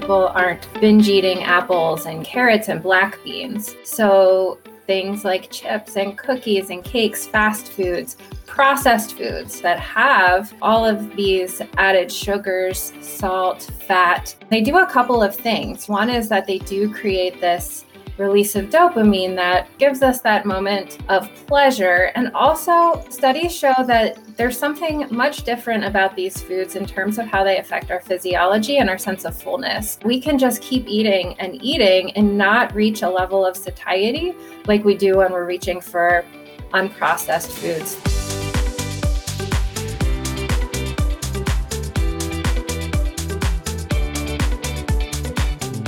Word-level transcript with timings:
people 0.00 0.28
aren't 0.28 0.72
binge 0.80 1.08
eating 1.08 1.42
apples 1.42 2.06
and 2.06 2.24
carrots 2.24 2.68
and 2.68 2.80
black 2.80 3.18
beans. 3.24 3.74
So 3.82 4.60
things 4.86 5.24
like 5.24 5.50
chips 5.50 5.96
and 5.96 6.16
cookies 6.16 6.70
and 6.70 6.84
cakes, 6.84 7.26
fast 7.26 7.66
foods, 7.66 8.16
processed 8.46 9.18
foods 9.18 9.60
that 9.60 9.80
have 9.80 10.54
all 10.62 10.86
of 10.86 11.16
these 11.16 11.60
added 11.78 12.12
sugars, 12.12 12.92
salt, 13.00 13.62
fat. 13.88 14.36
They 14.50 14.60
do 14.60 14.78
a 14.78 14.86
couple 14.86 15.20
of 15.20 15.34
things. 15.34 15.88
One 15.88 16.08
is 16.08 16.28
that 16.28 16.46
they 16.46 16.58
do 16.58 16.94
create 16.94 17.40
this 17.40 17.84
release 18.18 18.56
of 18.56 18.66
dopamine 18.66 19.34
that 19.36 19.68
gives 19.78 20.02
us 20.02 20.20
that 20.20 20.44
moment 20.44 20.98
of 21.08 21.30
pleasure. 21.46 22.10
And 22.14 22.30
also, 22.34 23.04
studies 23.10 23.56
show 23.56 23.74
that 23.86 24.18
there's 24.36 24.58
something 24.58 25.06
much 25.10 25.44
different 25.44 25.84
about 25.84 26.14
these 26.16 26.40
foods 26.40 26.76
in 26.76 26.86
terms 26.86 27.18
of 27.18 27.26
how 27.26 27.44
they 27.44 27.58
affect 27.58 27.90
our 27.90 28.00
physiology 28.00 28.78
and 28.78 28.90
our 28.90 28.98
sense 28.98 29.24
of 29.24 29.40
fullness. 29.40 29.98
We 30.04 30.20
can 30.20 30.38
just 30.38 30.62
keep 30.62 30.86
eating 30.86 31.34
and 31.38 31.62
eating 31.62 32.12
and 32.12 32.36
not 32.36 32.74
reach 32.74 33.02
a 33.02 33.08
level 33.08 33.46
of 33.46 33.56
satiety 33.56 34.34
like 34.66 34.84
we 34.84 34.96
do 34.96 35.18
when 35.18 35.32
we're 35.32 35.46
reaching 35.46 35.80
for 35.80 36.24
unprocessed 36.72 37.48
foods. 37.48 38.17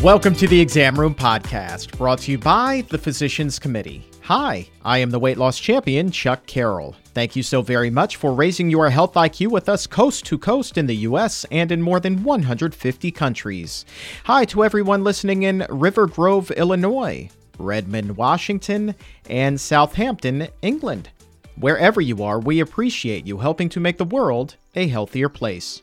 Welcome 0.02 0.34
to 0.36 0.48
the 0.48 0.58
Exam 0.58 0.98
Room 0.98 1.14
Podcast, 1.14 1.98
brought 1.98 2.20
to 2.20 2.30
you 2.30 2.38
by 2.38 2.86
the 2.88 2.96
Physicians 2.96 3.58
Committee. 3.58 4.08
Hi, 4.22 4.66
I 4.82 4.96
am 4.96 5.10
the 5.10 5.18
weight 5.18 5.36
loss 5.36 5.58
champion, 5.58 6.10
Chuck 6.10 6.46
Carroll. 6.46 6.96
Thank 7.12 7.36
you 7.36 7.42
so 7.42 7.60
very 7.60 7.90
much 7.90 8.16
for 8.16 8.32
raising 8.32 8.70
your 8.70 8.88
health 8.88 9.12
IQ 9.12 9.48
with 9.48 9.68
us 9.68 9.86
coast 9.86 10.24
to 10.24 10.38
coast 10.38 10.78
in 10.78 10.86
the 10.86 10.96
U.S. 10.96 11.44
and 11.50 11.70
in 11.70 11.82
more 11.82 12.00
than 12.00 12.22
150 12.22 13.10
countries. 13.10 13.84
Hi 14.24 14.46
to 14.46 14.64
everyone 14.64 15.04
listening 15.04 15.42
in 15.42 15.66
River 15.68 16.06
Grove, 16.06 16.50
Illinois, 16.52 17.28
Redmond, 17.58 18.16
Washington, 18.16 18.94
and 19.28 19.60
Southampton, 19.60 20.48
England. 20.62 21.10
Wherever 21.56 22.00
you 22.00 22.22
are, 22.24 22.40
we 22.40 22.60
appreciate 22.60 23.26
you 23.26 23.36
helping 23.36 23.68
to 23.68 23.80
make 23.80 23.98
the 23.98 24.06
world 24.06 24.56
a 24.74 24.88
healthier 24.88 25.28
place. 25.28 25.82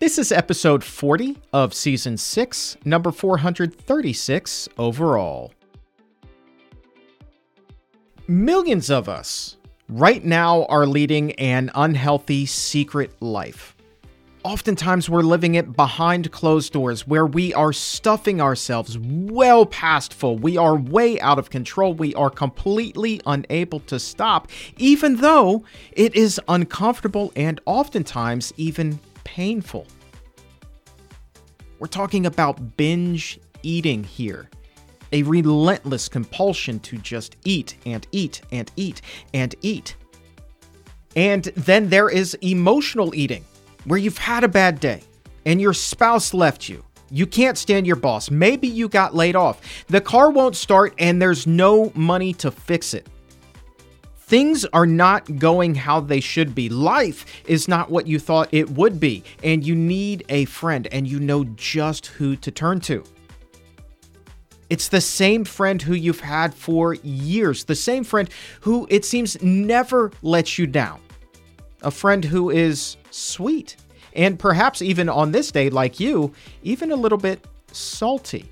This 0.00 0.16
is 0.16 0.30
episode 0.30 0.84
40 0.84 1.38
of 1.52 1.74
season 1.74 2.18
6, 2.18 2.76
number 2.84 3.10
436 3.10 4.68
overall. 4.78 5.52
Millions 8.28 8.90
of 8.90 9.08
us 9.08 9.56
right 9.88 10.24
now 10.24 10.66
are 10.66 10.86
leading 10.86 11.32
an 11.32 11.72
unhealthy 11.74 12.46
secret 12.46 13.10
life. 13.20 13.74
Oftentimes, 14.44 15.10
we're 15.10 15.22
living 15.22 15.56
it 15.56 15.76
behind 15.76 16.30
closed 16.30 16.72
doors 16.72 17.04
where 17.08 17.26
we 17.26 17.52
are 17.54 17.72
stuffing 17.72 18.40
ourselves 18.40 18.96
well 19.00 19.66
past 19.66 20.14
full. 20.14 20.38
We 20.38 20.56
are 20.56 20.76
way 20.76 21.18
out 21.20 21.40
of 21.40 21.50
control. 21.50 21.92
We 21.92 22.14
are 22.14 22.30
completely 22.30 23.20
unable 23.26 23.80
to 23.80 23.98
stop, 23.98 24.48
even 24.76 25.16
though 25.16 25.64
it 25.90 26.14
is 26.14 26.40
uncomfortable 26.46 27.32
and 27.34 27.60
oftentimes 27.66 28.54
even 28.56 29.00
painful. 29.34 29.86
We're 31.78 31.86
talking 31.86 32.24
about 32.24 32.76
binge 32.78 33.38
eating 33.62 34.02
here. 34.02 34.48
A 35.12 35.22
relentless 35.22 36.08
compulsion 36.08 36.80
to 36.80 36.96
just 36.98 37.36
eat 37.44 37.76
and 37.84 38.06
eat 38.10 38.40
and 38.50 38.70
eat 38.76 39.02
and 39.34 39.54
eat. 39.60 39.96
And 41.14 41.44
then 41.44 41.90
there 41.90 42.08
is 42.08 42.34
emotional 42.40 43.14
eating, 43.14 43.44
where 43.84 43.98
you've 43.98 44.18
had 44.18 44.44
a 44.44 44.48
bad 44.48 44.80
day 44.80 45.02
and 45.44 45.60
your 45.60 45.74
spouse 45.74 46.32
left 46.32 46.68
you. 46.68 46.82
You 47.10 47.26
can't 47.26 47.58
stand 47.58 47.86
your 47.86 47.96
boss. 47.96 48.30
Maybe 48.30 48.66
you 48.66 48.88
got 48.88 49.14
laid 49.14 49.36
off. 49.36 49.60
The 49.88 50.00
car 50.00 50.30
won't 50.30 50.56
start 50.56 50.94
and 50.98 51.20
there's 51.20 51.46
no 51.46 51.92
money 51.94 52.32
to 52.34 52.50
fix 52.50 52.94
it. 52.94 53.06
Things 54.28 54.66
are 54.74 54.84
not 54.84 55.38
going 55.38 55.74
how 55.74 56.00
they 56.00 56.20
should 56.20 56.54
be. 56.54 56.68
Life 56.68 57.24
is 57.46 57.66
not 57.66 57.90
what 57.90 58.06
you 58.06 58.18
thought 58.18 58.50
it 58.52 58.68
would 58.68 59.00
be, 59.00 59.24
and 59.42 59.66
you 59.66 59.74
need 59.74 60.26
a 60.28 60.44
friend, 60.44 60.86
and 60.92 61.08
you 61.08 61.18
know 61.18 61.44
just 61.56 62.08
who 62.08 62.36
to 62.36 62.50
turn 62.50 62.78
to. 62.80 63.02
It's 64.68 64.88
the 64.88 65.00
same 65.00 65.46
friend 65.46 65.80
who 65.80 65.94
you've 65.94 66.20
had 66.20 66.52
for 66.52 66.92
years, 66.92 67.64
the 67.64 67.74
same 67.74 68.04
friend 68.04 68.28
who 68.60 68.86
it 68.90 69.06
seems 69.06 69.42
never 69.42 70.12
lets 70.20 70.58
you 70.58 70.66
down. 70.66 71.00
A 71.80 71.90
friend 71.90 72.22
who 72.22 72.50
is 72.50 72.98
sweet, 73.10 73.76
and 74.12 74.38
perhaps 74.38 74.82
even 74.82 75.08
on 75.08 75.32
this 75.32 75.50
day, 75.50 75.70
like 75.70 75.98
you, 75.98 76.34
even 76.62 76.92
a 76.92 76.96
little 76.96 77.16
bit 77.16 77.42
salty 77.72 78.50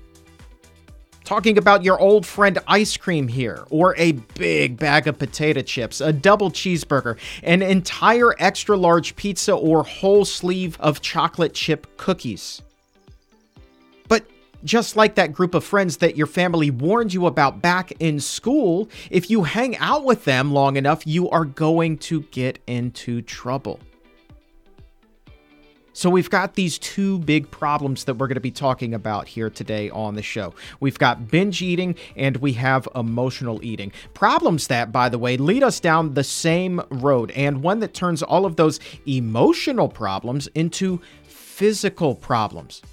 talking 1.27 1.57
about 1.57 1.83
your 1.83 1.99
old 1.99 2.25
friend 2.25 2.57
ice 2.67 2.95
cream 2.95 3.27
here, 3.27 3.65
or 3.69 3.93
a 3.97 4.13
big 4.13 4.77
bag 4.77 5.07
of 5.07 5.19
potato 5.19 5.61
chips, 5.61 5.99
a 5.99 6.13
double 6.13 6.49
cheeseburger, 6.49 7.17
an 7.43 7.61
entire 7.61 8.33
extra 8.39 8.77
large 8.77 9.13
pizza, 9.17 9.53
or 9.53 9.83
whole 9.83 10.23
sleeve 10.23 10.79
of 10.79 11.01
chocolate 11.01 11.53
chip 11.53 11.85
cookies. 11.97 12.61
But 14.07 14.25
just 14.63 14.95
like 14.95 15.15
that 15.15 15.33
group 15.33 15.53
of 15.53 15.65
friends 15.65 15.97
that 15.97 16.15
your 16.15 16.27
family 16.27 16.71
warned 16.71 17.13
you 17.13 17.25
about 17.25 17.61
back 17.61 17.91
in 17.99 18.21
school, 18.21 18.87
if 19.11 19.29
you 19.29 19.43
hang 19.43 19.75
out 19.79 20.05
with 20.05 20.23
them 20.23 20.53
long 20.53 20.77
enough, 20.77 21.05
you 21.05 21.29
are 21.29 21.43
going 21.43 21.97
to 21.97 22.21
get 22.31 22.59
into 22.67 23.21
trouble. 23.21 23.81
So 25.97 26.11
we've 26.11 26.29
got 26.29 26.53
these 26.53 26.77
two 26.77 27.17
big 27.17 27.49
problems 27.49 28.03
that 28.03 28.13
we're 28.13 28.27
going 28.27 28.35
to 28.35 28.39
be 28.39 28.51
talking 28.51 28.93
about 28.93 29.27
here 29.27 29.49
today 29.49 29.89
on 29.89 30.13
the 30.13 30.21
show. 30.21 30.53
We've 30.79 30.99
got 30.99 31.31
binge 31.31 31.63
eating 31.63 31.95
and 32.15 32.37
we 32.37 32.53
have 32.53 32.87
emotional 32.93 33.59
eating. 33.63 33.91
Problems 34.13 34.67
that, 34.67 34.91
by 34.91 35.09
the 35.09 35.17
way, 35.17 35.37
lead 35.37 35.63
us 35.63 35.79
down 35.79 36.13
the 36.13 36.23
same 36.23 36.83
road 36.91 37.31
and 37.31 37.63
one 37.63 37.79
that 37.79 37.95
turns 37.95 38.21
all 38.21 38.45
of 38.45 38.57
those 38.57 38.79
emotional 39.07 39.89
problems 39.89 40.45
into 40.53 41.01
physical 41.23 42.13
problems 42.13 42.83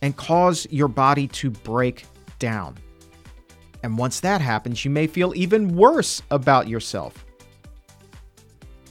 and 0.00 0.16
cause 0.16 0.66
your 0.70 0.88
body 0.88 1.28
to 1.28 1.50
break 1.50 2.06
down. 2.38 2.78
And 3.82 3.98
once 3.98 4.20
that 4.20 4.40
happens, 4.40 4.86
you 4.86 4.90
may 4.90 5.06
feel 5.06 5.34
even 5.36 5.76
worse 5.76 6.22
about 6.30 6.66
yourself. 6.66 7.26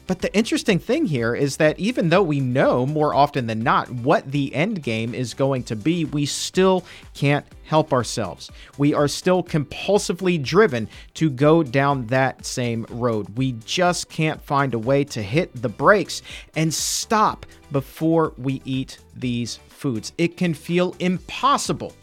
But 0.10 0.22
the 0.22 0.36
interesting 0.36 0.80
thing 0.80 1.06
here 1.06 1.36
is 1.36 1.58
that 1.58 1.78
even 1.78 2.10
though 2.10 2.24
we 2.24 2.40
know 2.40 2.84
more 2.88 3.14
often 3.14 3.46
than 3.46 3.60
not 3.60 3.92
what 3.92 4.32
the 4.32 4.56
end 4.56 4.82
game 4.82 5.14
is 5.14 5.36
going 5.36 5.62
to 5.66 5.76
be, 5.76 6.06
we 6.06 6.26
still 6.26 6.84
can't 7.14 7.46
help 7.62 7.94
ourselves. 7.94 8.50
We 8.80 8.96
are 8.96 9.08
still 9.08 9.44
compulsively 9.44 10.42
driven 10.42 10.90
to 11.14 11.30
go 11.30 11.62
down 11.62 12.08
that 12.08 12.44
same 12.44 12.88
road. 12.90 13.38
We 13.38 13.52
just 13.66 14.10
can't 14.10 14.42
find 14.42 14.74
a 14.74 14.80
way 14.80 15.04
to 15.04 15.22
hit 15.22 15.54
the 15.62 15.70
brakes 15.70 16.24
and 16.56 16.74
stop 16.74 17.46
before 17.72 18.34
we 18.40 18.64
eat 18.66 18.98
these 19.16 19.58
foods. 19.68 20.12
It 20.18 20.38
can 20.38 20.56
feel 20.56 20.96
impossible 20.98 21.94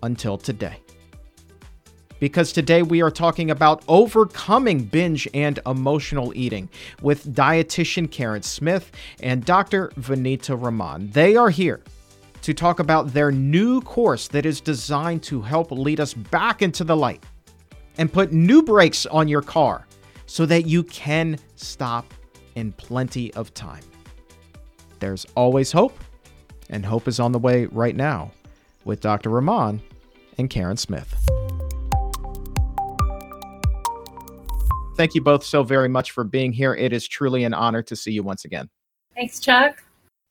until 0.00 0.38
today 0.38 0.78
because 2.20 2.52
today 2.52 2.82
we 2.82 3.02
are 3.02 3.10
talking 3.10 3.50
about 3.50 3.82
overcoming 3.88 4.84
binge 4.84 5.28
and 5.34 5.58
emotional 5.66 6.32
eating 6.34 6.68
with 7.02 7.34
dietitian 7.34 8.10
Karen 8.10 8.42
Smith 8.42 8.90
and 9.20 9.44
Dr. 9.44 9.88
Vanita 10.00 10.60
Rahman. 10.60 11.10
They 11.10 11.36
are 11.36 11.50
here 11.50 11.80
to 12.42 12.54
talk 12.54 12.78
about 12.78 13.12
their 13.12 13.32
new 13.32 13.80
course 13.80 14.28
that 14.28 14.46
is 14.46 14.60
designed 14.60 15.22
to 15.24 15.40
help 15.40 15.70
lead 15.70 16.00
us 16.00 16.14
back 16.14 16.62
into 16.62 16.84
the 16.84 16.96
light 16.96 17.22
and 17.98 18.12
put 18.12 18.32
new 18.32 18.62
brakes 18.62 19.06
on 19.06 19.28
your 19.28 19.42
car 19.42 19.86
so 20.26 20.46
that 20.46 20.66
you 20.66 20.82
can 20.84 21.38
stop 21.56 22.12
in 22.54 22.72
plenty 22.72 23.32
of 23.34 23.52
time. 23.54 23.82
There's 25.00 25.26
always 25.34 25.72
hope, 25.72 25.98
and 26.70 26.84
hope 26.84 27.08
is 27.08 27.20
on 27.20 27.32
the 27.32 27.38
way 27.38 27.66
right 27.66 27.96
now 27.96 28.32
with 28.84 29.00
Dr. 29.00 29.30
Rahman 29.30 29.80
and 30.38 30.50
Karen 30.50 30.76
Smith. 30.76 31.37
Thank 34.98 35.14
you 35.14 35.20
both 35.20 35.44
so 35.44 35.62
very 35.62 35.88
much 35.88 36.10
for 36.10 36.24
being 36.24 36.52
here. 36.52 36.74
It 36.74 36.92
is 36.92 37.06
truly 37.06 37.44
an 37.44 37.54
honor 37.54 37.84
to 37.84 37.94
see 37.94 38.10
you 38.10 38.24
once 38.24 38.44
again. 38.44 38.68
Thanks, 39.14 39.38
Chuck. 39.38 39.80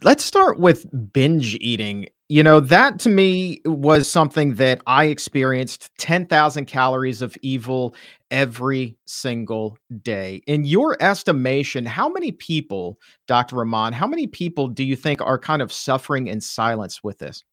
Let's 0.04 0.26
start 0.26 0.60
with 0.60 0.86
binge 1.14 1.56
eating. 1.62 2.08
You 2.28 2.44
know, 2.44 2.60
that 2.60 3.00
to 3.00 3.10
me 3.10 3.62
was 3.64 4.12
something 4.12 4.56
that 4.56 4.82
I 4.86 5.06
experienced 5.06 5.90
10,000 6.00 6.66
calories 6.66 7.22
of 7.22 7.38
evil 7.42 7.96
every 8.30 8.98
single 9.06 9.78
day. 10.02 10.42
In 10.48 10.66
your 10.66 11.02
estimation, 11.02 11.86
how 11.86 12.10
many 12.10 12.34
people, 12.34 13.00
Dr. 13.26 13.56
Rahman, 13.56 13.94
how 13.94 14.06
many 14.06 14.28
people 14.28 14.68
do 14.68 14.84
you 14.84 14.98
think 14.98 15.22
are 15.22 15.40
kind 15.40 15.62
of 15.62 15.72
suffering 15.72 16.28
in 16.28 16.42
silence 16.42 17.02
with 17.06 17.20
this? 17.20 17.46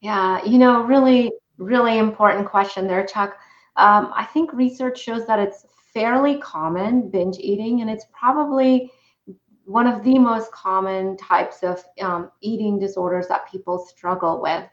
Yeah, 0.00 0.44
you 0.44 0.58
know, 0.58 0.82
really, 0.82 1.30
really 1.56 1.98
important 1.98 2.48
question 2.48 2.88
there, 2.88 3.06
Chuck. 3.06 3.38
Um, 3.76 4.12
I 4.12 4.24
think 4.24 4.52
research 4.52 5.00
shows 5.00 5.24
that 5.28 5.38
it's 5.38 5.64
fairly 5.94 6.38
common 6.38 7.08
binge 7.08 7.38
eating, 7.38 7.80
and 7.80 7.88
it's 7.88 8.06
probably 8.12 8.90
one 9.64 9.86
of 9.86 10.04
the 10.04 10.18
most 10.18 10.52
common 10.52 11.16
types 11.16 11.62
of 11.62 11.82
um, 12.00 12.30
eating 12.42 12.78
disorders 12.78 13.28
that 13.28 13.50
people 13.50 13.78
struggle 13.78 14.42
with. 14.42 14.64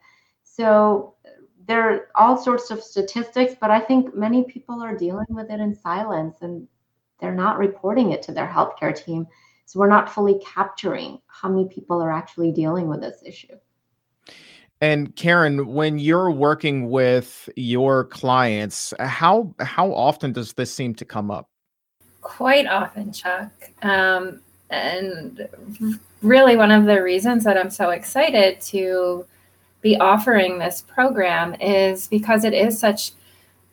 So 0.42 1.14
there 1.66 1.90
are 1.90 2.08
all 2.14 2.36
sorts 2.36 2.70
of 2.70 2.82
statistics, 2.82 3.54
but 3.58 3.70
I 3.70 3.80
think 3.80 4.14
many 4.14 4.44
people 4.44 4.82
are 4.82 4.96
dealing 4.96 5.26
with 5.30 5.50
it 5.50 5.60
in 5.60 5.74
silence 5.74 6.38
and 6.42 6.66
they're 7.20 7.34
not 7.34 7.58
reporting 7.58 8.10
it 8.10 8.20
to 8.22 8.32
their 8.32 8.48
healthcare 8.48 8.94
team. 8.94 9.26
So 9.64 9.78
we're 9.80 9.88
not 9.88 10.12
fully 10.12 10.40
capturing 10.44 11.20
how 11.28 11.48
many 11.48 11.68
people 11.68 12.02
are 12.02 12.12
actually 12.12 12.52
dealing 12.52 12.88
with 12.88 13.00
this 13.00 13.22
issue. 13.24 13.56
And 14.82 15.14
Karen, 15.14 15.68
when 15.68 16.00
you're 16.00 16.32
working 16.32 16.90
with 16.90 17.48
your 17.54 18.06
clients, 18.06 18.92
how 18.98 19.54
how 19.60 19.94
often 19.94 20.32
does 20.32 20.54
this 20.54 20.74
seem 20.74 20.92
to 20.96 21.04
come 21.04 21.30
up? 21.30 21.48
Quite 22.20 22.66
often, 22.66 23.12
Chuck. 23.12 23.52
Um, 23.82 24.40
and 24.70 25.48
really, 26.20 26.56
one 26.56 26.72
of 26.72 26.86
the 26.86 27.00
reasons 27.00 27.44
that 27.44 27.56
I'm 27.56 27.70
so 27.70 27.90
excited 27.90 28.60
to 28.72 29.24
be 29.82 29.96
offering 29.98 30.58
this 30.58 30.82
program 30.82 31.54
is 31.60 32.08
because 32.08 32.42
it 32.42 32.52
is 32.52 32.76
such 32.76 33.12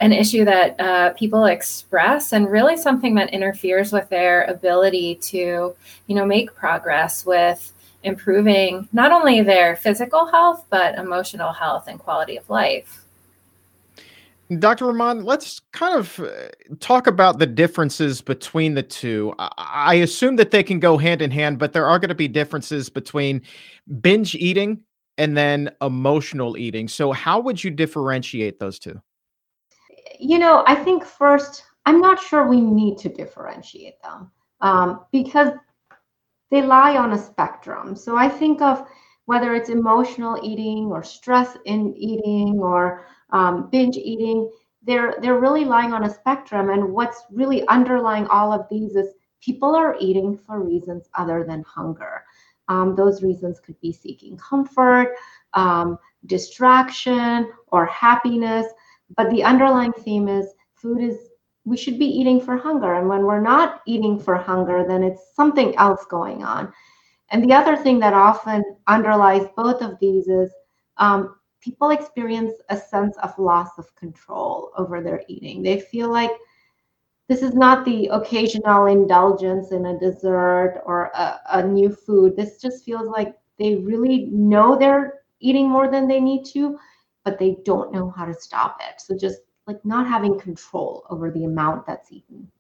an 0.02 0.14
issue 0.14 0.46
that 0.46 0.80
uh, 0.80 1.14
people 1.14 1.46
express 1.46 2.34
and 2.34 2.52
really 2.52 2.78
something 2.78 3.16
that 3.16 3.34
interferes 3.34 3.92
with 3.92 4.08
their 4.10 4.44
ability 4.44 5.16
to 5.16 5.76
you 6.06 6.16
know 6.16 6.26
make 6.26 6.54
progress 6.54 7.26
with 7.26 7.74
improving 8.04 8.88
not 8.94 9.12
only 9.12 9.42
their 9.42 9.76
physical 9.76 10.26
health 10.28 10.66
but 10.70 10.96
emotional 10.96 11.52
health 11.52 11.88
and 11.88 12.00
quality 12.00 12.38
of 12.38 12.50
life 12.50 13.06
Dr. 14.58 14.88
Rahman, 14.88 15.26
let's 15.26 15.62
kind 15.74 15.96
of 15.96 16.20
uh, 16.20 16.48
talk 16.80 17.06
about 17.06 17.38
the 17.38 17.46
differences 17.46 18.20
between 18.20 18.74
the 18.74 18.82
two. 18.82 19.36
I 19.38 19.96
assume 19.96 20.38
that 20.38 20.50
they 20.50 20.64
can 20.64 20.80
go 20.80 20.98
hand 20.98 21.22
in 21.22 21.30
hand, 21.30 21.60
but 21.60 21.72
there 21.72 21.86
are 21.86 22.00
going 22.00 22.10
to 22.10 22.16
be 22.16 22.28
differences 22.28 22.90
between 22.90 23.44
binge 24.02 24.34
eating 24.34 24.82
and 25.20 25.38
then 25.38 25.70
emotional 25.82 26.58
eating. 26.58 26.88
So, 26.88 27.12
how 27.12 27.40
would 27.42 27.64
you 27.64 27.70
differentiate 27.70 28.58
those 28.58 28.80
two? 28.80 29.00
You 30.20 30.40
know, 30.40 30.64
I 30.66 30.74
think 30.74 31.06
first, 31.06 31.66
I'm 31.86 32.02
not 32.02 32.20
sure 32.20 32.48
we 32.48 32.60
need 32.60 32.98
to 33.00 33.10
differentiate 33.10 34.02
them 34.02 34.32
um, 34.62 35.06
because 35.12 35.50
they 36.52 36.62
lie 36.62 36.98
on 36.98 37.14
a 37.14 37.18
spectrum. 37.18 37.96
So, 37.96 38.18
I 38.18 38.30
think 38.30 38.62
of 38.62 38.88
whether 39.26 39.54
it's 39.54 39.70
emotional 39.70 40.40
eating 40.44 40.86
or 40.92 41.04
stress 41.04 41.56
in 41.66 41.94
eating 41.96 42.60
or 42.60 43.06
um, 43.32 43.70
binge 43.70 43.98
eating, 43.98 44.50
they're 44.84 45.16
they're 45.22 45.40
really 45.40 45.66
lying 45.66 45.94
on 45.94 46.06
a 46.06 46.10
spectrum. 46.14 46.70
And 46.70 46.92
what's 46.94 47.24
really 47.32 47.68
underlying 47.68 48.28
all 48.28 48.52
of 48.52 48.68
these 48.70 48.96
is 48.96 49.14
people 49.42 49.76
are 49.76 49.96
eating 50.00 50.38
for 50.38 50.64
reasons 50.64 51.10
other 51.16 51.44
than 51.48 51.64
hunger. 51.64 52.24
Um, 52.68 52.96
those 52.96 53.24
reasons 53.24 53.60
could 53.60 53.80
be 53.82 53.92
seeking 53.92 54.38
comfort, 54.38 55.16
um, 55.54 55.98
distraction, 56.26 57.52
or 57.68 57.86
happiness. 57.86 58.66
But 59.16 59.30
the 59.32 59.44
underlying 59.44 59.94
theme 59.94 60.28
is 60.28 60.54
food 60.76 61.02
is 61.02 61.29
we 61.70 61.78
should 61.78 62.00
be 62.00 62.06
eating 62.06 62.42
for 62.42 62.58
hunger. 62.58 62.96
And 62.96 63.08
when 63.08 63.24
we're 63.24 63.40
not 63.42 63.82
eating 63.86 64.20
for 64.20 64.36
hunger, 64.36 64.84
then 64.88 65.04
it's 65.04 65.36
something 65.36 65.78
else 65.78 66.04
going 66.10 66.44
on. 66.44 66.74
And 67.30 67.44
the 67.44 67.54
other 67.54 67.78
thing 67.78 68.00
that 68.00 68.14
often 68.14 68.64
underlies 68.88 69.48
both 69.56 69.82
of 69.84 70.00
these 70.00 70.28
is 70.28 70.52
um, 70.98 71.36
people 71.62 71.92
experience 71.92 72.54
a 72.70 72.78
sense 72.78 73.16
of 73.18 73.38
loss 73.38 73.78
of 73.78 73.94
control 73.96 74.72
over 74.78 75.02
their 75.02 75.22
eating. 75.28 75.62
They 75.62 75.80
feel 75.80 76.10
like 76.10 76.32
this 77.28 77.44
is 77.44 77.54
not 77.54 77.86
the 77.86 78.08
occasional 78.08 78.88
indulgence 78.88 79.72
in 79.72 79.86
a 79.86 80.00
dessert 80.00 80.82
or 80.88 81.12
a, 81.14 81.40
a, 81.52 81.64
new 81.64 81.90
food. 81.94 82.36
This 82.36 82.60
just 82.60 82.84
feels 82.84 83.08
like 83.08 83.36
they 83.60 83.76
really 83.76 84.26
know 84.32 84.76
they're 84.76 85.22
eating 85.40 85.70
more 85.70 85.88
than 85.92 86.08
they 86.08 86.20
need 86.20 86.46
to, 86.46 86.80
but 87.24 87.38
they 87.38 87.58
don't 87.64 87.94
know 87.94 88.10
how 88.10 88.26
to 88.26 88.34
stop 88.34 88.80
it. 88.82 89.00
So 89.00 89.16
just 89.16 89.42
like 89.70 89.86
not 89.86 90.08
having 90.08 90.40
control 90.40 91.06
over 91.12 91.30
the 91.30 91.46
amount 91.46 91.86
that's 91.86 92.12
eaten. 92.12 92.52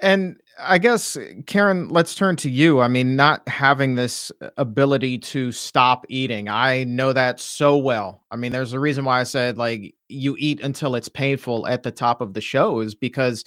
And 0.00 0.40
I 0.58 0.78
guess, 0.78 1.18
Karen, 1.46 1.90
let's 1.90 2.14
turn 2.14 2.36
to 2.36 2.50
you. 2.50 2.80
I 2.80 2.88
mean, 2.88 3.16
not 3.16 3.46
having 3.46 3.94
this 3.94 4.32
ability 4.56 5.18
to 5.18 5.52
stop 5.52 6.06
eating, 6.08 6.48
I 6.48 6.84
know 6.84 7.12
that 7.12 7.38
so 7.38 7.76
well. 7.76 8.24
I 8.30 8.36
mean, 8.36 8.50
there's 8.50 8.72
a 8.72 8.80
reason 8.80 9.04
why 9.04 9.20
I 9.20 9.24
said, 9.24 9.58
like, 9.58 9.94
you 10.08 10.34
eat 10.38 10.60
until 10.60 10.94
it's 10.94 11.10
painful 11.10 11.66
at 11.66 11.82
the 11.82 11.92
top 11.92 12.22
of 12.22 12.32
the 12.32 12.40
show, 12.40 12.80
is 12.80 12.94
because 12.94 13.44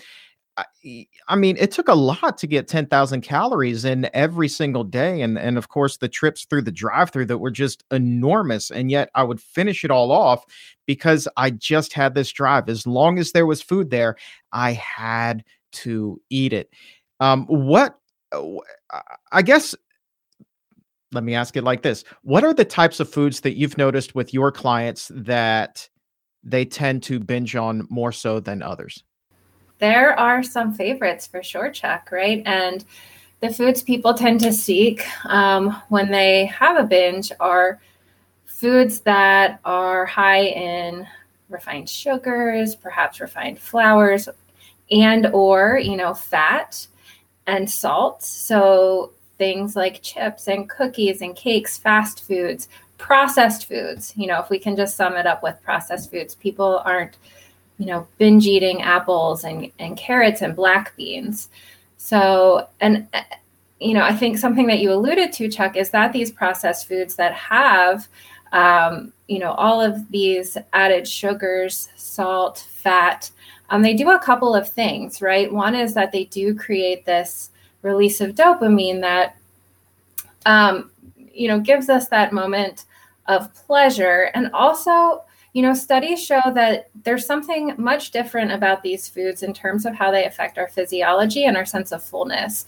I, 1.28 1.36
mean, 1.36 1.57
it 1.57 1.72
took 1.72 1.88
a 1.90 1.94
lot 1.94 2.38
to 2.38 2.48
get 2.48 2.68
10,000 2.68 3.22
calories 3.22 3.84
in 3.84 4.10
every 4.13 4.48
single 4.48 4.84
day. 4.84 5.22
And, 5.22 5.38
and 5.38 5.57
of 5.57 5.68
course, 5.68 5.98
the 5.98 6.07
trips 6.07 6.46
through 6.46 6.62
the 6.62 6.72
drive 6.72 7.10
through 7.10 7.25
that 7.25 7.40
were 7.40 7.52
just 7.52 7.84
enormous. 7.92 8.72
And 8.72 8.90
yet 8.90 9.10
I 9.16 9.24
would 9.24 9.42
finish 9.42 9.84
it 9.84 9.92
all 9.92 10.12
off 10.12 10.46
because 10.86 11.28
I 11.36 11.50
just 11.50 11.92
had 11.94 12.16
this 12.16 12.31
drive. 12.31 12.69
As 12.69 12.88
long 12.88 13.19
as 13.19 13.31
there 13.31 13.46
was 13.46 13.62
food 13.62 13.90
there, 13.90 14.16
I 14.54 14.74
had 14.74 15.44
to 15.74 16.22
eat 16.30 16.54
it. 16.54 16.69
Um, 17.19 17.46
what, 17.48 18.00
uh, 18.31 18.42
I 19.31 19.42
guess, 19.42 19.75
let 21.12 21.24
me 21.24 21.36
ask 21.36 21.58
it 21.58 21.63
like 21.63 21.81
this 21.81 22.04
What 22.24 22.44
are 22.44 22.54
the 22.54 22.66
types 22.66 23.00
of 23.00 23.10
foods 23.10 23.42
that 23.42 23.58
you've 23.58 23.78
noticed 23.78 24.16
with 24.16 24.34
your 24.34 24.51
clients 24.51 25.12
that 25.13 25.90
they 26.44 26.66
tend 26.66 27.04
to 27.04 27.19
binge 27.19 27.56
on 27.56 27.88
more 27.90 28.12
so 28.12 28.40
than 28.40 28.62
others? 28.62 29.04
There 29.80 30.18
are 30.19 30.44
some 30.44 30.74
favorites 30.74 31.27
for 31.27 31.44
sure, 31.44 31.69
Chuck, 31.69 32.10
right? 32.12 32.42
And 32.45 32.86
the 33.42 33.54
foods 33.54 33.83
people 33.83 34.13
tend 34.13 34.39
to 34.42 34.54
seek 34.54 35.06
um, 35.25 35.72
when 35.89 36.10
they 36.10 36.45
have 36.45 36.77
a 36.77 36.88
binge 36.88 37.31
are 37.39 37.80
foods 38.45 39.01
that 39.01 39.60
are 39.66 40.06
high 40.06 40.44
in 40.45 41.06
refined 41.50 41.89
sugars, 41.89 42.75
perhaps 42.75 43.19
refined 43.19 43.60
flours, 43.60 44.30
and 44.92 45.27
or 45.27 45.80
you 45.81 45.95
know 45.95 46.13
fat 46.13 46.88
and 47.48 47.69
salt 47.69 48.24
so 48.24 49.12
things 49.38 49.75
like 49.75 50.01
chips 50.01 50.48
and 50.48 50.69
cookies 50.69 51.22
and 51.22 51.36
cakes 51.36 51.77
fast 51.77 52.24
foods 52.25 52.68
processed 52.98 53.68
foods 53.68 54.13
you 54.16 54.27
know 54.27 54.39
if 54.39 54.50
we 54.50 54.60
can 54.60 54.75
just 54.75 54.95
sum 54.95 55.16
it 55.16 55.25
up 55.25 55.42
with 55.44 55.62
processed 55.63 56.12
foods 56.12 56.36
people 56.36 56.81
aren't 56.86 57.18
you 57.77 57.86
know 57.86 58.07
binge 58.18 58.45
eating 58.45 58.81
apples 58.81 59.44
and, 59.44 59.72
and 59.80 59.98
carrots 59.98 60.42
and 60.42 60.56
black 60.56 60.95
beans 60.95 61.50
so 61.98 62.68
and 62.80 63.07
you 63.80 63.94
know 63.94 64.04
i 64.04 64.13
think 64.13 64.38
something 64.38 64.68
that 64.68 64.80
you 64.80 64.92
alluded 64.92 65.31
to 65.33 65.50
chuck 65.50 65.75
is 65.75 65.89
that 65.89 66.13
these 66.13 66.32
processed 66.32 66.88
foods 66.88 67.15
that 67.15 67.34
have 67.34 68.08
um, 68.53 69.12
you 69.27 69.39
know 69.39 69.51
all 69.53 69.82
of 69.82 70.10
these 70.12 70.58
added 70.74 71.08
sugars 71.08 71.89
salt 71.96 72.65
fat 72.70 73.29
um, 73.70 73.82
they 73.82 73.94
do 73.94 74.12
a 74.12 74.20
couple 74.20 74.55
of 74.55 74.70
things, 74.70 75.22
right? 75.22 75.51
One 75.51 75.75
is 75.75 75.94
that 75.96 76.12
they 76.12 76.25
do 76.25 76.53
create 76.53 77.05
this 77.05 77.50
release 77.82 78.22
of 78.22 78.36
dopamine 78.36 79.01
that, 79.01 79.38
um, 80.46 80.91
you 81.17 81.48
know, 81.48 81.60
gives 81.60 81.89
us 81.89 82.08
that 82.10 82.34
moment 82.34 82.86
of 83.27 83.53
pleasure. 83.53 84.29
And 84.34 84.51
also, 84.53 85.24
you 85.56 85.62
know, 85.62 85.74
studies 85.74 86.22
show 86.22 86.42
that 86.54 86.90
there's 87.06 87.26
something 87.26 87.74
much 87.78 88.12
different 88.12 88.52
about 88.52 88.84
these 88.84 89.08
foods 89.08 89.42
in 89.42 89.54
terms 89.54 89.86
of 89.86 89.96
how 89.96 90.12
they 90.12 90.26
affect 90.26 90.58
our 90.58 90.68
physiology 90.68 91.46
and 91.46 91.56
our 91.56 91.64
sense 91.64 91.94
of 91.94 92.04
fullness. 92.04 92.66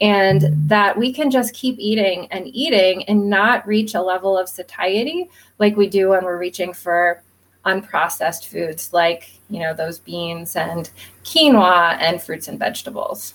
And 0.00 0.44
that 0.68 0.96
we 0.96 1.12
can 1.12 1.32
just 1.32 1.52
keep 1.52 1.74
eating 1.80 2.28
and 2.30 2.46
eating 2.46 3.02
and 3.06 3.28
not 3.28 3.66
reach 3.66 3.96
a 3.96 4.00
level 4.00 4.38
of 4.38 4.48
satiety 4.48 5.28
like 5.58 5.76
we 5.76 5.88
do 5.88 6.10
when 6.10 6.22
we're 6.22 6.38
reaching 6.38 6.72
for 6.72 7.24
unprocessed 7.66 8.46
foods 8.46 8.92
like 8.92 9.32
you 9.50 9.58
know 9.58 9.74
those 9.74 9.98
beans 9.98 10.54
and 10.54 10.90
quinoa 11.24 11.98
and 12.00 12.22
fruits 12.22 12.46
and 12.46 12.58
vegetables 12.58 13.34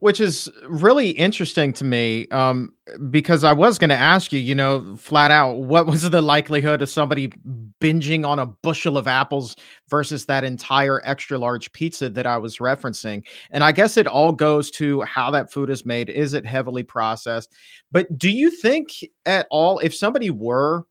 which 0.00 0.20
is 0.20 0.48
really 0.68 1.10
interesting 1.10 1.72
to 1.72 1.84
me 1.84 2.28
um, 2.28 2.72
because 3.10 3.44
I 3.44 3.52
was 3.52 3.78
going 3.78 3.90
to 3.90 3.96
ask 3.96 4.32
you, 4.32 4.38
you 4.38 4.54
know, 4.54 4.96
flat 4.96 5.30
out, 5.30 5.58
what 5.58 5.86
was 5.86 6.08
the 6.08 6.22
likelihood 6.22 6.82
of 6.82 6.88
somebody 6.88 7.32
binging 7.80 8.26
on 8.26 8.38
a 8.38 8.46
bushel 8.46 8.96
of 8.96 9.08
apples 9.08 9.56
versus 9.88 10.26
that 10.26 10.44
entire 10.44 11.00
extra 11.04 11.38
large 11.38 11.72
pizza 11.72 12.08
that 12.10 12.26
I 12.26 12.38
was 12.38 12.58
referencing? 12.58 13.26
And 13.50 13.64
I 13.64 13.72
guess 13.72 13.96
it 13.96 14.06
all 14.06 14.32
goes 14.32 14.70
to 14.72 15.02
how 15.02 15.30
that 15.32 15.52
food 15.52 15.70
is 15.70 15.84
made. 15.84 16.10
Is 16.10 16.34
it 16.34 16.46
heavily 16.46 16.82
processed? 16.82 17.52
But 17.90 18.16
do 18.16 18.30
you 18.30 18.50
think 18.50 18.90
at 19.26 19.46
all, 19.50 19.78
if 19.80 19.94
somebody 19.94 20.30
were 20.30 20.84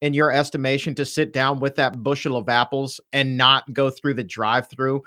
in 0.00 0.12
your 0.12 0.32
estimation, 0.32 0.94
to 0.96 1.04
sit 1.04 1.32
down 1.32 1.60
with 1.60 1.76
that 1.76 2.02
bushel 2.02 2.36
of 2.36 2.48
apples 2.48 3.00
and 3.12 3.36
not 3.36 3.72
go 3.72 3.90
through 3.90 4.14
the 4.14 4.24
drive 4.24 4.68
through? 4.68 5.02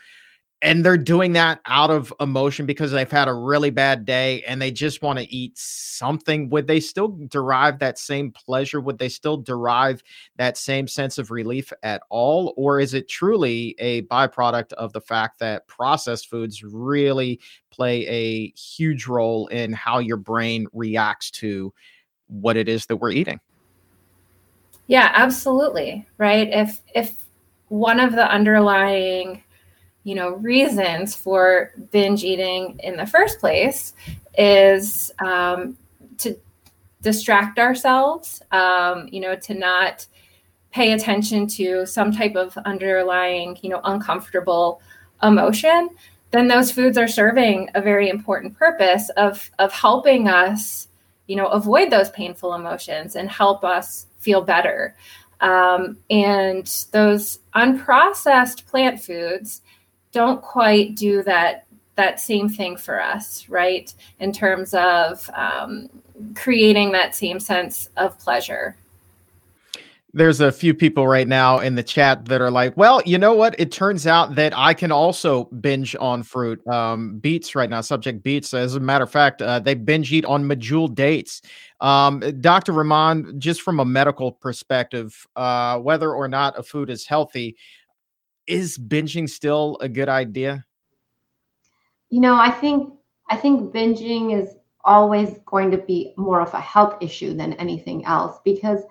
And 0.63 0.83
they're 0.83 0.97
doing 0.97 1.33
that 1.33 1.59
out 1.67 1.91
of 1.91 2.11
emotion 2.19 2.65
because 2.65 2.91
they've 2.91 3.11
had 3.11 3.27
a 3.27 3.33
really 3.33 3.69
bad 3.69 4.05
day 4.05 4.41
and 4.47 4.59
they 4.59 4.71
just 4.71 5.03
want 5.03 5.19
to 5.19 5.31
eat 5.31 5.55
something 5.55 6.49
would 6.49 6.65
they 6.65 6.79
still 6.79 7.09
derive 7.27 7.77
that 7.79 7.99
same 7.99 8.31
pleasure? 8.31 8.81
Would 8.81 8.97
they 8.97 9.09
still 9.09 9.37
derive 9.37 10.01
that 10.37 10.57
same 10.57 10.87
sense 10.87 11.19
of 11.19 11.29
relief 11.29 11.71
at 11.83 12.01
all? 12.09 12.55
Or 12.57 12.79
is 12.79 12.95
it 12.95 13.07
truly 13.07 13.75
a 13.77 14.01
byproduct 14.03 14.73
of 14.73 14.93
the 14.93 15.01
fact 15.01 15.39
that 15.39 15.67
processed 15.67 16.29
foods 16.29 16.63
really 16.63 17.39
play 17.69 18.07
a 18.07 18.49
huge 18.51 19.05
role 19.05 19.47
in 19.47 19.73
how 19.73 19.99
your 19.99 20.17
brain 20.17 20.65
reacts 20.73 21.29
to 21.31 21.71
what 22.27 22.57
it 22.57 22.67
is 22.67 22.87
that 22.87 22.97
we're 22.97 23.11
eating? 23.11 23.39
Yeah 24.87 25.11
absolutely 25.13 26.07
right? 26.17 26.49
If 26.51 26.81
if 26.95 27.15
one 27.67 27.99
of 27.99 28.13
the 28.13 28.27
underlying 28.31 29.43
you 30.07 30.15
know 30.15 30.35
reasons 30.35 31.13
for 31.15 31.73
binge 31.91 32.23
eating 32.23 32.79
in 32.81 32.95
the 32.95 33.05
first 33.05 33.39
place 33.39 33.93
is 34.37 35.11
um, 35.19 35.77
to 36.17 36.33
distract 37.01 37.59
ourselves 37.59 38.41
um, 38.51 39.09
you 39.11 39.19
know 39.19 39.35
to 39.35 39.53
not 39.53 40.05
pay 40.71 40.93
attention 40.93 41.45
to 41.45 41.85
some 41.85 42.11
type 42.11 42.35
of 42.35 42.57
underlying 42.59 43.57
you 43.61 43.69
know 43.69 43.81
uncomfortable 43.83 44.81
emotion 45.23 45.89
then 46.31 46.47
those 46.47 46.71
foods 46.71 46.97
are 46.97 47.07
serving 47.07 47.69
a 47.75 47.81
very 47.81 48.09
important 48.09 48.57
purpose 48.57 49.09
of 49.17 49.51
of 49.59 49.73
helping 49.73 50.29
us 50.29 50.87
you 51.27 51.35
know 51.35 51.47
avoid 51.47 51.89
those 51.89 52.09
painful 52.11 52.53
emotions 52.53 53.17
and 53.17 53.29
help 53.29 53.63
us 53.63 54.07
feel 54.19 54.41
better. 54.41 54.95
Um, 55.39 55.97
and 56.09 56.65
those 56.91 57.39
unprocessed 57.55 58.65
plant 58.65 58.99
foods 58.99 59.61
don't 60.11 60.41
quite 60.41 60.95
do 60.95 61.23
that 61.23 61.67
that 61.97 62.19
same 62.19 62.47
thing 62.47 62.77
for 62.77 63.01
us, 63.01 63.49
right? 63.49 63.93
In 64.19 64.31
terms 64.31 64.73
of 64.73 65.29
um, 65.35 65.89
creating 66.35 66.91
that 66.93 67.15
same 67.15 67.39
sense 67.39 67.89
of 67.97 68.17
pleasure. 68.19 68.77
There's 70.13 70.39
a 70.39 70.51
few 70.51 70.73
people 70.73 71.07
right 71.07 71.27
now 71.27 71.59
in 71.59 71.75
the 71.75 71.83
chat 71.83 72.25
that 72.25 72.41
are 72.41 72.49
like, 72.49 72.75
well, 72.77 73.01
you 73.05 73.17
know 73.17 73.33
what? 73.33 73.59
It 73.59 73.71
turns 73.71 74.07
out 74.07 74.35
that 74.35 74.57
I 74.57 74.73
can 74.73 74.91
also 74.91 75.45
binge 75.45 75.95
on 75.99 76.23
fruit. 76.23 76.65
Um, 76.67 77.19
beets 77.19 77.55
right 77.55 77.69
now, 77.69 77.81
subject 77.81 78.23
beets. 78.23 78.53
As 78.53 78.75
a 78.75 78.79
matter 78.79 79.03
of 79.03 79.11
fact, 79.11 79.41
uh, 79.41 79.59
they 79.59 79.73
binge 79.73 80.11
eat 80.13 80.25
on 80.25 80.43
medjool 80.43 80.93
dates. 80.93 81.41
Um, 81.81 82.19
Dr. 82.39 82.71
Rahman, 82.71 83.39
just 83.39 83.61
from 83.61 83.79
a 83.79 83.85
medical 83.85 84.31
perspective, 84.31 85.27
uh, 85.35 85.77
whether 85.79 86.13
or 86.13 86.27
not 86.27 86.57
a 86.57 86.63
food 86.63 86.89
is 86.89 87.05
healthy, 87.05 87.57
is 88.47 88.77
binging 88.77 89.29
still 89.29 89.77
a 89.81 89.89
good 89.89 90.09
idea? 90.09 90.65
You 92.09 92.21
know, 92.21 92.35
I 92.35 92.49
think 92.49 92.93
I 93.29 93.35
think 93.35 93.73
binging 93.73 94.37
is 94.37 94.55
always 94.85 95.39
going 95.45 95.69
to 95.71 95.77
be 95.77 96.13
more 96.17 96.41
of 96.41 96.53
a 96.53 96.61
health 96.61 96.97
issue 97.01 97.33
than 97.33 97.53
anything 97.53 98.05
else 98.05 98.39
because 98.45 98.83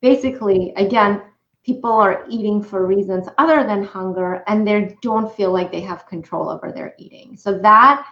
basically 0.00 0.72
again 0.76 1.20
people 1.62 1.92
are 1.92 2.24
eating 2.30 2.62
for 2.62 2.86
reasons 2.86 3.28
other 3.36 3.62
than 3.64 3.82
hunger 3.84 4.42
and 4.46 4.66
they 4.66 4.96
don't 5.02 5.34
feel 5.36 5.52
like 5.52 5.70
they 5.70 5.82
have 5.82 6.06
control 6.06 6.48
over 6.48 6.72
their 6.72 6.94
eating 6.96 7.36
so 7.36 7.58
that 7.58 8.06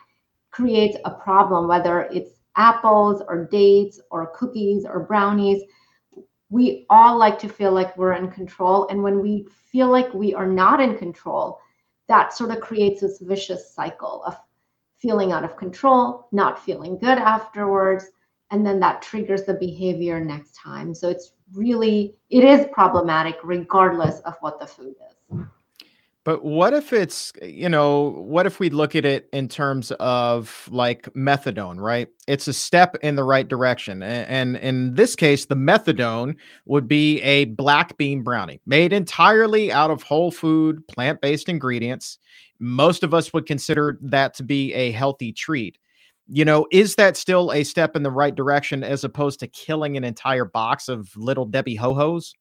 creates 0.51 0.99
a 1.07 1.11
problem 1.11 1.67
whether 1.67 2.03
it's 2.13 2.41
apples 2.57 3.23
or 3.27 3.47
dates 3.47 4.01
or 4.11 4.33
cookies 4.37 4.85
or 4.85 5.01
brownies 5.01 5.63
we 6.51 6.87
all 6.89 7.19
like 7.19 7.39
to 7.41 7.49
feel 7.49 7.73
like 7.73 7.97
we're 7.97 8.15
in 8.15 8.31
control 8.31 8.89
and 8.89 9.03
when 9.03 9.21
we 9.21 9.47
feel 9.71 9.89
like 9.89 10.13
we 10.15 10.35
are 10.35 10.47
not 10.47 10.81
in 10.81 10.97
control, 10.97 11.61
that 12.09 12.33
sort 12.33 12.51
of 12.51 12.61
creates 12.61 13.03
this 13.03 13.19
vicious 13.21 13.73
cycle 13.75 14.23
of 14.25 14.37
feeling 14.99 15.31
out 15.31 15.45
of 15.45 15.57
control, 15.57 16.27
not 16.33 16.63
feeling 16.65 16.99
good 16.99 17.19
afterwards, 17.19 18.07
and 18.51 18.67
then 18.67 18.81
that 18.81 19.03
triggers 19.03 19.45
the 19.45 19.55
behavior 19.55 20.25
next 20.25 20.55
time. 20.55 20.95
So 20.95 21.09
it's 21.09 21.33
really 21.53 22.17
it 22.31 22.45
is 22.45 22.67
problematic 22.73 23.37
regardless 23.45 24.21
of 24.21 24.35
what 24.41 24.59
the 24.59 24.67
food 24.67 24.95
is. 25.11 25.39
But 26.29 26.45
what 26.45 26.75
if 26.75 26.93
it's, 26.93 27.33
you 27.41 27.71
know, 27.71 28.11
what 28.11 28.45
if 28.45 28.61
we 28.61 28.69
look 28.69 28.95
at 28.95 29.07
it 29.07 29.31
in 29.33 29.49
terms 29.49 29.93
of 29.93 30.69
like 30.71 31.05
methadone, 31.15 31.81
right? 31.81 32.07
It's 32.27 32.47
a 32.47 32.53
step 32.53 32.97
in 32.97 33.17
the 33.17 33.25
right 33.25 33.49
direction. 33.49 34.03
And, 34.03 34.59
in 34.59 34.93
this 34.93 35.17
case, 35.17 35.47
the 35.47 35.55
methadone 35.55 36.37
would 36.67 36.87
be 36.87 37.23
a 37.23 37.47
black 37.47 37.97
bean 37.97 38.23
brownie 38.23 38.61
made 38.67 38.93
entirely 38.93 39.73
out 39.73 39.91
of 39.91 40.03
whole 40.03 40.31
food, 40.31 40.87
plant 40.87 41.23
based 41.23 41.49
ingredients. 41.49 42.19
Most 42.59 43.03
of 43.03 43.15
us 43.15 43.33
would 43.33 43.47
consider 43.47 43.99
that 44.03 44.35
to 44.35 44.43
be 44.43 44.75
a 44.75 44.91
healthy 44.91 45.33
treat. 45.33 45.79
You 46.27 46.45
know, 46.45 46.67
is 46.71 46.97
that 46.97 47.17
still 47.17 47.53
a 47.53 47.65
step 47.65 47.97
in 47.97 48.03
the 48.03 48.11
right 48.11 48.35
direction 48.35 48.85
as 48.85 49.03
opposed 49.03 49.41
to 49.41 49.47
killing 49.47 49.97
an 49.97 50.05
entire 50.05 50.45
box 50.45 50.91
of 50.91 51.09
little 51.17 51.47
Debbie 51.47 51.77
ho 51.77 51.95
hos? 51.95 52.35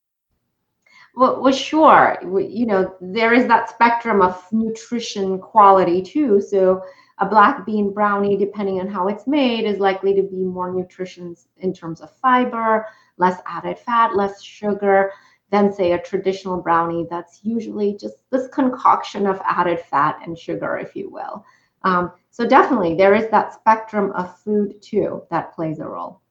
Well, 1.17 1.41
well, 1.41 1.51
sure. 1.51 2.19
You 2.21 2.67
know, 2.67 2.95
there 3.01 3.33
is 3.33 3.47
that 3.47 3.71
spectrum 3.71 4.21
of 4.21 4.39
nutrition 4.51 5.39
quality 5.39 6.00
too. 6.03 6.39
So 6.39 6.83
a 7.17 7.25
black 7.25 7.65
bean 7.65 7.91
brownie, 7.91 8.38
depending 8.38 8.79
on 8.79 8.88
how 8.88 9.07
it's 9.07 9.25
made, 9.25 9.65
is 9.65 9.79
likely 9.79 10.13
to 10.13 10.21
be 10.21 10.43
more 10.43 10.71
nutritious 10.71 11.47
in 11.57 11.74
terms 11.74 12.01
of 12.01 12.15
fiber, 12.17 12.86
less 13.17 13.41
added 13.47 13.79
fat, 13.79 14.15
less 14.15 14.43
sugar 14.43 15.12
than 15.50 15.74
say 15.74 15.93
a 15.93 16.01
traditional 16.03 16.62
brownie 16.62 17.07
that's 17.09 17.39
usually 17.41 17.97
just 17.97 18.17
this 18.29 18.47
concoction 18.50 19.25
of 19.25 19.41
added 19.43 19.79
fat 19.79 20.19
and 20.24 20.38
sugar, 20.38 20.77
if 20.77 20.95
you 20.95 21.09
will. 21.09 21.43
Um, 21.81 22.12
so 22.29 22.47
definitely 22.47 22.93
there 22.93 23.15
is 23.15 23.27
that 23.31 23.55
spectrum 23.55 24.12
of 24.12 24.38
food 24.41 24.79
too 24.83 25.24
that 25.31 25.55
plays 25.55 25.79
a 25.79 25.88
role 25.88 26.21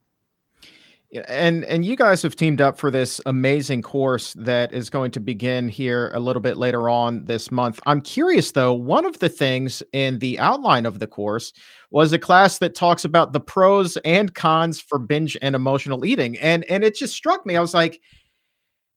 and 1.27 1.63
and 1.65 1.85
you 1.85 1.95
guys 1.95 2.21
have 2.21 2.35
teamed 2.35 2.59
up 2.59 2.77
for 2.77 2.91
this 2.91 3.21
amazing 3.25 3.81
course 3.81 4.33
that 4.33 4.73
is 4.73 4.89
going 4.89 5.11
to 5.11 5.19
begin 5.19 5.69
here 5.69 6.11
a 6.13 6.19
little 6.19 6.41
bit 6.41 6.57
later 6.57 6.89
on 6.89 7.23
this 7.25 7.49
month. 7.49 7.79
I'm 7.85 8.01
curious 8.01 8.51
though, 8.51 8.73
one 8.73 9.05
of 9.05 9.19
the 9.19 9.29
things 9.29 9.81
in 9.93 10.19
the 10.19 10.37
outline 10.39 10.85
of 10.85 10.99
the 10.99 11.07
course 11.07 11.53
was 11.91 12.11
a 12.11 12.19
class 12.19 12.57
that 12.57 12.75
talks 12.75 13.05
about 13.05 13.31
the 13.31 13.39
pros 13.39 13.95
and 14.03 14.33
cons 14.35 14.81
for 14.81 14.99
binge 14.99 15.37
and 15.41 15.55
emotional 15.55 16.03
eating. 16.05 16.37
And 16.39 16.65
and 16.65 16.83
it 16.83 16.95
just 16.95 17.15
struck 17.15 17.45
me. 17.45 17.55
I 17.55 17.61
was 17.61 17.73
like, 17.73 18.01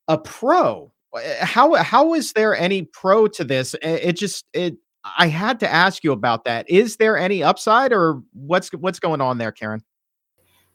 a 0.09 0.19
pro. 0.19 0.93
Eh, 1.17 1.45
how 1.45 1.75
how 1.75 2.15
is 2.15 2.33
there 2.33 2.57
any 2.57 2.83
pro 2.83 3.29
to 3.29 3.45
this? 3.45 3.77
It 3.83 4.15
just 4.15 4.47
it 4.53 4.77
I 5.17 5.29
had 5.29 5.61
to 5.61 5.73
ask 5.73 6.03
you 6.03 6.13
about 6.13 6.45
that. 6.45 6.69
Is 6.69 6.97
there 6.97 7.17
any 7.17 7.43
upside 7.43 7.93
or 7.93 8.21
what's 8.33 8.71
what's 8.71 8.99
going 8.99 9.21
on 9.21 9.39
there, 9.39 9.53
Karen? 9.53 9.83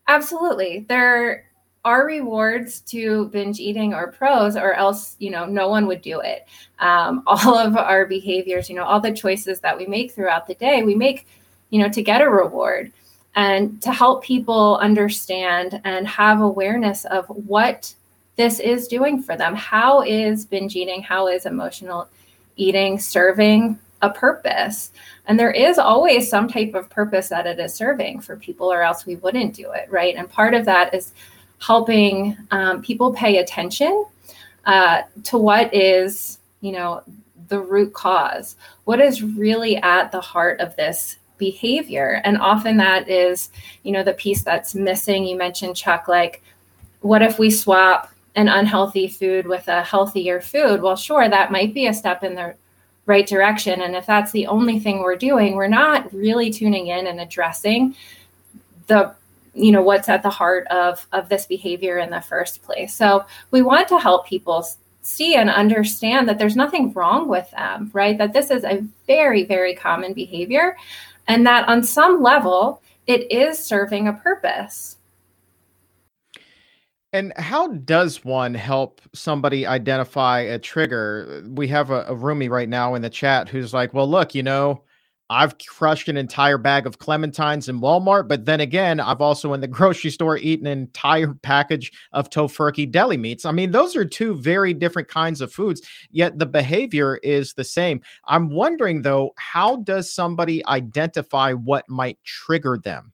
Absolutely. 0.08 0.86
There 0.88 1.46
are 1.84 2.06
rewards 2.06 2.82
to 2.82 3.26
binge 3.28 3.60
eating 3.60 3.94
or 3.94 4.12
pros, 4.12 4.56
or 4.56 4.74
else, 4.74 5.16
you 5.20 5.30
know, 5.30 5.46
no 5.46 5.70
one 5.70 5.86
would 5.88 6.02
do 6.02 6.20
it. 6.20 6.48
Um, 6.80 7.24
all 7.28 7.58
of 7.58 7.78
our 7.78 8.06
behaviors, 8.06 8.70
you 8.70 8.76
know, 8.76 8.84
all 8.84 9.00
the 9.00 9.14
choices 9.14 9.60
that 9.62 9.78
we 9.78 9.86
make 9.86 10.12
throughout 10.12 10.48
the 10.48 10.56
day, 10.56 10.84
we 10.84 10.96
make, 10.96 11.28
you 11.70 11.80
know, 11.82 11.90
to 11.90 12.02
get 12.02 12.22
a 12.22 12.30
reward 12.30 12.92
and 13.36 13.82
to 13.82 13.92
help 13.92 14.24
people 14.24 14.78
understand 14.78 15.82
and 15.84 16.08
have 16.08 16.42
awareness 16.42 17.06
of 17.06 17.26
what 17.28 17.94
this 18.38 18.60
is 18.60 18.88
doing 18.88 19.22
for 19.22 19.36
them. 19.38 19.54
How 19.56 20.02
is 20.02 20.46
binge 20.46 20.76
eating, 20.76 21.02
how 21.02 21.28
is 21.28 21.46
emotional 21.46 22.08
eating 22.58 22.98
serving 22.98 23.78
a 24.02 24.10
purpose? 24.10 24.92
And 25.28 25.40
there 25.40 25.52
is 25.52 25.78
always 25.78 26.30
some 26.30 26.48
type 26.48 26.74
of 26.74 26.90
purpose 26.90 27.30
that 27.30 27.48
it 27.48 27.60
is 27.60 27.74
serving 27.74 28.22
for 28.22 28.36
people, 28.36 28.72
or 28.72 28.82
else 28.82 29.06
we 29.06 29.16
wouldn't 29.18 29.56
do 29.56 29.72
it, 29.72 29.90
right? 29.92 30.16
And 30.16 30.30
part 30.30 30.54
of 30.54 30.66
that 30.66 30.94
is 30.94 31.14
helping 31.60 32.38
um, 32.52 32.82
people 32.82 33.14
pay 33.14 33.38
attention 33.38 34.06
uh, 34.66 35.04
to 35.24 35.38
what 35.38 35.74
is, 35.74 36.40
you 36.62 36.72
know, 36.72 37.02
the 37.48 37.60
root 37.60 37.94
cause. 37.94 38.56
What 38.86 39.00
is 39.00 39.24
really 39.24 39.78
at 39.78 40.12
the 40.12 40.22
heart 40.22 40.60
of 40.60 40.76
this 40.76 41.18
behavior? 41.38 42.22
And 42.24 42.38
often 42.38 42.78
that 42.78 43.10
is, 43.10 43.50
you 43.84 43.92
know, 43.92 44.04
the 44.04 44.14
piece 44.14 44.44
that's 44.44 44.76
missing. 44.76 45.26
You 45.26 45.38
mentioned, 45.38 45.76
Chuck, 45.76 46.08
like, 46.08 46.44
what 47.02 47.22
if 47.22 47.38
we 47.38 47.52
swap 47.52 48.12
an 48.36 48.48
unhealthy 48.50 49.08
food 49.08 49.48
with 49.48 49.68
a 49.68 49.84
healthier 49.84 50.42
food? 50.42 50.82
Well, 50.82 50.96
sure, 50.96 51.30
that 51.30 51.52
might 51.52 51.74
be 51.74 51.88
a 51.88 51.94
step 51.94 52.24
in 52.24 52.36
the 52.36 52.56
right 53.06 53.28
direction. 53.28 53.82
And 53.82 53.96
if 53.96 54.06
that's 54.06 54.32
the 54.32 54.48
only 54.48 54.80
thing 54.80 55.00
we're 55.00 55.16
doing, 55.16 55.56
we're 55.56 55.68
not 55.68 56.12
really 56.14 56.50
tuning 56.50 56.88
in 56.88 57.08
and 57.08 57.20
addressing 57.20 57.96
the 58.88 59.14
you 59.54 59.72
know 59.72 59.82
what's 59.82 60.10
at 60.10 60.22
the 60.22 60.30
heart 60.30 60.68
of 60.68 61.08
of 61.14 61.30
this 61.30 61.46
behavior 61.46 61.98
in 61.98 62.10
the 62.10 62.22
first 62.22 62.62
place. 62.64 62.94
So 62.94 63.26
we 63.52 63.62
want 63.62 63.88
to 63.88 64.00
help 64.00 64.28
people 64.28 64.68
see 65.02 65.36
and 65.36 65.50
understand 65.50 66.28
that 66.28 66.40
there's 66.40 66.56
nothing 66.56 66.92
wrong 66.94 67.30
with 67.30 67.50
them, 67.52 67.90
right? 67.94 68.18
That 68.18 68.34
this 68.34 68.52
is 68.52 68.64
a 68.64 68.84
very 69.08 69.46
very 69.46 69.76
common 69.76 70.14
behavior 70.14 70.76
and 71.28 71.46
that 71.48 71.68
on 71.68 71.84
some 71.84 72.22
level 72.22 72.82
it 73.08 73.32
is 73.32 73.60
serving 73.60 74.08
a 74.08 74.14
purpose 74.14 74.95
And 77.16 77.32
how 77.38 77.70
does 77.70 78.26
one 78.26 78.54
help 78.54 79.00
somebody 79.14 79.66
identify 79.66 80.42
a 80.42 80.60
trigger? 80.60 81.46
We 81.48 81.66
have 81.70 81.90
a, 81.90 82.02
a 82.02 82.14
roomie 82.14 82.50
right 82.50 82.68
now 82.68 82.94
in 82.94 83.02
the 83.02 83.10
chat 83.10 83.48
who's 83.48 83.74
like, 83.74 83.94
well, 83.94 84.10
look, 84.10 84.36
you 84.36 84.44
know, 84.44 84.84
I've 85.30 85.58
crushed 85.60 86.10
an 86.10 86.18
entire 86.18 86.58
bag 86.58 86.86
of 86.86 87.00
clementines 87.00 87.70
in 87.70 87.80
Walmart, 87.80 88.28
but 88.28 88.44
then 88.44 88.60
again, 88.60 89.00
I've 89.00 89.22
also 89.22 89.54
in 89.54 89.62
the 89.62 89.68
grocery 89.80 90.12
store 90.12 90.38
eaten 90.38 90.68
an 90.68 90.78
entire 90.78 91.34
package 91.36 91.90
of 92.12 92.30
Tofurky 92.30 92.92
deli 92.92 93.16
meats. 93.16 93.46
I 93.46 93.54
mean, 93.54 93.72
those 93.72 93.96
are 93.96 94.04
two 94.04 94.36
very 94.36 94.74
different 94.74 95.08
kinds 95.08 95.40
of 95.40 95.54
foods, 95.54 95.82
yet 96.12 96.38
the 96.38 96.46
behavior 96.46 97.16
is 97.24 97.54
the 97.54 97.64
same. 97.64 98.02
I'm 98.26 98.50
wondering 98.50 99.04
though, 99.04 99.32
how 99.38 99.78
does 99.78 100.14
somebody 100.14 100.66
identify 100.68 101.54
what 101.54 101.88
might 101.88 102.22
trigger 102.26 102.78
them 102.78 103.14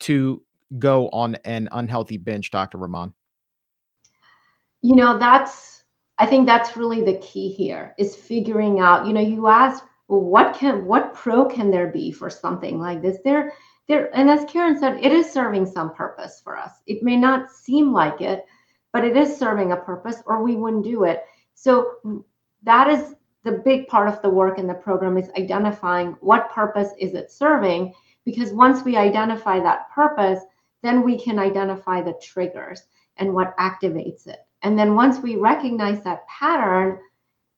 to 0.00 0.42
go 0.80 1.08
on 1.10 1.36
an 1.44 1.68
unhealthy 1.70 2.16
binge, 2.16 2.50
Dr. 2.50 2.78
Rahman? 2.78 3.14
You 4.82 4.96
know, 4.96 5.18
that's 5.18 5.84
I 6.18 6.26
think 6.26 6.46
that's 6.46 6.76
really 6.76 7.02
the 7.02 7.18
key 7.18 7.50
here 7.50 7.94
is 7.98 8.14
figuring 8.14 8.80
out, 8.80 9.06
you 9.06 9.12
know, 9.12 9.20
you 9.20 9.46
ask 9.48 9.84
well, 10.08 10.20
what 10.20 10.54
can 10.54 10.84
what 10.86 11.14
pro 11.14 11.46
can 11.46 11.70
there 11.70 11.88
be 11.88 12.10
for 12.12 12.28
something 12.28 12.78
like 12.80 13.00
this? 13.00 13.18
There, 13.24 13.52
there, 13.88 14.14
and 14.14 14.28
as 14.28 14.44
Karen 14.44 14.78
said, 14.78 15.02
it 15.02 15.12
is 15.12 15.30
serving 15.30 15.66
some 15.66 15.94
purpose 15.94 16.40
for 16.42 16.58
us. 16.58 16.72
It 16.86 17.02
may 17.02 17.16
not 17.16 17.50
seem 17.50 17.92
like 17.92 18.20
it, 18.20 18.44
but 18.92 19.04
it 19.04 19.16
is 19.16 19.36
serving 19.36 19.72
a 19.72 19.76
purpose, 19.76 20.22
or 20.26 20.42
we 20.42 20.56
wouldn't 20.56 20.84
do 20.84 21.04
it. 21.04 21.22
So 21.54 21.92
mm, 22.04 22.24
that 22.64 22.88
is 22.88 23.14
the 23.44 23.62
big 23.64 23.86
part 23.86 24.08
of 24.08 24.20
the 24.20 24.28
work 24.28 24.58
in 24.58 24.66
the 24.66 24.74
program 24.74 25.16
is 25.16 25.30
identifying 25.38 26.16
what 26.20 26.50
purpose 26.50 26.90
is 26.98 27.14
it 27.14 27.30
serving 27.30 27.94
because 28.24 28.52
once 28.52 28.84
we 28.84 28.96
identify 28.96 29.58
that 29.60 29.90
purpose 29.90 30.40
then 30.82 31.02
we 31.02 31.18
can 31.18 31.38
identify 31.38 32.02
the 32.02 32.14
triggers 32.22 32.82
and 33.16 33.32
what 33.32 33.56
activates 33.58 34.26
it 34.26 34.40
and 34.62 34.78
then 34.78 34.94
once 34.94 35.18
we 35.20 35.36
recognize 35.36 36.02
that 36.04 36.26
pattern 36.28 36.98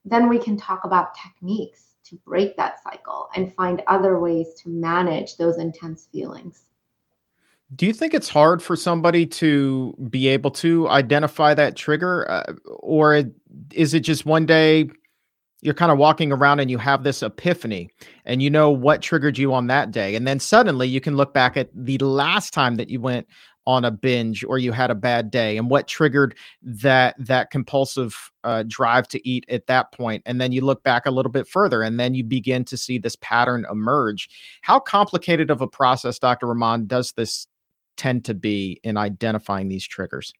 then 0.05 0.29
we 0.29 0.39
can 0.39 0.57
talk 0.57 0.85
about 0.85 1.15
techniques 1.15 1.95
to 2.05 2.17
break 2.27 2.57
that 2.57 2.83
cycle 2.83 3.29
and 3.35 3.55
find 3.55 3.83
other 3.87 4.19
ways 4.19 4.55
to 4.63 4.69
manage 4.69 5.37
those 5.37 5.59
intense 5.59 6.09
feelings. 6.13 6.65
Do 7.75 7.87
you 7.87 7.95
think 7.95 8.13
it's 8.13 8.29
hard 8.29 8.63
for 8.63 8.77
somebody 8.77 9.25
to 9.27 9.95
be 10.11 10.29
able 10.29 10.51
to 10.53 10.89
identify 10.89 11.55
that 11.55 11.75
trigger? 11.75 12.31
Uh, 12.31 12.53
or 12.67 13.25
is 13.73 13.95
it 13.95 14.01
just 14.01 14.27
one 14.27 14.45
day 14.45 14.91
you're 15.63 15.73
kind 15.73 15.93
of 15.93 15.97
walking 15.97 16.33
around 16.33 16.61
and 16.61 16.71
you 16.71 16.77
have 16.77 17.03
this 17.03 17.23
epiphany 17.23 17.89
and 18.27 18.43
you 18.43 18.51
know 18.51 18.71
what 18.71 19.01
triggered 19.01 19.39
you 19.39 19.55
on 19.55 19.69
that 19.69 19.91
day? 19.91 20.15
And 20.17 20.27
then 20.27 20.39
suddenly 20.39 20.87
you 20.87 21.01
can 21.01 21.17
look 21.17 21.33
back 21.33 21.57
at 21.57 21.71
the 21.75 21.97
last 21.99 22.53
time 22.53 22.75
that 22.75 22.91
you 22.91 23.01
went 23.01 23.27
on 23.67 23.85
a 23.85 23.91
binge 23.91 24.45
or 24.45 24.59
you 24.59 24.73
had 24.73 24.91
a 24.91 24.95
bad 24.95 25.31
day 25.31 25.57
and 25.57 25.71
what 25.71 25.87
triggered 25.87 26.35
that 26.63 27.15
that 27.19 27.51
compulsive 27.51 28.31
uh, 28.45 28.65
drive 28.67 29.07
to 29.09 29.29
eat 29.29 29.45
at 29.49 29.67
that 29.67 29.93
point 29.93 30.23
and 30.27 30.41
then 30.41 30.53
you 30.53 30.61
look 30.61 30.83
back 30.83 31.07
a 31.07 31.11
little 31.11 31.31
bit 31.31 31.47
further 31.47 31.83
and 31.83 31.99
then 31.99 32.15
you 32.15 32.25
begin 32.25 32.65
to 32.65 32.77
see 32.77 32.99
this 32.99 33.17
pattern 33.17 33.65
emerge. 33.71 34.29
How 34.63 34.81
complicated 34.81 35.51
of 35.51 35.61
a 35.61 35.69
process 35.69 36.19
dr 36.19 36.45
rahman 36.45 36.87
does 36.87 37.13
this 37.13 37.47
tend 37.97 38.25
to 38.25 38.35
be 38.35 38.81
in 38.83 38.97
identifying 38.97 39.69
these 39.69 39.87
triggers? 39.87 40.33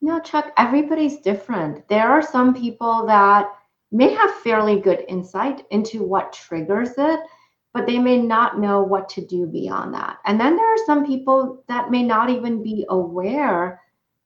No 0.00 0.20
chuck 0.20 0.52
everybody's 0.56 1.18
different. 1.18 1.88
There 1.88 2.08
are 2.08 2.22
some 2.22 2.54
people 2.54 3.06
that 3.06 3.48
may 3.90 4.12
have 4.12 4.34
fairly 4.36 4.80
good 4.80 5.04
insight 5.08 5.64
into 5.70 6.02
what 6.02 6.32
triggers 6.32 6.90
it 6.96 7.20
but 7.72 7.86
they 7.86 7.98
may 7.98 8.18
not 8.18 8.58
know 8.58 8.82
what 8.82 9.08
to 9.10 9.24
do 9.24 9.46
beyond 9.46 9.94
that. 9.94 10.18
And 10.24 10.38
then 10.38 10.56
there 10.56 10.74
are 10.74 10.86
some 10.86 11.06
people 11.06 11.64
that 11.68 11.90
may 11.90 12.02
not 12.02 12.30
even 12.30 12.62
be 12.62 12.84
aware 12.88 13.80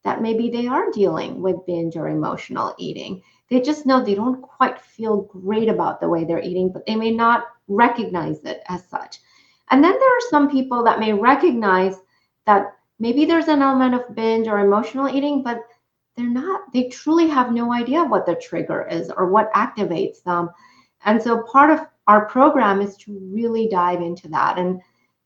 that 0.04 0.22
maybe 0.22 0.50
they 0.50 0.66
are 0.66 0.90
dealing 0.92 1.42
with 1.42 1.66
binge 1.66 1.96
or 1.96 2.08
emotional 2.08 2.74
eating. 2.78 3.22
They 3.50 3.60
just 3.60 3.86
know 3.86 4.02
they 4.02 4.14
don't 4.14 4.42
quite 4.42 4.80
feel 4.80 5.22
great 5.22 5.68
about 5.68 6.00
the 6.00 6.08
way 6.08 6.24
they're 6.24 6.42
eating, 6.42 6.72
but 6.72 6.86
they 6.86 6.96
may 6.96 7.10
not 7.10 7.44
recognize 7.68 8.42
it 8.44 8.62
as 8.68 8.84
such. 8.86 9.20
And 9.70 9.82
then 9.82 9.92
there 9.92 10.16
are 10.16 10.30
some 10.30 10.50
people 10.50 10.84
that 10.84 11.00
may 11.00 11.12
recognize 11.12 11.96
that 12.46 12.76
maybe 12.98 13.24
there's 13.24 13.48
an 13.48 13.62
element 13.62 13.94
of 13.94 14.14
binge 14.14 14.48
or 14.48 14.60
emotional 14.60 15.08
eating, 15.08 15.42
but 15.42 15.60
they're 16.16 16.28
not, 16.28 16.72
they 16.72 16.88
truly 16.88 17.28
have 17.28 17.52
no 17.52 17.72
idea 17.72 18.04
what 18.04 18.26
the 18.26 18.36
trigger 18.36 18.86
is 18.88 19.10
or 19.10 19.30
what 19.30 19.52
activates 19.54 20.22
them. 20.22 20.48
And 21.04 21.22
so 21.22 21.42
part 21.42 21.70
of 21.70 21.86
our 22.06 22.26
program 22.26 22.80
is 22.80 22.96
to 22.98 23.18
really 23.32 23.68
dive 23.68 24.00
into 24.00 24.28
that. 24.28 24.58
And 24.58 24.80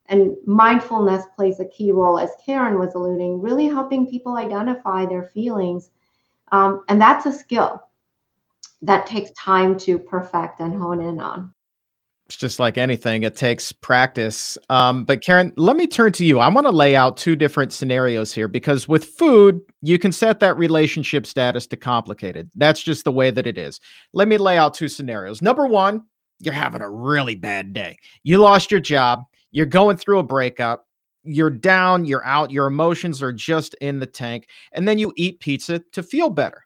and 0.07 0.37
mindfulness 0.45 1.25
plays 1.37 1.61
a 1.61 1.65
key 1.67 1.93
role 1.93 2.19
as 2.19 2.31
karen 2.45 2.81
was 2.81 2.95
alluding 2.95 3.41
really 3.41 3.67
helping 3.67 4.09
people 4.11 4.37
identify 4.37 5.07
their 5.07 5.23
feelings. 5.23 5.91
Um, 6.51 6.85
and 6.89 7.01
that's 7.01 7.27
a 7.27 7.33
skill 7.33 7.81
that 8.83 9.07
takes 9.07 9.31
time 9.33 9.79
to 9.79 10.01
perfect 10.01 10.59
and 10.59 10.75
hone 10.75 11.01
in 11.01 11.21
on. 11.21 11.55
It's 12.27 12.37
just 12.37 12.59
like 12.59 12.77
anything 12.77 13.23
it 13.23 13.37
takes 13.37 13.71
practice. 13.71 14.59
Um, 14.69 15.05
but 15.05 15.21
karen 15.21 15.53
let 15.57 15.77
me 15.77 15.87
turn 15.87 16.13
to 16.13 16.25
you. 16.25 16.41
I 16.41 16.49
want 16.49 16.67
to 16.67 16.73
lay 16.73 16.97
out 16.97 17.17
two 17.17 17.37
different 17.37 17.73
scenarios 17.73 18.33
here 18.33 18.49
because 18.49 18.89
with 18.89 19.05
food 19.05 19.61
you 19.81 19.99
can 19.99 20.11
set 20.11 20.41
that 20.41 20.57
relationship 20.57 21.25
status 21.25 21.69
to 21.69 21.77
complicated. 21.77 22.51
That's 22.57 22.83
just 22.83 23.05
the 23.05 23.13
way 23.13 23.31
that 23.31 23.47
it 23.47 23.59
is. 23.59 23.81
Let 24.13 24.27
me 24.27 24.39
lay 24.39 24.59
out 24.59 24.75
two 24.75 24.89
scenarios. 24.89 25.41
Number 25.41 25.67
one 25.67 26.05
you're 26.41 26.55
having 26.55 26.83
a 26.83 26.91
really 26.91 27.37
bad 27.37 27.73
day. 27.73 27.99
You 28.23 28.39
lost 28.39 28.71
your 28.71 28.81
job, 28.81 29.25
you're 29.53 29.67
going 29.67 29.97
through 29.97 30.19
a 30.19 30.25
breakup, 30.25 30.87
you're 31.23 31.51
down, 31.51 32.07
you're 32.07 32.25
out, 32.25 32.51
your 32.51 32.67
emotions 32.67 33.23
are 33.23 33.33
just 33.33 33.75
in 33.75 33.99
the 33.99 34.07
tank, 34.07 34.49
and 34.73 34.89
then 34.89 34.99
you 34.99 35.13
eat 35.17 35.41
pizza 35.41 35.81
to 35.93 36.03
feel 36.03 36.31
better. 36.31 36.65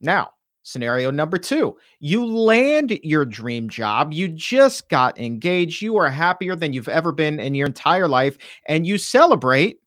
Now, 0.00 0.30
scenario 0.62 1.12
number 1.12 1.38
two 1.38 1.76
you 2.00 2.26
land 2.26 2.98
your 3.02 3.24
dream 3.24 3.68
job, 3.68 4.12
you 4.12 4.28
just 4.28 4.88
got 4.88 5.18
engaged, 5.18 5.80
you 5.80 5.96
are 5.96 6.10
happier 6.10 6.54
than 6.54 6.72
you've 6.72 6.88
ever 6.88 7.12
been 7.12 7.40
in 7.40 7.54
your 7.54 7.66
entire 7.66 8.08
life, 8.08 8.36
and 8.66 8.86
you 8.86 8.98
celebrate 8.98 9.78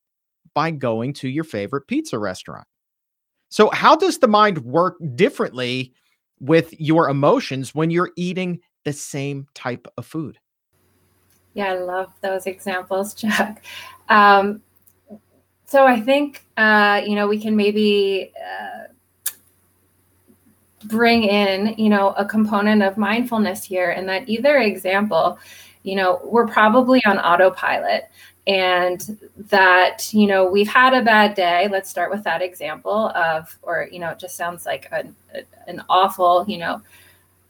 by 0.56 0.72
going 0.72 1.14
to 1.14 1.30
your 1.30 1.44
favorite 1.44 1.88
pizza 1.88 2.18
restaurant. 2.18 2.66
So, 3.50 3.70
how 3.72 3.96
does 3.96 4.18
the 4.18 4.28
mind 4.28 4.60
work 4.60 4.98
differently 5.16 5.94
with 6.40 6.74
your 6.80 7.10
emotions 7.10 7.76
when 7.76 7.92
you're 7.92 8.12
eating 8.16 8.60
the 8.84 8.94
same 8.94 9.48
type 9.54 9.88
of 9.98 10.06
food. 10.06 10.38
Yeah, 11.54 11.74
I 11.74 11.78
love 11.80 12.14
those 12.22 12.46
examples, 12.46 13.14
Chuck. 13.16 13.62
Um, 14.08 14.62
so 15.66 15.86
I 15.86 16.00
think 16.00 16.46
uh, 16.58 17.02
you 17.06 17.16
know 17.16 17.28
we 17.28 17.40
can 17.40 17.56
maybe 17.56 18.32
uh, 18.36 18.88
bring 20.86 21.24
in 21.24 21.76
you 21.78 21.90
know 21.90 22.10
a 22.18 22.26
component 22.26 22.82
of 22.82 22.98
mindfulness 22.98 23.64
here, 23.64 23.92
and 23.92 24.08
that 24.10 24.28
either 24.28 24.58
example, 24.58 25.38
you 25.84 25.96
know, 25.96 26.22
we're 26.24 26.48
probably 26.48 27.04
on 27.06 27.20
autopilot, 27.20 28.10
and 28.48 29.20
that 29.50 30.12
you 30.14 30.28
know 30.28 30.46
we've 30.46 30.68
had 30.68 30.94
a 30.94 31.04
bad 31.04 31.36
day. 31.36 31.68
Let's 31.70 31.90
start 31.90 32.10
with 32.10 32.24
that 32.24 32.42
example 32.42 33.10
of, 33.10 33.56
or 33.62 33.88
you 33.92 34.00
know, 34.00 34.10
it 34.10 34.20
just 34.20 34.36
sounds 34.36 34.66
like 34.66 34.88
an, 34.92 35.16
an 35.68 35.84
awful 35.90 36.46
you 36.48 36.58
know 36.58 36.82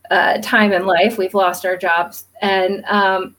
uh, 0.09 0.39
time 0.41 0.71
in 0.71 0.85
life. 0.85 1.17
We've 1.17 1.33
lost 1.33 1.65
our 1.65 1.77
jobs. 1.77 2.25
And, 2.41 2.83
um, 2.85 3.35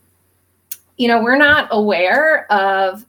you 0.97 1.09
know, 1.09 1.23
we're 1.23 1.39
not 1.39 1.69
aware 1.71 2.51
of 2.53 3.07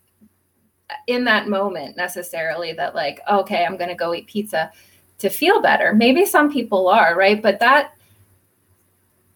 in 1.07 1.23
that 1.25 1.47
moment 1.47 1.97
necessarily 1.97 2.73
that, 2.73 2.95
like, 2.95 3.21
okay, 3.29 3.65
I'm 3.65 3.77
going 3.77 3.89
to 3.89 3.95
go 3.95 4.13
eat 4.13 4.27
pizza 4.27 4.71
to 5.19 5.29
feel 5.29 5.61
better. 5.61 5.93
Maybe 5.93 6.25
some 6.25 6.51
people 6.51 6.87
are, 6.87 7.15
right? 7.15 7.41
But 7.41 7.59
that, 7.59 7.93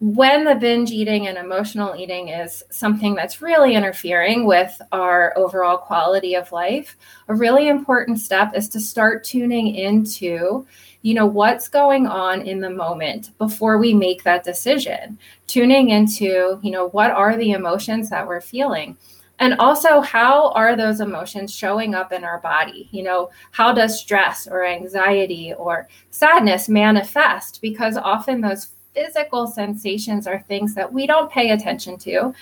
when 0.02 0.44
the 0.44 0.56
binge 0.56 0.92
eating 0.92 1.28
and 1.28 1.38
emotional 1.38 1.96
eating 1.96 2.28
is 2.28 2.64
something 2.70 3.16
that's 3.16 3.42
really 3.42 3.76
interfering 3.76 4.46
with 4.46 4.82
our 4.92 5.34
overall 5.38 5.78
quality 5.78 6.36
of 6.36 6.52
life, 6.52 6.98
a 7.30 7.36
really 7.36 7.70
important 7.70 8.20
step 8.20 8.52
is 8.56 8.68
to 8.70 8.80
start 8.80 9.24
tuning 9.24 9.74
into 9.76 10.66
you 11.06 11.14
know 11.14 11.28
what's 11.28 11.68
going 11.68 12.08
on 12.08 12.42
in 12.42 12.60
the 12.60 12.70
moment 12.70 13.30
before 13.38 13.78
we 13.78 13.94
make 13.94 14.24
that 14.24 14.44
decision 14.44 15.20
tuning 15.46 15.92
into 15.92 16.60
you 16.64 16.72
know 16.72 16.90
what 16.90 17.12
are 17.12 17.38
the 17.38 17.52
emotions 17.52 18.10
that 18.10 18.28
we're 18.28 18.42
feeling? 18.42 18.98
And 19.38 19.54
also 19.60 20.02
how 20.02 20.50
are 20.54 20.76
those 20.76 21.02
emotions 21.02 21.54
showing 21.54 21.94
up 21.94 22.12
in 22.12 22.24
our 22.24 22.40
body? 22.40 22.90
You 22.90 23.04
know 23.04 23.30
how 23.52 23.72
does 23.72 24.00
stress 24.00 24.48
or 24.48 24.66
anxiety 24.66 25.54
or 25.54 25.88
sadness 26.10 26.68
manifest? 26.68 27.62
Because 27.62 27.98
often 27.98 28.42
those 28.42 28.70
physical 28.96 29.46
sensations 29.46 30.26
are 30.26 30.42
things 30.48 30.74
that 30.74 30.92
we 30.92 31.06
don't 31.06 31.32
pay 31.32 31.52
attention 31.52 32.00
to 32.00 32.34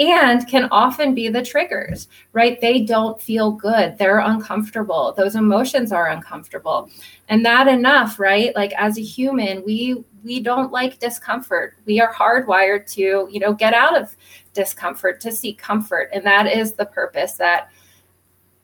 and 0.00 0.48
can 0.48 0.66
often 0.70 1.14
be 1.14 1.28
the 1.28 1.44
triggers, 1.44 2.08
right? 2.32 2.58
They 2.58 2.80
don't 2.80 3.20
feel 3.20 3.52
good. 3.52 3.98
They're 3.98 4.20
uncomfortable. 4.20 5.12
Those 5.14 5.36
emotions 5.36 5.92
are 5.92 6.08
uncomfortable. 6.08 6.88
And 7.28 7.44
that 7.44 7.68
enough, 7.68 8.18
right? 8.18 8.56
Like 8.56 8.72
as 8.78 8.96
a 8.96 9.02
human, 9.02 9.62
we 9.64 10.02
we 10.24 10.40
don't 10.40 10.72
like 10.72 10.98
discomfort. 10.98 11.76
We 11.86 12.00
are 12.00 12.12
hardwired 12.12 12.90
to, 12.94 13.28
you 13.30 13.40
know, 13.40 13.52
get 13.52 13.72
out 13.74 14.00
of 14.00 14.14
discomfort, 14.52 15.20
to 15.20 15.32
seek 15.32 15.58
comfort. 15.58 16.10
And 16.12 16.24
that 16.24 16.46
is 16.46 16.72
the 16.72 16.86
purpose 16.86 17.34
that 17.34 17.70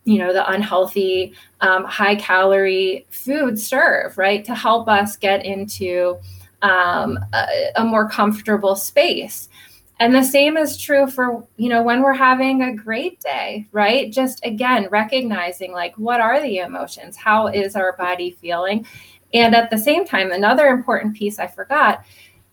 you 0.04 0.18
know 0.18 0.32
the 0.32 0.48
unhealthy 0.50 1.34
um, 1.60 1.84
high 1.84 2.14
calorie 2.14 3.06
foods 3.10 3.66
serve 3.66 4.16
right 4.16 4.44
to 4.44 4.54
help 4.54 4.88
us 4.88 5.16
get 5.16 5.44
into 5.44 6.16
um, 6.62 7.18
a, 7.34 7.46
a 7.76 7.84
more 7.84 8.08
comfortable 8.08 8.76
space 8.76 9.48
and 9.98 10.14
the 10.14 10.22
same 10.22 10.56
is 10.56 10.76
true 10.76 11.06
for 11.06 11.46
you 11.56 11.68
know 11.68 11.82
when 11.82 12.02
we're 12.02 12.12
having 12.12 12.62
a 12.62 12.74
great 12.74 13.20
day 13.20 13.66
right 13.72 14.12
just 14.12 14.44
again 14.44 14.88
recognizing 14.90 15.72
like 15.72 15.96
what 15.96 16.20
are 16.20 16.40
the 16.40 16.58
emotions 16.58 17.16
how 17.16 17.46
is 17.46 17.76
our 17.76 17.96
body 17.96 18.30
feeling 18.30 18.86
and 19.34 19.54
at 19.54 19.70
the 19.70 19.78
same 19.78 20.04
time 20.04 20.32
another 20.32 20.68
important 20.68 21.16
piece 21.16 21.38
i 21.38 21.46
forgot 21.46 22.04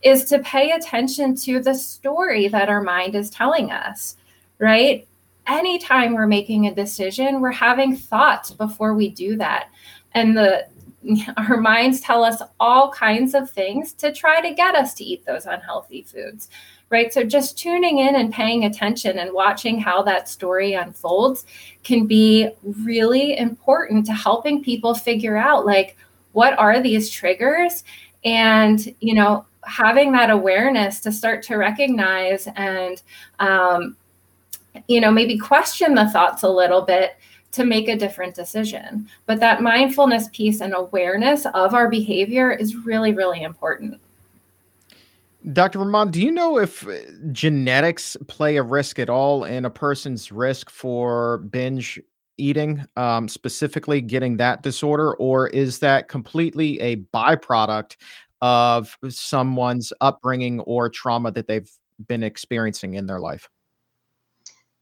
is 0.02 0.24
to 0.24 0.38
pay 0.40 0.72
attention 0.72 1.34
to 1.34 1.60
the 1.60 1.74
story 1.74 2.48
that 2.48 2.68
our 2.68 2.82
mind 2.82 3.14
is 3.14 3.30
telling 3.30 3.70
us 3.70 4.16
right 4.58 5.06
anytime 5.46 6.14
we're 6.14 6.26
making 6.26 6.66
a 6.66 6.74
decision, 6.74 7.40
we're 7.40 7.52
having 7.52 7.96
thoughts 7.96 8.50
before 8.50 8.94
we 8.94 9.10
do 9.10 9.36
that. 9.36 9.68
And 10.12 10.36
the 10.36 10.66
our 11.36 11.58
minds 11.58 12.00
tell 12.00 12.24
us 12.24 12.40
all 12.58 12.90
kinds 12.90 13.34
of 13.34 13.50
things 13.50 13.92
to 13.92 14.10
try 14.10 14.40
to 14.40 14.54
get 14.54 14.74
us 14.74 14.94
to 14.94 15.04
eat 15.04 15.24
those 15.26 15.44
unhealthy 15.44 16.02
foods. 16.02 16.48
Right. 16.94 17.12
So 17.12 17.24
just 17.24 17.58
tuning 17.58 17.98
in 17.98 18.14
and 18.14 18.32
paying 18.32 18.66
attention 18.66 19.18
and 19.18 19.32
watching 19.32 19.80
how 19.80 20.00
that 20.02 20.28
story 20.28 20.74
unfolds 20.74 21.44
can 21.82 22.06
be 22.06 22.50
really 22.62 23.36
important 23.36 24.06
to 24.06 24.12
helping 24.12 24.62
people 24.62 24.94
figure 24.94 25.36
out 25.36 25.66
like 25.66 25.96
what 26.34 26.56
are 26.56 26.80
these 26.80 27.10
triggers 27.10 27.82
and 28.24 28.94
you 29.00 29.12
know 29.12 29.44
having 29.64 30.12
that 30.12 30.30
awareness 30.30 31.00
to 31.00 31.10
start 31.10 31.42
to 31.42 31.56
recognize 31.56 32.46
and 32.54 33.02
um, 33.40 33.96
you 34.86 35.00
know, 35.00 35.10
maybe 35.10 35.36
question 35.36 35.96
the 35.96 36.08
thoughts 36.10 36.44
a 36.44 36.48
little 36.48 36.82
bit 36.82 37.16
to 37.52 37.64
make 37.64 37.88
a 37.88 37.96
different 37.96 38.36
decision. 38.36 39.08
But 39.26 39.40
that 39.40 39.62
mindfulness 39.62 40.28
piece 40.32 40.60
and 40.60 40.74
awareness 40.74 41.44
of 41.54 41.74
our 41.74 41.88
behavior 41.88 42.52
is 42.52 42.76
really, 42.76 43.12
really 43.12 43.42
important. 43.42 44.00
Dr. 45.52 45.80
Rahman, 45.80 46.10
do 46.10 46.22
you 46.22 46.30
know 46.30 46.58
if 46.58 46.86
uh, 46.88 46.94
genetics 47.32 48.16
play 48.28 48.56
a 48.56 48.62
risk 48.62 48.98
at 48.98 49.10
all 49.10 49.44
in 49.44 49.66
a 49.66 49.70
person's 49.70 50.32
risk 50.32 50.70
for 50.70 51.38
binge 51.38 52.00
eating, 52.38 52.84
um, 52.96 53.28
specifically 53.28 54.00
getting 54.00 54.38
that 54.38 54.62
disorder, 54.62 55.14
or 55.16 55.48
is 55.48 55.80
that 55.80 56.08
completely 56.08 56.80
a 56.80 56.96
byproduct 56.96 57.96
of 58.40 58.96
someone's 59.08 59.92
upbringing 60.00 60.60
or 60.60 60.88
trauma 60.88 61.30
that 61.32 61.46
they've 61.46 61.70
been 62.08 62.22
experiencing 62.22 62.94
in 62.94 63.06
their 63.06 63.20
life? 63.20 63.48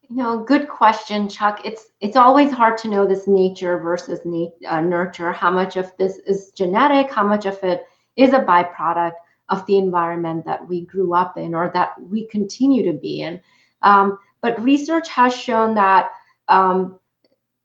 You 0.08 0.16
know, 0.16 0.44
good 0.44 0.68
question, 0.68 1.28
Chuck. 1.28 1.60
It's 1.64 1.86
it's 2.00 2.16
always 2.16 2.52
hard 2.52 2.76
to 2.78 2.88
know 2.88 3.06
this 3.06 3.26
nature 3.26 3.78
versus 3.78 4.20
uh, 4.68 4.80
nurture. 4.80 5.32
How 5.32 5.50
much 5.50 5.76
of 5.76 5.90
this 5.96 6.18
is 6.26 6.52
genetic? 6.54 7.10
How 7.10 7.26
much 7.26 7.46
of 7.46 7.58
it 7.62 7.84
is 8.16 8.32
a 8.32 8.40
byproduct 8.40 9.12
of 9.52 9.64
the 9.66 9.76
environment 9.76 10.44
that 10.46 10.66
we 10.66 10.80
grew 10.86 11.14
up 11.14 11.36
in 11.36 11.54
or 11.54 11.70
that 11.74 12.00
we 12.00 12.26
continue 12.26 12.82
to 12.90 12.98
be 12.98 13.20
in? 13.20 13.40
Um, 13.82 14.18
but 14.40 14.60
research 14.62 15.08
has 15.08 15.34
shown 15.34 15.74
that 15.74 16.10
um, 16.48 16.98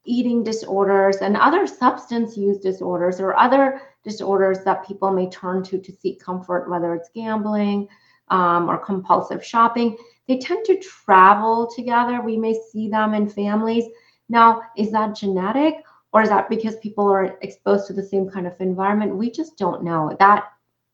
eating 0.05 0.43
disorders 0.43 1.17
and 1.17 1.37
other 1.37 1.65
substance 1.65 2.37
use 2.37 2.59
disorders 2.59 3.19
or 3.19 3.37
other 3.37 3.81
disorders 4.03 4.63
that 4.63 4.87
people 4.87 5.11
may 5.11 5.29
turn 5.29 5.63
to 5.63 5.77
to 5.79 5.91
seek 5.91 6.19
comfort, 6.19 6.69
whether 6.69 6.93
it's 6.93 7.09
gambling 7.13 7.87
um, 8.29 8.69
or 8.69 8.77
compulsive 8.77 9.43
shopping, 9.43 9.97
they 10.27 10.37
tend 10.37 10.65
to 10.65 10.79
travel 10.79 11.69
together. 11.73 12.21
We 12.21 12.37
may 12.37 12.53
see 12.71 12.89
them 12.89 13.13
in 13.13 13.29
families. 13.29 13.85
Now, 14.29 14.61
is 14.75 14.91
that 14.91 15.15
genetic 15.15 15.75
or 16.13 16.21
is 16.21 16.29
that 16.29 16.49
because 16.49 16.77
people 16.77 17.07
are 17.11 17.37
exposed 17.41 17.87
to 17.87 17.93
the 17.93 18.03
same 18.03 18.29
kind 18.29 18.47
of 18.47 18.59
environment? 18.59 19.15
We 19.15 19.31
just 19.31 19.57
don't 19.57 19.83
know. 19.83 20.15
That 20.19 20.45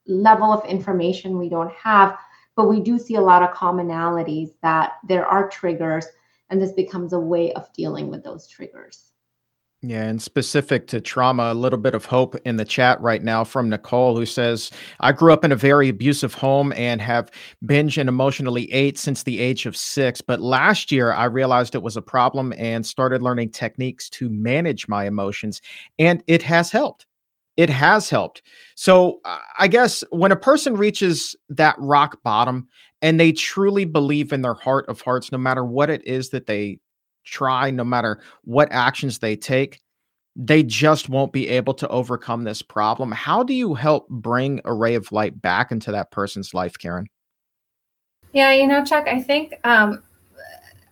level 0.07 0.51
of 0.51 0.65
information 0.65 1.37
we 1.37 1.49
don't 1.49 1.73
have, 1.73 2.17
but 2.55 2.69
we 2.69 2.79
do 2.79 2.99
see 2.99 3.15
a 3.15 3.21
lot 3.21 3.41
of 3.41 3.55
commonalities 3.55 4.51
that 4.61 4.93
there 5.07 5.25
are 5.25 5.49
triggers, 5.49 6.05
and 6.49 6.61
this 6.61 6.73
becomes 6.73 7.13
a 7.13 7.19
way 7.19 7.53
of 7.53 7.71
dealing 7.73 8.09
with 8.09 8.23
those 8.23 8.47
triggers. 8.47 9.11
Yeah, 9.85 10.03
and 10.03 10.21
specific 10.21 10.87
to 10.87 11.01
trauma, 11.01 11.51
a 11.51 11.53
little 11.53 11.77
bit 11.77 11.93
of 11.93 12.05
hope 12.05 12.37
in 12.45 12.55
the 12.55 12.63
chat 12.63 13.01
right 13.01 13.21
now 13.21 13.43
from 13.43 13.69
Nicole, 13.69 14.15
who 14.15 14.25
says, 14.25 14.71
I 15.01 15.11
grew 15.11 15.33
up 15.33 15.43
in 15.43 15.51
a 15.51 15.57
very 15.57 15.89
abusive 15.89 16.33
home 16.33 16.71
and 16.77 17.01
have 17.01 17.29
binge 17.65 17.97
and 17.97 18.07
emotionally 18.07 18.71
ate 18.71 18.97
since 18.97 19.23
the 19.23 19.41
age 19.41 19.65
of 19.65 19.75
six. 19.75 20.21
But 20.21 20.39
last 20.39 20.89
year, 20.89 21.11
I 21.11 21.25
realized 21.25 21.75
it 21.75 21.83
was 21.83 21.97
a 21.97 22.01
problem 22.01 22.53
and 22.57 22.85
started 22.85 23.21
learning 23.21 23.49
techniques 23.49 24.09
to 24.11 24.29
manage 24.29 24.87
my 24.87 25.05
emotions, 25.05 25.61
and 25.99 26.23
it 26.27 26.41
has 26.43 26.71
helped. 26.71 27.05
It 27.55 27.69
has 27.69 28.09
helped. 28.09 28.41
So 28.75 29.19
I 29.59 29.67
guess 29.67 30.03
when 30.09 30.31
a 30.31 30.35
person 30.35 30.75
reaches 30.75 31.35
that 31.49 31.75
rock 31.77 32.23
bottom 32.23 32.67
and 33.01 33.19
they 33.19 33.31
truly 33.31 33.85
believe 33.85 34.33
in 34.33 34.41
their 34.41 34.55
heart 34.55 34.87
of 34.89 35.01
hearts, 35.01 35.31
no 35.31 35.37
matter 35.37 35.63
what 35.63 35.89
it 35.89 36.05
is 36.07 36.29
that 36.29 36.47
they 36.47 36.79
try, 37.23 37.69
no 37.69 37.83
matter 37.83 38.21
what 38.43 38.71
actions 38.71 39.19
they 39.19 39.35
take, 39.35 39.81
they 40.35 40.63
just 40.63 41.09
won't 41.09 41.31
be 41.31 41.47
able 41.47 41.75
to 41.75 41.87
overcome 41.89 42.43
this 42.43 42.61
problem. 42.61 43.11
How 43.11 43.43
do 43.43 43.53
you 43.53 43.75
help 43.75 44.09
bring 44.09 44.61
a 44.65 44.73
ray 44.73 44.95
of 44.95 45.11
light 45.11 45.39
back 45.39 45.71
into 45.71 45.91
that 45.91 46.11
person's 46.11 46.53
life, 46.53 46.77
Karen? 46.77 47.07
Yeah, 48.31 48.51
you 48.51 48.65
know, 48.67 48.83
Chuck, 48.83 49.07
I 49.07 49.21
think 49.21 49.59
um, 49.63 50.01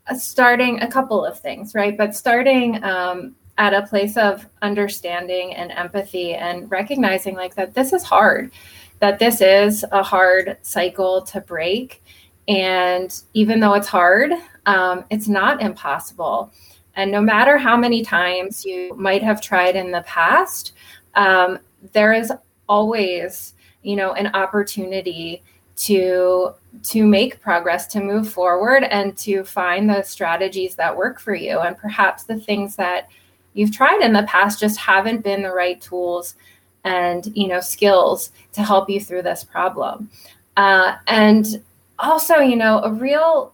uh, 0.08 0.13
starting 0.13 0.80
a 0.82 0.88
couple 0.88 1.26
of 1.26 1.39
things, 1.39 1.74
right? 1.74 1.97
But 1.97 2.15
starting 2.15 2.84
um, 2.84 3.36
at 3.58 3.74
a 3.74 3.86
place 3.88 4.18
of 4.18 4.46
understanding 4.62 5.54
and 5.56 5.72
empathy 5.72 6.34
and 6.34 6.70
recognizing 6.72 7.36
like 7.36 7.56
that 7.56 7.74
this 7.74 7.94
is 7.94 8.04
hard, 8.04 8.52
that 9.00 9.20
this 9.20 9.42
is 9.42 9.86
a 9.92 10.02
hard 10.02 10.58
cycle 10.62 11.22
to 11.24 11.42
break. 11.42 12.04
And 12.48 13.14
even 13.34 13.60
though 13.60 13.74
it's 13.74 13.88
hard, 13.88 14.32
um, 14.66 15.06
it's 15.10 15.28
not 15.28 15.62
impossible. 15.62 16.52
And 16.96 17.12
no 17.12 17.22
matter 17.22 17.58
how 17.58 17.78
many 17.78 18.04
times 18.04 18.66
you 18.66 18.94
might 18.96 19.24
have 19.24 19.42
tried 19.42 19.76
in 19.76 19.92
the 19.92 20.02
past, 20.02 20.74
um, 21.16 21.60
there 21.94 22.14
is 22.14 22.32
always, 22.68 23.54
you 23.84 23.96
know, 23.96 24.14
an 24.14 24.28
opportunity 24.28 25.44
to 25.78 26.54
to 26.84 27.06
make 27.06 27.42
progress, 27.42 27.88
to 27.88 28.02
move 28.02 28.32
forward, 28.32 28.84
and 28.84 29.18
to 29.18 29.44
find 29.44 29.90
the 29.90 30.04
strategies 30.04 30.76
that 30.76 30.96
work 30.96 31.20
for 31.20 31.34
you. 31.34 31.60
And 31.60 31.78
perhaps 31.78 32.24
the 32.24 32.40
things 32.40 32.76
that 32.76 33.10
you've 33.54 33.72
tried 33.72 34.02
in 34.02 34.14
the 34.14 34.24
past 34.24 34.60
just 34.60 34.78
haven't 34.78 35.24
been 35.24 35.42
the 35.42 35.52
right 35.52 35.80
tools 35.82 36.36
and 36.84 37.32
you 37.36 37.48
know 37.48 37.60
skills 37.60 38.32
to 38.54 38.64
help 38.64 38.90
you 38.90 39.00
through 39.00 39.22
this 39.22 39.44
problem. 39.44 40.10
Uh, 40.58 40.96
and 41.08 41.62
also, 42.00 42.38
you 42.38 42.56
know, 42.56 42.80
a 42.84 42.92
real 42.92 43.54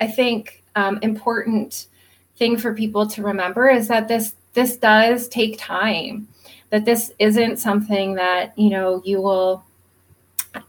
I 0.00 0.08
think 0.08 0.64
um, 0.74 0.98
important 1.02 1.86
thing 2.36 2.56
for 2.56 2.74
people 2.74 3.06
to 3.06 3.22
remember 3.22 3.70
is 3.70 3.86
that 3.86 4.08
this 4.08 4.34
this 4.52 4.76
does 4.76 5.28
take 5.28 5.58
time. 5.58 6.26
That 6.70 6.84
this 6.84 7.12
isn't 7.20 7.58
something 7.58 8.14
that 8.14 8.56
you 8.58 8.70
know 8.70 9.00
you 9.04 9.20
will 9.20 9.64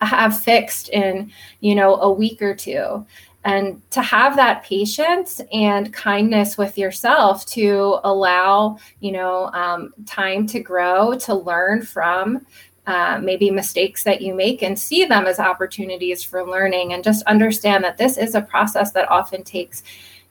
have 0.02 0.40
fixed 0.40 0.90
in 0.90 1.32
you 1.62 1.74
know 1.74 1.96
a 1.96 2.12
week 2.12 2.42
or 2.42 2.54
two 2.54 3.06
and 3.46 3.82
to 3.92 4.02
have 4.02 4.36
that 4.36 4.64
patience 4.64 5.42
and 5.52 5.94
kindness 5.94 6.58
with 6.58 6.78
yourself 6.78 7.46
to 7.46 8.00
allow 8.04 8.78
you 9.00 9.12
know 9.12 9.48
um, 9.54 9.94
time 10.06 10.48
to 10.48 10.60
grow 10.60 11.18
to 11.18 11.34
learn 11.34 11.82
from 11.82 12.46
uh, 12.86 13.18
maybe 13.22 13.50
mistakes 13.50 14.04
that 14.04 14.22
you 14.22 14.34
make 14.34 14.62
and 14.62 14.78
see 14.78 15.06
them 15.06 15.26
as 15.26 15.40
opportunities 15.40 16.22
for 16.22 16.46
learning 16.46 16.94
and 16.94 17.04
just 17.04 17.24
understand 17.24 17.84
that 17.84 17.98
this 17.98 18.18
is 18.18 18.36
a 18.36 18.42
process 18.42 18.92
that 18.92 19.10
often 19.10 19.44
takes 19.44 19.84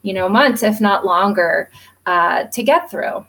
you 0.02 0.12
know 0.12 0.28
months 0.28 0.62
if 0.62 0.80
not 0.80 1.04
longer 1.04 1.70
uh, 2.06 2.44
to 2.44 2.62
get 2.62 2.90
through 2.90 3.24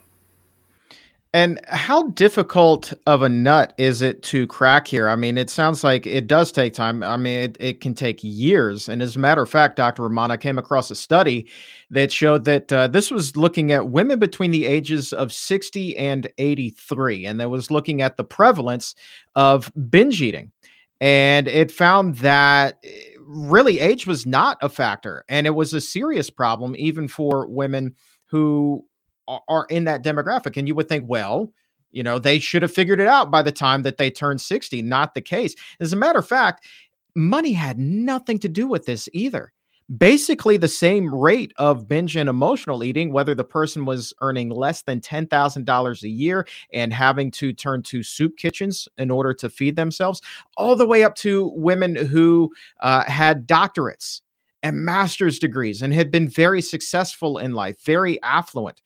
and 1.34 1.60
how 1.66 2.10
difficult 2.10 2.92
of 3.08 3.22
a 3.22 3.28
nut 3.28 3.74
is 3.76 4.02
it 4.02 4.22
to 4.22 4.46
crack 4.46 4.86
here? 4.86 5.08
I 5.08 5.16
mean, 5.16 5.36
it 5.36 5.50
sounds 5.50 5.82
like 5.82 6.06
it 6.06 6.28
does 6.28 6.52
take 6.52 6.74
time. 6.74 7.02
I 7.02 7.16
mean, 7.16 7.40
it, 7.40 7.56
it 7.58 7.80
can 7.80 7.92
take 7.92 8.20
years. 8.22 8.88
And 8.88 9.02
as 9.02 9.16
a 9.16 9.18
matter 9.18 9.42
of 9.42 9.50
fact, 9.50 9.74
Dr. 9.74 10.04
Ramana 10.04 10.40
came 10.40 10.58
across 10.58 10.92
a 10.92 10.94
study 10.94 11.48
that 11.90 12.12
showed 12.12 12.44
that 12.44 12.72
uh, 12.72 12.86
this 12.86 13.10
was 13.10 13.36
looking 13.36 13.72
at 13.72 13.88
women 13.88 14.20
between 14.20 14.52
the 14.52 14.64
ages 14.64 15.12
of 15.12 15.32
60 15.32 15.96
and 15.96 16.30
83. 16.38 17.26
And 17.26 17.40
that 17.40 17.50
was 17.50 17.68
looking 17.68 18.00
at 18.00 18.16
the 18.16 18.22
prevalence 18.22 18.94
of 19.34 19.72
binge 19.90 20.22
eating. 20.22 20.52
And 21.00 21.48
it 21.48 21.72
found 21.72 22.14
that 22.18 22.78
eh, 22.84 22.90
really 23.18 23.80
age 23.80 24.06
was 24.06 24.24
not 24.24 24.56
a 24.62 24.68
factor. 24.68 25.24
And 25.28 25.48
it 25.48 25.56
was 25.56 25.74
a 25.74 25.80
serious 25.80 26.30
problem, 26.30 26.76
even 26.78 27.08
for 27.08 27.48
women 27.48 27.96
who 28.26 28.84
are 29.26 29.66
in 29.70 29.84
that 29.84 30.04
demographic. 30.04 30.56
And 30.56 30.68
you 30.68 30.74
would 30.74 30.88
think, 30.88 31.04
well, 31.08 31.52
you 31.92 32.02
know, 32.02 32.18
they 32.18 32.38
should 32.38 32.62
have 32.62 32.72
figured 32.72 33.00
it 33.00 33.06
out 33.06 33.30
by 33.30 33.42
the 33.42 33.52
time 33.52 33.82
that 33.82 33.98
they 33.98 34.10
turned 34.10 34.40
60. 34.40 34.82
Not 34.82 35.14
the 35.14 35.20
case. 35.20 35.54
As 35.80 35.92
a 35.92 35.96
matter 35.96 36.18
of 36.18 36.26
fact, 36.26 36.66
money 37.14 37.52
had 37.52 37.78
nothing 37.78 38.38
to 38.40 38.48
do 38.48 38.66
with 38.66 38.86
this 38.86 39.08
either. 39.12 39.52
basically 39.98 40.56
the 40.56 40.68
same 40.68 41.14
rate 41.14 41.52
of 41.56 41.86
binge 41.86 42.16
and 42.16 42.28
emotional 42.28 42.82
eating, 42.82 43.12
whether 43.12 43.34
the 43.34 43.44
person 43.44 43.84
was 43.84 44.14
earning 44.20 44.48
less 44.48 44.82
than 44.82 45.00
$10,000 45.00 46.02
a 46.02 46.08
year 46.08 46.46
and 46.72 46.92
having 46.92 47.30
to 47.32 47.52
turn 47.52 47.82
to 47.82 48.02
soup 48.02 48.36
kitchens 48.36 48.88
in 48.98 49.10
order 49.10 49.34
to 49.34 49.50
feed 49.50 49.76
themselves, 49.76 50.22
all 50.56 50.74
the 50.76 50.86
way 50.86 51.04
up 51.04 51.14
to 51.16 51.52
women 51.54 51.94
who 51.94 52.50
uh, 52.80 53.04
had 53.04 53.46
doctorates 53.46 54.22
and 54.62 54.84
master's 54.84 55.38
degrees 55.38 55.82
and 55.82 55.92
had 55.92 56.10
been 56.10 56.28
very 56.28 56.62
successful 56.62 57.38
in 57.38 57.52
life, 57.52 57.76
very 57.84 58.20
affluent. 58.22 58.80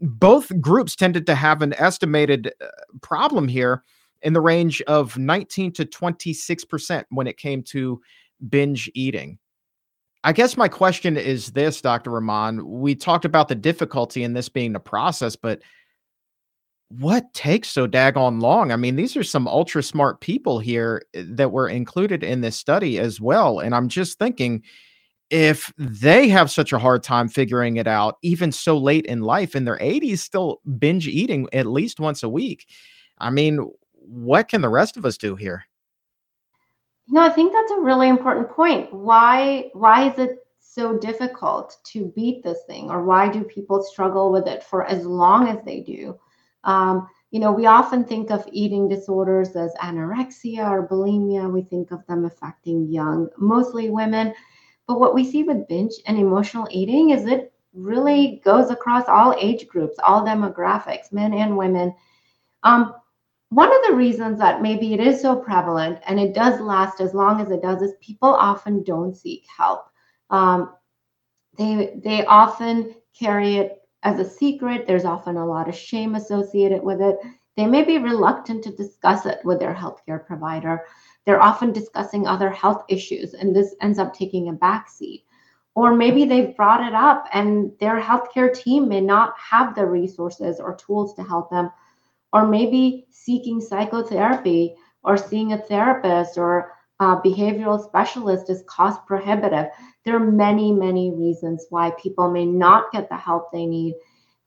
Both 0.00 0.60
groups 0.60 0.94
tended 0.94 1.26
to 1.26 1.34
have 1.34 1.62
an 1.62 1.74
estimated 1.74 2.52
uh, 2.60 2.66
problem 3.02 3.48
here 3.48 3.82
in 4.22 4.32
the 4.32 4.40
range 4.40 4.80
of 4.82 5.16
19 5.16 5.72
to 5.72 5.84
26% 5.84 7.04
when 7.10 7.26
it 7.26 7.36
came 7.36 7.62
to 7.64 8.00
binge 8.48 8.90
eating. 8.94 9.38
I 10.24 10.32
guess 10.32 10.56
my 10.56 10.68
question 10.68 11.16
is 11.16 11.52
this, 11.52 11.80
Dr. 11.80 12.10
Rahman. 12.10 12.80
We 12.80 12.94
talked 12.94 13.24
about 13.24 13.48
the 13.48 13.54
difficulty 13.54 14.24
in 14.24 14.34
this 14.34 14.48
being 14.48 14.72
the 14.72 14.80
process, 14.80 15.36
but 15.36 15.62
what 16.88 17.32
takes 17.34 17.68
so 17.68 17.86
daggone 17.86 18.40
long? 18.40 18.72
I 18.72 18.76
mean, 18.76 18.96
these 18.96 19.16
are 19.16 19.22
some 19.22 19.46
ultra 19.46 19.82
smart 19.82 20.20
people 20.20 20.58
here 20.58 21.02
eh, 21.14 21.22
that 21.26 21.52
were 21.52 21.68
included 21.68 22.24
in 22.24 22.40
this 22.40 22.56
study 22.56 22.98
as 22.98 23.20
well. 23.20 23.60
And 23.60 23.74
I'm 23.74 23.88
just 23.88 24.18
thinking 24.18 24.62
if 25.30 25.72
they 25.76 26.28
have 26.28 26.50
such 26.50 26.72
a 26.72 26.78
hard 26.78 27.02
time 27.02 27.28
figuring 27.28 27.76
it 27.76 27.86
out, 27.86 28.16
even 28.22 28.50
so 28.50 28.78
late 28.78 29.06
in 29.06 29.20
life, 29.20 29.54
in 29.54 29.64
their 29.64 29.78
80s, 29.78 30.18
still 30.18 30.60
binge 30.78 31.06
eating 31.06 31.48
at 31.52 31.66
least 31.66 32.00
once 32.00 32.22
a 32.22 32.28
week. 32.28 32.66
I 33.18 33.30
mean, 33.30 33.70
what 33.92 34.48
can 34.48 34.62
the 34.62 34.68
rest 34.68 34.96
of 34.96 35.04
us 35.04 35.18
do 35.18 35.36
here? 35.36 35.64
No, 37.08 37.22
I 37.22 37.30
think 37.30 37.52
that's 37.52 37.72
a 37.72 37.80
really 37.80 38.08
important 38.08 38.50
point. 38.50 38.92
Why 38.92 39.70
why 39.72 40.10
is 40.10 40.18
it 40.18 40.46
so 40.60 40.98
difficult 40.98 41.78
to 41.84 42.12
beat 42.14 42.42
this 42.42 42.58
thing, 42.66 42.90
or 42.90 43.02
why 43.02 43.28
do 43.28 43.42
people 43.44 43.82
struggle 43.82 44.30
with 44.30 44.46
it 44.46 44.62
for 44.62 44.84
as 44.84 45.06
long 45.06 45.48
as 45.48 45.58
they 45.64 45.80
do? 45.80 46.18
Um, 46.64 47.08
you 47.30 47.40
know, 47.40 47.52
we 47.52 47.66
often 47.66 48.04
think 48.04 48.30
of 48.30 48.46
eating 48.52 48.88
disorders 48.88 49.56
as 49.56 49.74
anorexia 49.82 50.70
or 50.70 50.86
bulimia. 50.86 51.50
We 51.50 51.62
think 51.62 51.90
of 51.90 52.06
them 52.06 52.24
affecting 52.24 52.90
young, 52.90 53.28
mostly 53.38 53.90
women. 53.90 54.34
But 54.88 54.98
what 54.98 55.14
we 55.14 55.30
see 55.30 55.44
with 55.44 55.68
binge 55.68 55.92
and 56.06 56.18
emotional 56.18 56.66
eating 56.70 57.10
is 57.10 57.26
it 57.26 57.52
really 57.74 58.40
goes 58.44 58.70
across 58.70 59.06
all 59.06 59.36
age 59.38 59.68
groups, 59.68 59.98
all 60.02 60.24
demographics, 60.24 61.12
men 61.12 61.34
and 61.34 61.56
women. 61.56 61.94
Um, 62.62 62.94
one 63.50 63.70
of 63.70 63.82
the 63.86 63.94
reasons 63.94 64.38
that 64.38 64.62
maybe 64.62 64.94
it 64.94 65.00
is 65.00 65.20
so 65.20 65.36
prevalent 65.36 66.00
and 66.06 66.18
it 66.18 66.34
does 66.34 66.60
last 66.60 67.00
as 67.00 67.14
long 67.14 67.40
as 67.40 67.50
it 67.50 67.62
does 67.62 67.82
is 67.82 67.92
people 68.00 68.30
often 68.30 68.82
don't 68.82 69.14
seek 69.14 69.44
help. 69.54 69.84
Um, 70.30 70.74
they 71.56 71.98
they 72.02 72.24
often 72.26 72.94
carry 73.18 73.56
it 73.56 73.82
as 74.02 74.18
a 74.20 74.28
secret. 74.28 74.86
There's 74.86 75.04
often 75.04 75.36
a 75.36 75.46
lot 75.46 75.68
of 75.68 75.74
shame 75.74 76.14
associated 76.14 76.82
with 76.82 77.00
it. 77.00 77.16
They 77.56 77.66
may 77.66 77.84
be 77.84 77.98
reluctant 77.98 78.64
to 78.64 78.76
discuss 78.76 79.26
it 79.26 79.40
with 79.44 79.58
their 79.58 79.74
healthcare 79.74 80.24
provider. 80.24 80.84
They're 81.28 81.42
often 81.42 81.72
discussing 81.72 82.26
other 82.26 82.48
health 82.48 82.84
issues, 82.88 83.34
and 83.34 83.54
this 83.54 83.74
ends 83.82 83.98
up 83.98 84.14
taking 84.14 84.48
a 84.48 84.54
backseat. 84.54 85.24
Or 85.74 85.94
maybe 85.94 86.24
they've 86.24 86.56
brought 86.56 86.82
it 86.88 86.94
up, 86.94 87.26
and 87.34 87.70
their 87.80 88.00
healthcare 88.00 88.50
team 88.50 88.88
may 88.88 89.02
not 89.02 89.34
have 89.38 89.74
the 89.74 89.84
resources 89.84 90.58
or 90.58 90.74
tools 90.76 91.12
to 91.16 91.22
help 91.22 91.50
them 91.50 91.70
or 92.32 92.46
maybe 92.46 93.06
seeking 93.10 93.60
psychotherapy 93.60 94.74
or 95.02 95.18
seeing 95.18 95.52
a 95.52 95.58
therapist 95.58 96.38
or 96.38 96.72
a 97.00 97.16
behavioral 97.16 97.82
specialist 97.82 98.48
is 98.48 98.64
cost 98.66 99.04
prohibitive. 99.06 99.66
There 100.06 100.16
are 100.16 100.32
many, 100.32 100.72
many 100.72 101.10
reasons 101.10 101.66
why 101.68 101.92
people 102.02 102.30
may 102.30 102.46
not 102.46 102.90
get 102.90 103.10
the 103.10 103.16
help 103.18 103.52
they 103.52 103.66
need. 103.66 103.96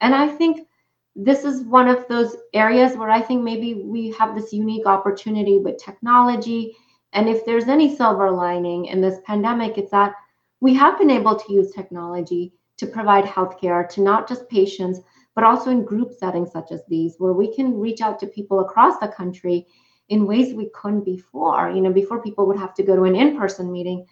And 0.01 0.15
I 0.15 0.27
think 0.27 0.67
this 1.15 1.43
is 1.43 1.63
one 1.63 1.89
of 1.89 2.07
those 2.07 2.35
areas 2.53 2.95
where 2.95 3.09
I 3.09 3.21
think 3.21 3.43
maybe 3.43 3.73
we 3.73 4.11
have 4.11 4.35
this 4.35 4.53
unique 4.53 4.85
opportunity 4.85 5.59
with 5.59 5.77
technology. 5.77 6.75
And 7.13 7.27
if 7.27 7.45
there's 7.45 7.67
any 7.67 7.95
silver 7.95 8.31
lining 8.31 8.85
in 8.85 9.01
this 9.01 9.19
pandemic, 9.25 9.77
it's 9.77 9.91
that 9.91 10.13
we 10.61 10.73
have 10.75 10.97
been 10.97 11.09
able 11.09 11.35
to 11.35 11.53
use 11.53 11.71
technology 11.71 12.53
to 12.77 12.87
provide 12.87 13.25
healthcare 13.25 13.87
to 13.89 14.01
not 14.01 14.27
just 14.27 14.49
patients, 14.49 14.99
but 15.35 15.43
also 15.43 15.69
in 15.69 15.83
group 15.83 16.11
settings 16.13 16.51
such 16.51 16.71
as 16.71 16.81
these, 16.87 17.15
where 17.17 17.33
we 17.33 17.53
can 17.53 17.79
reach 17.79 18.01
out 18.01 18.19
to 18.19 18.27
people 18.27 18.61
across 18.61 18.99
the 18.99 19.07
country 19.07 19.67
in 20.09 20.25
ways 20.25 20.53
we 20.53 20.69
couldn't 20.73 21.05
before. 21.05 21.69
You 21.69 21.81
know, 21.81 21.91
before 21.91 22.21
people 22.21 22.45
would 22.47 22.57
have 22.57 22.73
to 22.75 22.83
go 22.83 22.95
to 22.95 23.03
an 23.03 23.15
in 23.15 23.37
person 23.37 23.71
meeting. 23.71 24.05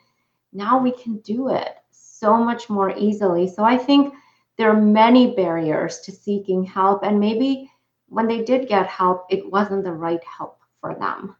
Now 0.53 0.79
we 0.79 0.91
can 0.91 1.19
do 1.19 1.49
it 1.49 1.75
so 1.91 2.37
much 2.37 2.69
more 2.69 2.97
easily. 2.97 3.47
So 3.47 3.63
I 3.63 3.77
think 3.77 4.13
there 4.59 4.69
are 4.69 4.79
many 4.79 5.33
barriers 5.33 5.99
to 6.01 6.11
seeking 6.11 6.63
help. 6.63 7.03
And 7.03 7.19
maybe 7.19 7.71
when 8.09 8.27
they 8.27 8.43
did 8.43 8.67
get 8.67 8.85
help, 8.87 9.25
it 9.31 9.49
wasn't 9.51 9.85
the 9.85 9.93
right 9.93 10.23
help 10.23 10.59
for 10.81 10.93
them 10.93 11.35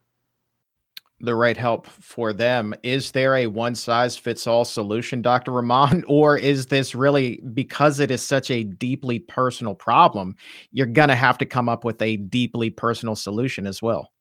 the 1.21 1.36
right 1.36 1.58
help 1.58 1.88
for 1.88 2.34
them. 2.34 2.73
Is 2.84 3.12
there 3.12 3.36
a 3.36 3.47
one 3.47 3.75
size 3.75 4.15
fits 4.17 4.47
all 4.47 4.65
solution, 4.65 5.21
Dr. 5.21 5.51
Rahman? 5.51 6.03
Or 6.08 6.38
is 6.38 6.65
this 6.65 6.95
really 6.95 7.41
because 7.53 7.99
it 7.99 8.10
is 8.10 8.25
such 8.25 8.49
a 8.51 8.63
deeply 8.63 9.19
personal 9.19 9.75
problem, 9.75 10.36
you're 10.71 10.86
going 10.86 11.10
to 11.10 11.15
have 11.15 11.38
to 11.39 11.45
come 11.45 11.69
up 11.69 11.84
with 11.84 12.01
a 12.01 12.17
deeply 12.17 12.69
personal 12.69 13.15
solution 13.15 13.67
as 13.67 13.82
well? 13.82 14.12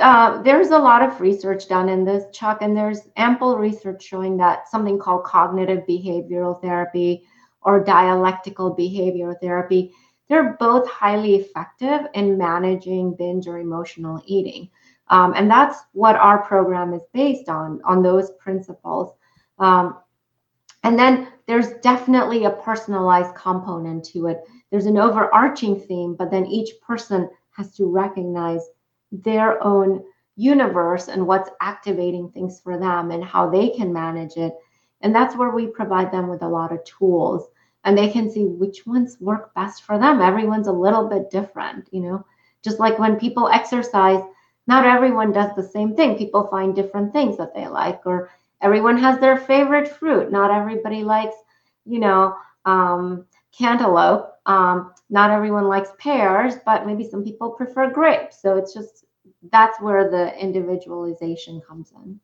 Uh, 0.00 0.42
there's 0.42 0.68
a 0.68 0.78
lot 0.78 1.02
of 1.02 1.20
research 1.20 1.68
done 1.68 1.88
in 1.88 2.04
this, 2.04 2.24
Chuck, 2.32 2.58
and 2.62 2.76
there's 2.76 3.08
ample 3.16 3.56
research 3.56 4.02
showing 4.02 4.36
that 4.38 4.68
something 4.68 4.98
called 4.98 5.24
cognitive 5.24 5.84
behavioral 5.88 6.60
therapy 6.60 7.24
or 7.62 7.82
dialectical 7.82 8.74
behavioral 8.74 9.38
therapy, 9.40 9.92
they're 10.28 10.56
both 10.60 10.88
highly 10.88 11.36
effective 11.36 12.06
in 12.14 12.38
managing 12.38 13.14
binge 13.14 13.46
or 13.46 13.58
emotional 13.58 14.22
eating. 14.26 14.68
Um, 15.08 15.32
and 15.34 15.50
that's 15.50 15.78
what 15.92 16.16
our 16.16 16.42
program 16.42 16.92
is 16.92 17.02
based 17.12 17.48
on, 17.48 17.80
on 17.84 18.02
those 18.02 18.30
principles. 18.32 19.14
Um, 19.58 19.98
and 20.84 20.98
then 20.98 21.28
there's 21.46 21.72
definitely 21.82 22.44
a 22.44 22.50
personalized 22.50 23.34
component 23.34 24.04
to 24.06 24.26
it. 24.26 24.40
There's 24.70 24.86
an 24.86 24.98
overarching 24.98 25.80
theme, 25.80 26.14
but 26.14 26.30
then 26.30 26.46
each 26.46 26.80
person 26.80 27.28
has 27.56 27.74
to 27.76 27.86
recognize 27.86 28.62
their 29.12 29.62
own 29.62 30.02
universe 30.36 31.08
and 31.08 31.26
what's 31.26 31.50
activating 31.60 32.30
things 32.30 32.60
for 32.60 32.78
them 32.78 33.10
and 33.10 33.24
how 33.24 33.50
they 33.50 33.70
can 33.70 33.92
manage 33.92 34.36
it. 34.36 34.54
And 35.00 35.14
that's 35.14 35.36
where 35.36 35.50
we 35.50 35.66
provide 35.66 36.12
them 36.12 36.28
with 36.28 36.42
a 36.42 36.48
lot 36.48 36.72
of 36.72 36.84
tools 36.84 37.48
and 37.84 37.96
they 37.96 38.08
can 38.08 38.30
see 38.30 38.44
which 38.44 38.86
ones 38.86 39.16
work 39.20 39.54
best 39.54 39.82
for 39.84 39.98
them. 39.98 40.20
Everyone's 40.20 40.68
a 40.68 40.72
little 40.72 41.08
bit 41.08 41.30
different, 41.30 41.88
you 41.90 42.00
know, 42.00 42.24
just 42.62 42.78
like 42.78 42.98
when 42.98 43.16
people 43.18 43.48
exercise, 43.48 44.20
not 44.66 44.84
everyone 44.84 45.32
does 45.32 45.54
the 45.56 45.62
same 45.62 45.96
thing. 45.96 46.18
People 46.18 46.46
find 46.48 46.74
different 46.74 47.12
things 47.12 47.36
that 47.38 47.54
they 47.54 47.66
like, 47.66 48.02
or 48.04 48.30
everyone 48.60 48.98
has 48.98 49.18
their 49.18 49.38
favorite 49.38 49.88
fruit. 49.88 50.30
Not 50.30 50.50
everybody 50.50 51.02
likes, 51.02 51.36
you 51.86 51.98
know, 52.00 52.34
um, 52.66 53.24
cantaloupe. 53.56 54.34
Um, 54.48 54.94
not 55.10 55.30
everyone 55.30 55.68
likes 55.68 55.90
pears, 55.98 56.54
but 56.64 56.86
maybe 56.86 57.08
some 57.08 57.22
people 57.22 57.50
prefer 57.50 57.90
grapes. 57.90 58.40
So 58.40 58.56
it's 58.56 58.74
just 58.74 59.04
that's 59.52 59.80
where 59.80 60.10
the 60.10 60.36
individualization 60.38 61.60
comes 61.60 61.92
in. 61.92 62.18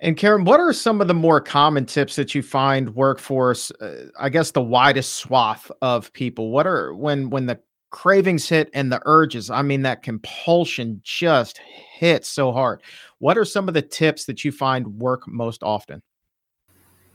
And 0.00 0.16
Karen, 0.16 0.44
what 0.44 0.58
are 0.58 0.72
some 0.72 1.00
of 1.00 1.06
the 1.06 1.14
more 1.14 1.40
common 1.40 1.86
tips 1.86 2.16
that 2.16 2.34
you 2.34 2.42
find 2.42 2.94
workforce? 2.94 3.70
uh, 3.80 4.06
I 4.18 4.28
guess, 4.28 4.50
the 4.50 4.60
widest 4.60 5.14
swath 5.16 5.70
of 5.80 6.12
people? 6.12 6.50
What 6.50 6.66
are 6.66 6.92
when 6.94 7.30
when 7.30 7.46
the 7.46 7.60
cravings 7.90 8.48
hit 8.48 8.70
and 8.72 8.92
the 8.92 9.02
urges 9.04 9.50
i 9.50 9.62
mean 9.62 9.82
that 9.82 10.02
compulsion 10.02 11.00
just 11.02 11.58
hits 11.58 12.28
so 12.28 12.52
hard 12.52 12.80
what 13.18 13.36
are 13.36 13.44
some 13.44 13.66
of 13.66 13.74
the 13.74 13.82
tips 13.82 14.24
that 14.24 14.44
you 14.44 14.52
find 14.52 14.86
work 15.00 15.26
most 15.26 15.62
often 15.62 16.00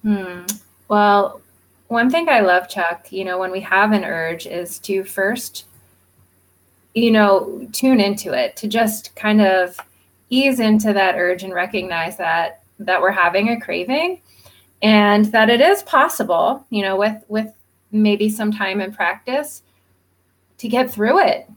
hmm. 0.01 0.41
well 0.89 1.41
one 1.88 2.10
thing 2.10 2.30
i 2.30 2.39
love 2.39 2.67
chuck 2.67 3.12
you 3.12 3.24
know 3.24 3.38
when 3.38 3.52
we 3.52 3.60
have 3.60 3.91
an 3.91 4.04
urge 4.04 4.48
is 4.48 4.80
to 4.80 5.04
first 5.04 5.65
you 6.93 7.12
know 7.12 7.67
tune 7.71 8.00
into 8.00 8.34
it 8.34 8.56
to 8.56 8.67
just 8.67 9.15
kind 9.15 9.41
of 9.41 9.78
ease 10.30 10.60
into 10.60 10.93
that 10.93 11.15
urge 11.15 11.43
and 11.43 11.54
recognize 11.54 12.17
that 12.17 12.63
that 12.80 13.02
we're 13.02 13.12
having 13.12 13.50
a 13.50 13.60
craving 13.60 14.21
and 14.82 15.26
that 15.26 15.50
it 15.50 15.62
is 15.62 15.84
possible 15.84 16.65
you 16.69 16.82
know 16.82 16.95
with 16.95 17.24
with 17.28 17.54
maybe 17.91 18.30
some 18.30 18.52
time 18.52 18.82
and 18.82 18.95
practice 18.95 19.63
to 20.58 20.67
get 20.67 20.91
through 20.91 21.19
it. 21.19 21.50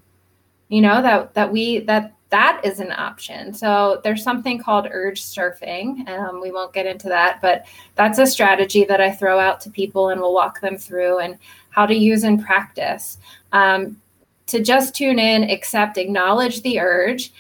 You 0.68 0.82
know 0.82 1.02
that 1.02 1.34
that 1.34 1.52
we 1.52 1.80
that 1.80 2.14
that 2.30 2.60
is 2.62 2.78
an 2.80 2.92
option. 2.92 3.54
So 3.54 4.00
there's 4.04 4.22
something 4.22 4.58
called 4.58 4.88
urge 4.90 5.22
surfing 5.22 6.06
um, 6.08 6.40
we 6.40 6.52
won't 6.52 6.72
get 6.72 6.86
into 6.86 7.08
that 7.08 7.40
but 7.40 7.66
that's 7.94 8.18
a 8.18 8.26
strategy 8.26 8.84
that 8.84 9.00
i 9.00 9.10
throw 9.10 9.38
out 9.38 9.60
to 9.62 9.70
people 9.70 10.10
and 10.10 10.20
we'll 10.20 10.34
walk 10.34 10.60
them 10.60 10.76
through 10.76 11.18
and 11.18 11.38
how 11.78 11.86
to 11.86 11.94
use 11.94 12.24
in 12.24 12.42
practice. 12.42 13.18
Um, 13.52 14.00
to 14.46 14.60
just 14.60 14.96
tune 14.96 15.20
in 15.20 15.48
accept 15.48 15.96
acknowledge 15.96 16.62
the 16.62 16.80
urge 16.80 17.32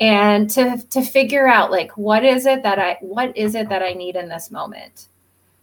and 0.00 0.50
to 0.50 0.82
to 0.90 1.00
figure 1.00 1.46
out 1.46 1.70
like 1.70 1.96
what 1.96 2.24
is 2.24 2.46
it 2.46 2.64
that 2.64 2.80
I 2.80 2.96
what 3.00 3.36
is 3.36 3.54
it 3.54 3.68
that 3.68 3.82
I 3.82 3.92
need 3.92 4.16
in 4.16 4.28
this 4.28 4.50
moment, 4.50 5.06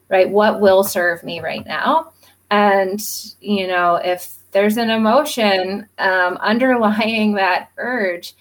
right? 0.07 0.29
What 0.29 0.61
will 0.61 0.83
serve 0.85 1.23
me 1.23 1.41
right 1.41 1.65
now, 1.65 2.13
and 2.49 3.01
you 3.41 3.67
know 3.67 3.95
if 3.95 4.35
there's 4.51 4.77
an 4.77 4.89
emotion 4.89 5.89
um, 5.97 6.37
underlying 6.41 7.33
that 7.33 7.71
urge, 7.77 8.33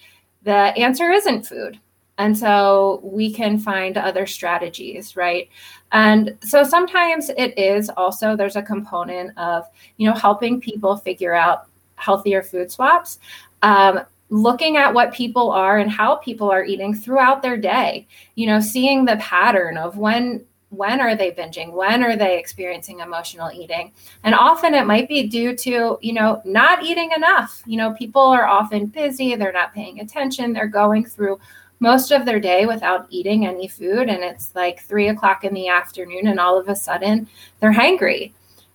the 0.43 0.53
answer 0.53 1.11
isn't 1.11 1.45
food. 1.45 1.79
And 2.17 2.37
so 2.37 2.99
we 3.03 3.33
can 3.33 3.57
find 3.57 3.97
other 3.97 4.27
strategies, 4.27 5.15
right? 5.15 5.49
And 5.91 6.37
so 6.41 6.63
sometimes 6.63 7.29
it 7.29 7.57
is 7.57 7.89
also, 7.89 8.35
there's 8.35 8.55
a 8.55 8.61
component 8.61 9.35
of, 9.37 9.65
you 9.97 10.07
know, 10.07 10.15
helping 10.15 10.61
people 10.61 10.97
figure 10.97 11.33
out 11.33 11.67
healthier 11.95 12.43
food 12.43 12.71
swaps. 12.71 13.19
Um, 13.63 14.01
looking 14.29 14.77
at 14.77 14.93
what 14.93 15.13
people 15.13 15.51
are 15.51 15.77
and 15.77 15.91
how 15.91 16.15
people 16.15 16.49
are 16.49 16.63
eating 16.63 16.95
throughout 16.95 17.41
their 17.41 17.57
day 17.57 18.07
you 18.35 18.47
know 18.47 18.61
seeing 18.61 19.03
the 19.03 19.17
pattern 19.17 19.75
of 19.77 19.97
when 19.97 20.41
when 20.71 20.99
are 20.99 21.15
they 21.15 21.31
binging? 21.31 21.73
When 21.73 22.03
are 22.03 22.15
they 22.15 22.39
experiencing 22.39 23.01
emotional 23.01 23.51
eating? 23.53 23.91
And 24.23 24.33
often 24.33 24.73
it 24.73 24.87
might 24.87 25.07
be 25.07 25.27
due 25.27 25.55
to 25.57 25.99
you 26.01 26.13
know 26.13 26.41
not 26.43 26.83
eating 26.83 27.11
enough. 27.15 27.61
You 27.65 27.77
know 27.77 27.93
people 27.93 28.21
are 28.21 28.47
often 28.47 28.87
busy 28.87 29.35
they're 29.35 29.51
not 29.51 29.73
paying 29.73 29.99
attention 29.99 30.53
they're 30.53 30.67
going 30.67 31.05
through 31.05 31.39
most 31.79 32.11
of 32.11 32.25
their 32.25 32.39
day 32.39 32.65
without 32.65 33.07
eating 33.09 33.45
any 33.45 33.67
food 33.67 34.07
and 34.07 34.23
it's 34.23 34.53
like 34.55 34.81
three 34.81 35.09
o'clock 35.09 35.43
in 35.43 35.53
the 35.53 35.67
afternoon 35.67 36.27
and 36.27 36.39
all 36.39 36.59
of 36.59 36.69
a 36.69 36.75
sudden 36.75 37.27
they're 37.59 37.73
hangry 37.73 38.31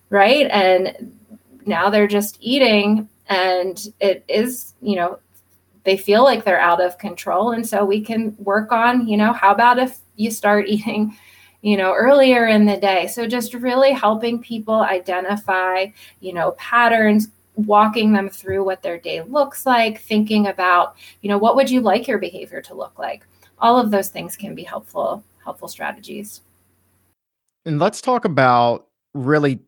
right? 0.09 0.47
And 0.51 1.13
now 1.65 1.89
they're 1.89 2.07
just 2.07 2.37
eating 2.39 3.09
and 3.29 3.93
it 3.99 4.23
is 4.27 4.73
you 4.81 4.95
know 4.95 5.19
they 5.83 5.97
feel 5.97 6.23
like 6.23 6.43
they're 6.43 6.59
out 6.59 6.81
of 6.81 6.97
control. 6.97 7.51
And 7.51 7.67
so 7.67 7.85
we 7.85 8.01
can 8.01 8.35
work 8.39 8.71
on 8.71 9.07
you 9.07 9.17
know 9.17 9.33
how 9.33 9.51
about 9.51 9.79
if 9.79 9.99
you 10.15 10.31
start 10.31 10.67
eating 10.67 11.17
you 11.61 11.77
know 11.77 11.93
earlier 11.93 12.47
in 12.47 12.65
the 12.65 12.77
day. 12.77 13.07
So 13.07 13.27
just 13.27 13.53
really 13.53 13.91
helping 13.91 14.39
people 14.39 14.81
identify 14.81 15.87
you 16.19 16.33
know 16.33 16.51
patterns 16.51 17.29
walking 17.55 18.13
them 18.13 18.29
through 18.29 18.63
what 18.63 18.83
their 18.83 18.99
day 18.99 19.21
looks 19.21 19.65
like 19.65 19.99
thinking 20.01 20.47
about 20.47 20.95
you 21.21 21.29
know 21.29 21.37
what 21.37 21.55
would 21.55 21.69
you 21.69 21.81
like 21.81 22.07
your 22.07 22.19
behavior 22.19 22.61
to 22.63 22.73
look 22.73 22.97
like? 22.99 23.25
All 23.59 23.79
of 23.79 23.91
those 23.91 24.09
things 24.09 24.35
can 24.35 24.55
be 24.55 24.63
helpful 24.63 25.23
helpful 25.43 25.67
strategies. 25.67 26.41
And 27.65 27.79
let's 27.79 28.01
talk 28.01 28.25
about 28.25 28.87
really 29.13 29.59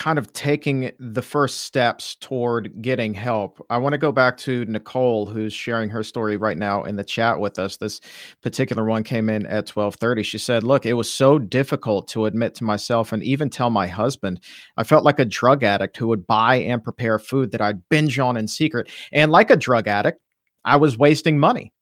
kind 0.00 0.18
of 0.18 0.32
taking 0.32 0.90
the 0.98 1.20
first 1.20 1.60
steps 1.60 2.14
toward 2.16 2.80
getting 2.80 3.12
help. 3.12 3.64
I 3.68 3.76
want 3.76 3.92
to 3.92 3.98
go 3.98 4.10
back 4.10 4.38
to 4.38 4.64
Nicole 4.64 5.26
who's 5.26 5.52
sharing 5.52 5.90
her 5.90 6.02
story 6.02 6.38
right 6.38 6.56
now 6.56 6.84
in 6.84 6.96
the 6.96 7.04
chat 7.04 7.38
with 7.38 7.58
us. 7.58 7.76
This 7.76 8.00
particular 8.42 8.86
one 8.86 9.04
came 9.04 9.28
in 9.28 9.44
at 9.44 9.66
12:30. 9.66 10.22
She 10.22 10.38
said, 10.38 10.64
"Look, 10.64 10.86
it 10.86 10.94
was 10.94 11.12
so 11.12 11.38
difficult 11.38 12.08
to 12.08 12.24
admit 12.24 12.54
to 12.56 12.64
myself 12.64 13.12
and 13.12 13.22
even 13.22 13.50
tell 13.50 13.68
my 13.68 13.86
husband. 13.86 14.40
I 14.78 14.84
felt 14.84 15.04
like 15.04 15.18
a 15.18 15.24
drug 15.26 15.62
addict 15.62 15.98
who 15.98 16.08
would 16.08 16.26
buy 16.26 16.56
and 16.56 16.82
prepare 16.82 17.18
food 17.18 17.50
that 17.52 17.60
I'd 17.60 17.86
binge 17.90 18.18
on 18.18 18.38
in 18.38 18.48
secret. 18.48 18.88
And 19.12 19.30
like 19.30 19.50
a 19.50 19.56
drug 19.56 19.86
addict, 19.86 20.18
I 20.64 20.76
was 20.76 20.96
wasting 20.96 21.38
money." 21.38 21.74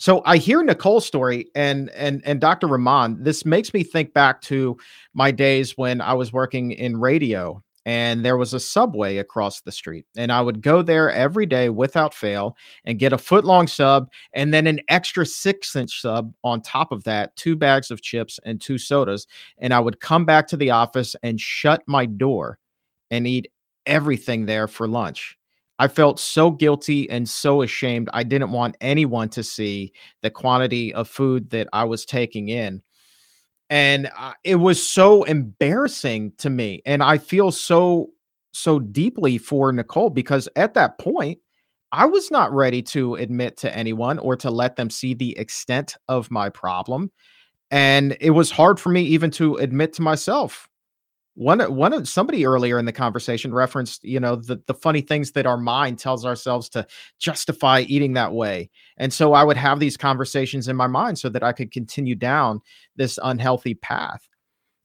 So 0.00 0.22
I 0.24 0.38
hear 0.38 0.62
Nicole's 0.62 1.04
story 1.04 1.50
and 1.54 1.90
and 1.90 2.22
and 2.24 2.40
Dr. 2.40 2.66
Rahman, 2.68 3.22
this 3.22 3.44
makes 3.44 3.74
me 3.74 3.84
think 3.84 4.14
back 4.14 4.40
to 4.42 4.78
my 5.12 5.30
days 5.30 5.76
when 5.76 6.00
I 6.00 6.14
was 6.14 6.32
working 6.32 6.72
in 6.72 6.96
radio 6.96 7.62
and 7.84 8.24
there 8.24 8.38
was 8.38 8.54
a 8.54 8.60
subway 8.60 9.18
across 9.18 9.60
the 9.60 9.72
street 9.72 10.06
and 10.16 10.32
I 10.32 10.40
would 10.40 10.62
go 10.62 10.80
there 10.80 11.10
every 11.10 11.44
day 11.44 11.68
without 11.68 12.14
fail 12.14 12.56
and 12.86 12.98
get 12.98 13.12
a 13.12 13.18
foot 13.18 13.44
long 13.44 13.66
sub 13.66 14.08
and 14.32 14.54
then 14.54 14.66
an 14.66 14.80
extra 14.88 15.26
6 15.26 15.76
inch 15.76 16.00
sub 16.00 16.32
on 16.44 16.62
top 16.62 16.92
of 16.92 17.04
that, 17.04 17.36
two 17.36 17.54
bags 17.54 17.90
of 17.90 18.00
chips 18.00 18.40
and 18.46 18.58
two 18.58 18.78
sodas 18.78 19.26
and 19.58 19.74
I 19.74 19.80
would 19.80 20.00
come 20.00 20.24
back 20.24 20.48
to 20.48 20.56
the 20.56 20.70
office 20.70 21.14
and 21.22 21.38
shut 21.38 21.82
my 21.86 22.06
door 22.06 22.58
and 23.10 23.26
eat 23.26 23.52
everything 23.84 24.46
there 24.46 24.66
for 24.66 24.88
lunch. 24.88 25.36
I 25.80 25.88
felt 25.88 26.20
so 26.20 26.50
guilty 26.50 27.08
and 27.08 27.26
so 27.26 27.62
ashamed. 27.62 28.10
I 28.12 28.22
didn't 28.22 28.52
want 28.52 28.76
anyone 28.82 29.30
to 29.30 29.42
see 29.42 29.94
the 30.20 30.28
quantity 30.28 30.92
of 30.92 31.08
food 31.08 31.48
that 31.50 31.68
I 31.72 31.84
was 31.84 32.04
taking 32.04 32.50
in. 32.50 32.82
And 33.70 34.10
uh, 34.18 34.34
it 34.44 34.56
was 34.56 34.86
so 34.86 35.22
embarrassing 35.22 36.34
to 36.36 36.50
me. 36.50 36.82
And 36.84 37.02
I 37.02 37.16
feel 37.16 37.50
so, 37.50 38.10
so 38.52 38.78
deeply 38.78 39.38
for 39.38 39.72
Nicole 39.72 40.10
because 40.10 40.50
at 40.54 40.74
that 40.74 40.98
point, 40.98 41.38
I 41.92 42.04
was 42.04 42.30
not 42.30 42.52
ready 42.52 42.82
to 42.82 43.14
admit 43.14 43.56
to 43.58 43.74
anyone 43.74 44.18
or 44.18 44.36
to 44.36 44.50
let 44.50 44.76
them 44.76 44.90
see 44.90 45.14
the 45.14 45.36
extent 45.38 45.96
of 46.08 46.30
my 46.30 46.50
problem. 46.50 47.10
And 47.70 48.18
it 48.20 48.32
was 48.32 48.50
hard 48.50 48.78
for 48.78 48.90
me 48.90 49.00
even 49.04 49.30
to 49.32 49.54
admit 49.56 49.94
to 49.94 50.02
myself 50.02 50.68
one 51.40 51.58
one 51.74 51.94
of 51.94 52.06
somebody 52.06 52.44
earlier 52.44 52.78
in 52.78 52.84
the 52.84 52.92
conversation 52.92 53.54
referenced 53.54 54.04
you 54.04 54.20
know 54.20 54.36
the 54.36 54.60
the 54.66 54.74
funny 54.74 55.00
things 55.00 55.32
that 55.32 55.46
our 55.46 55.56
mind 55.56 55.98
tells 55.98 56.26
ourselves 56.26 56.68
to 56.68 56.86
justify 57.18 57.80
eating 57.88 58.12
that 58.12 58.34
way. 58.34 58.68
And 58.98 59.10
so 59.10 59.32
i 59.32 59.42
would 59.42 59.56
have 59.56 59.80
these 59.80 59.96
conversations 59.96 60.68
in 60.68 60.76
my 60.76 60.86
mind 60.86 61.18
so 61.18 61.30
that 61.30 61.42
i 61.42 61.52
could 61.52 61.72
continue 61.72 62.14
down 62.14 62.60
this 62.96 63.18
unhealthy 63.22 63.72
path. 63.74 64.28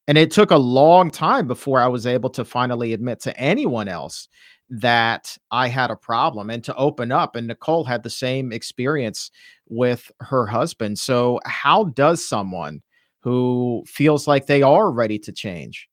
And 0.08 0.18
it 0.18 0.32
took 0.32 0.52
a 0.52 0.58
long 0.58 1.12
time 1.12 1.46
before 1.46 1.82
i 1.82 1.88
was 1.88 2.08
able 2.08 2.30
to 2.30 2.46
finally 2.46 2.94
admit 2.94 3.20
to 3.24 3.38
anyone 3.38 3.90
else 3.90 4.30
that 4.70 5.38
i 5.52 5.68
had 5.68 5.92
a 5.92 5.96
problem 5.98 6.50
and 6.50 6.64
to 6.64 6.76
open 6.76 7.12
up 7.12 7.36
and 7.36 7.48
nicole 7.48 7.84
had 7.84 8.02
the 8.02 8.10
same 8.10 8.54
experience 8.54 9.30
with 9.68 10.10
her 10.22 10.46
husband. 10.46 11.00
So 11.00 11.42
how 11.44 11.84
does 11.84 12.26
someone 12.26 12.82
who 13.20 13.84
feels 13.88 14.26
like 14.26 14.46
they 14.46 14.62
are 14.62 14.90
ready 14.90 15.20
to 15.20 15.34
change 15.34 15.90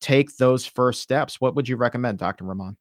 take 0.00 0.36
those 0.36 0.66
first 0.66 1.02
steps, 1.02 1.40
what 1.40 1.54
would 1.54 1.68
you 1.68 1.76
recommend, 1.76 2.18
Dr. 2.18 2.44
Rahman? 2.44 2.76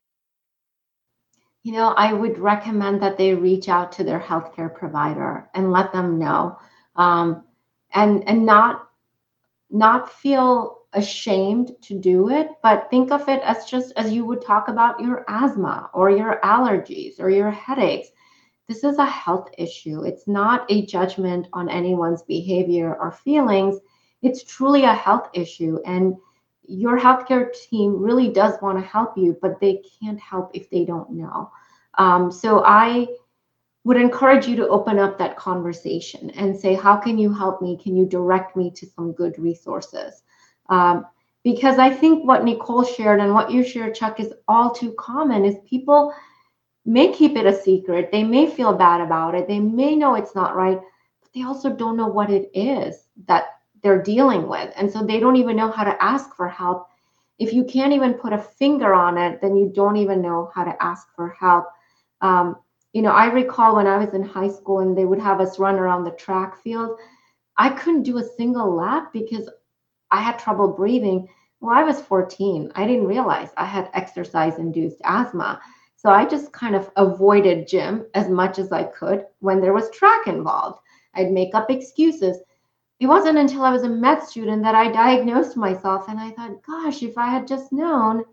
You 1.64 1.72
know, 1.72 1.90
I 1.98 2.14
would 2.14 2.38
recommend 2.38 3.02
that 3.02 3.18
they 3.18 3.34
reach 3.34 3.70
out 3.70 3.92
to 3.94 4.04
their 4.04 4.20
healthcare 4.20 4.74
provider 4.74 5.50
and 5.56 5.72
let 5.72 5.92
them 5.92 6.20
know, 6.20 6.60
um, 6.96 7.44
and 7.94 8.28
and 8.28 8.46
not 8.46 8.90
not 9.72 10.12
feel 10.12 10.82
ashamed 10.94 11.72
to 11.82 12.00
do 12.00 12.30
it, 12.30 12.50
but 12.62 12.90
think 12.90 13.12
of 13.12 13.28
it 13.28 13.42
as 13.44 13.66
just 13.66 13.94
as 13.98 14.12
you 14.12 14.26
would 14.26 14.42
talk 14.42 14.68
about 14.68 15.00
your 15.00 15.26
asthma 15.28 15.90
or 15.94 16.10
your 16.10 16.40
allergies 16.44 17.20
or 17.20 17.30
your 17.30 17.52
headaches. 17.52 18.10
This 18.68 18.84
is 18.84 18.98
a 18.98 19.06
health 19.06 19.50
issue. 19.58 20.04
It's 20.04 20.28
not 20.28 20.66
a 20.70 20.86
judgment 20.86 21.48
on 21.54 21.70
anyone's 21.70 22.24
behavior 22.24 22.96
or 22.96 23.12
feelings. 23.12 23.80
It's 24.22 24.44
truly 24.44 24.84
a 24.84 24.94
health 24.94 25.30
issue, 25.34 25.80
and 25.86 26.16
your 26.68 27.00
healthcare 27.00 27.52
team 27.70 28.00
really 28.02 28.30
does 28.30 28.62
want 28.62 28.78
to 28.78 28.86
help 28.86 29.18
you, 29.18 29.38
but 29.42 29.60
they 29.60 29.82
can't 30.00 30.20
help 30.20 30.52
if 30.54 30.70
they 30.70 30.86
don't 30.86 31.12
know. 31.12 31.52
Um, 31.98 32.32
so 32.32 32.64
I 32.66 33.08
would 33.84 33.98
encourage 33.98 34.48
you 34.48 34.56
to 34.58 34.68
open 34.68 35.00
up 35.00 35.18
that 35.18 35.38
conversation 35.38 36.32
and 36.32 36.58
say, 36.58 36.74
How 36.74 36.98
can 36.98 37.18
you 37.18 37.34
help 37.34 37.62
me? 37.62 37.78
Can 37.78 37.96
you 37.96 38.06
direct 38.06 38.56
me 38.56 38.72
to 38.72 38.86
some 38.86 39.14
good 39.14 39.38
resources? 39.38 40.24
Um, 40.70 41.06
because 41.44 41.78
I 41.78 41.92
think 41.92 42.26
what 42.26 42.44
Nicole 42.44 42.84
shared 42.84 43.20
and 43.20 43.34
what 43.34 43.52
you 43.52 43.64
shared, 43.64 43.94
Chuck, 43.94 44.20
is 44.20 44.34
all 44.48 44.72
too 44.72 44.94
common 44.98 45.46
is 45.46 45.56
people 45.70 46.12
may 46.86 47.14
keep 47.14 47.38
it 47.38 47.46
a 47.46 47.54
secret. 47.54 48.12
They 48.12 48.24
may 48.24 48.50
feel 48.50 48.74
bad 48.74 49.02
about 49.02 49.36
it. 49.36 49.48
They 49.48 49.60
may 49.60 49.96
know 49.96 50.16
it's 50.16 50.34
not 50.34 50.56
right, 50.56 50.80
but 51.22 51.34
they 51.34 51.44
also 51.44 51.70
don't 51.70 51.98
know 51.98 52.08
what 52.08 52.32
it 52.32 52.50
is 52.56 53.08
that 53.28 53.46
they're 53.86 54.02
dealing 54.02 54.48
with. 54.48 54.74
And 54.76 54.92
so 54.92 55.04
they 55.04 55.20
don't 55.20 55.36
even 55.36 55.56
know 55.56 55.70
how 55.70 55.84
to 55.84 56.04
ask 56.04 56.36
for 56.36 56.50
help. 56.50 56.88
If 57.38 57.54
you 57.54 57.64
can't 57.64 57.94
even 57.94 58.16
put 58.16 58.34
a 58.34 58.40
finger 58.40 58.96
on 58.96 59.16
it, 59.16 59.40
then 59.42 59.56
you 59.56 59.72
don't 59.76 59.96
even 59.96 60.24
know 60.24 60.50
how 60.56 60.64
to 60.64 60.76
ask 60.84 61.08
for 61.16 61.30
help. 61.40 61.66
Um, 62.22 62.56
you 62.94 63.04
know, 63.04 63.12
I 63.12 63.28
recall 63.28 63.76
when 63.76 63.86
I 63.86 63.98
was 63.98 64.16
in 64.16 64.24
high 64.24 64.50
school 64.50 64.80
and 64.80 64.98
they 64.98 65.06
would 65.06 65.20
have 65.20 65.40
us 65.40 65.60
run 65.60 65.76
around 65.76 66.04
the 66.04 66.12
track 66.12 66.58
field, 66.58 66.98
I 67.58 67.70
couldn't 67.70 68.02
do 68.02 68.18
a 68.18 68.24
single 68.24 68.74
lap 68.74 69.14
because 69.14 69.48
I 70.10 70.20
had 70.20 70.40
trouble 70.40 70.70
breathing. 70.70 71.30
Well, 71.60 71.78
I 71.78 71.84
was 71.84 72.02
14. 72.02 72.72
I 72.74 72.88
didn't 72.88 73.06
realize 73.06 73.50
I 73.56 73.66
had 73.66 73.92
exercise 73.94 74.58
induced 74.58 74.98
asthma. 75.04 75.62
So 75.96 76.10
I 76.10 76.26
just 76.26 76.52
kind 76.54 76.76
of 76.76 76.90
avoided 76.96 77.68
gym 77.68 78.08
as 78.16 78.30
much 78.30 78.58
as 78.58 78.72
I 78.72 78.86
could 78.86 79.28
when 79.42 79.62
there 79.62 79.74
was 79.74 79.92
track 79.92 80.26
involved. 80.26 80.80
I'd 81.14 81.32
make 81.32 81.54
up 81.54 81.70
excuses 81.70 82.40
it 83.00 83.08
wasn't 83.08 83.38
until 83.38 83.64
I 83.64 83.72
was 83.72 83.84
a 83.84 83.90
med 83.90 84.24
student 84.24 84.64
that 84.64 84.76
I 84.76 84.92
diagnosed 84.92 85.58
myself. 85.58 86.08
And 86.08 86.20
I 86.20 86.32
thought, 86.32 86.64
gosh, 86.64 87.04
if 87.04 87.18
I 87.18 87.28
had 87.28 87.48
just 87.48 87.72
known, 87.72 88.24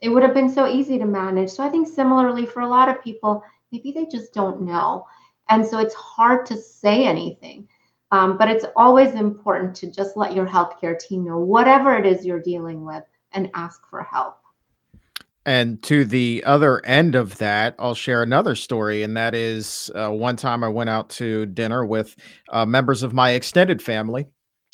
it 0.00 0.08
would 0.08 0.22
have 0.22 0.34
been 0.34 0.48
so 0.48 0.66
easy 0.66 0.98
to 0.98 1.04
manage. 1.04 1.50
So 1.50 1.62
I 1.62 1.68
think 1.68 1.86
similarly 1.86 2.46
for 2.46 2.60
a 2.60 2.68
lot 2.68 2.88
of 2.88 3.02
people, 3.04 3.44
maybe 3.70 3.92
they 3.92 4.06
just 4.06 4.32
don't 4.32 4.62
know. 4.62 5.06
And 5.50 5.66
so 5.66 5.78
it's 5.78 5.94
hard 5.94 6.46
to 6.46 6.56
say 6.56 7.04
anything. 7.04 7.68
Um, 8.12 8.38
but 8.38 8.48
it's 8.48 8.64
always 8.74 9.12
important 9.12 9.76
to 9.76 9.90
just 9.90 10.16
let 10.16 10.34
your 10.34 10.46
healthcare 10.46 10.98
team 10.98 11.24
know 11.24 11.38
whatever 11.38 11.96
it 11.96 12.06
is 12.06 12.24
you're 12.24 12.42
dealing 12.42 12.84
with 12.84 13.04
and 13.32 13.50
ask 13.54 13.86
for 13.88 14.02
help. 14.02 14.39
And 15.46 15.82
to 15.84 16.04
the 16.04 16.44
other 16.44 16.84
end 16.84 17.14
of 17.14 17.38
that, 17.38 17.74
I'll 17.78 17.94
share 17.94 18.22
another 18.22 18.54
story. 18.54 19.02
And 19.02 19.16
that 19.16 19.34
is 19.34 19.90
uh, 19.94 20.10
one 20.10 20.36
time 20.36 20.62
I 20.62 20.68
went 20.68 20.90
out 20.90 21.08
to 21.10 21.46
dinner 21.46 21.84
with 21.84 22.14
uh, 22.50 22.66
members 22.66 23.02
of 23.02 23.14
my 23.14 23.30
extended 23.30 23.82
family. 23.82 24.26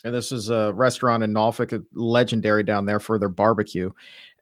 And 0.04 0.14
this 0.14 0.32
is 0.32 0.50
a 0.50 0.72
restaurant 0.74 1.22
in 1.22 1.32
Norfolk, 1.32 1.72
legendary 1.94 2.62
down 2.62 2.86
there 2.86 3.00
for 3.00 3.18
their 3.18 3.28
barbecue, 3.28 3.90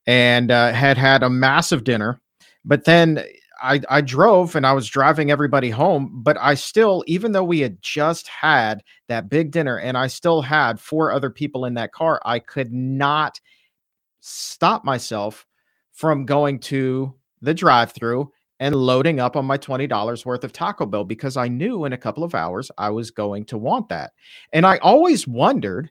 and 0.06 0.50
uh, 0.50 0.72
had 0.72 0.98
had 0.98 1.22
a 1.22 1.30
massive 1.30 1.84
dinner. 1.84 2.20
But 2.64 2.84
then 2.84 3.24
I, 3.62 3.80
I 3.88 4.00
drove 4.00 4.56
and 4.56 4.66
I 4.66 4.72
was 4.72 4.88
driving 4.88 5.30
everybody 5.30 5.70
home, 5.70 6.22
but 6.22 6.36
I 6.40 6.54
still, 6.54 7.04
even 7.06 7.32
though 7.32 7.44
we 7.44 7.60
had 7.60 7.80
just 7.80 8.28
had 8.28 8.82
that 9.08 9.28
big 9.28 9.52
dinner 9.52 9.78
and 9.78 9.96
I 9.96 10.06
still 10.08 10.42
had 10.42 10.80
four 10.80 11.12
other 11.12 11.30
people 11.30 11.64
in 11.64 11.74
that 11.74 11.92
car, 11.92 12.20
I 12.24 12.40
could 12.40 12.72
not 12.72 13.40
stop 14.20 14.84
myself 14.84 15.46
from 15.95 16.26
going 16.26 16.59
to 16.59 17.14
the 17.40 17.55
drive 17.55 17.92
through 17.92 18.30
and 18.61 18.74
loading 18.74 19.20
up 19.20 19.36
on 19.36 19.45
my 19.45 19.59
$20 19.59 20.26
worth 20.26 20.45
of 20.45 20.53
Taco 20.53 20.86
Bell 20.86 21.05
because 21.05 21.36
I 21.36 21.49
knew 21.49 21.84
in 21.84 21.92
a 21.92 21.99
couple 21.99 22.24
of 22.24 22.34
hours 22.34 22.70
I 22.78 22.90
was 22.90 23.11
going 23.11 23.45
to 23.47 23.59
want 23.59 23.88
that. 23.88 24.12
And 24.53 24.66
I 24.66 24.78
always 24.78 25.26
wondered 25.26 25.90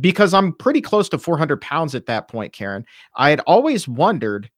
because 0.00 0.32
I'm 0.34 0.52
pretty 0.54 0.80
close 0.80 1.08
to 1.10 1.18
400 1.18 1.60
pounds 1.60 1.94
at 1.94 2.06
that 2.06 2.28
point, 2.28 2.52
Karen. 2.52 2.84
I 3.14 3.30
had 3.30 3.40
always 3.40 3.86
wondered 3.86 4.50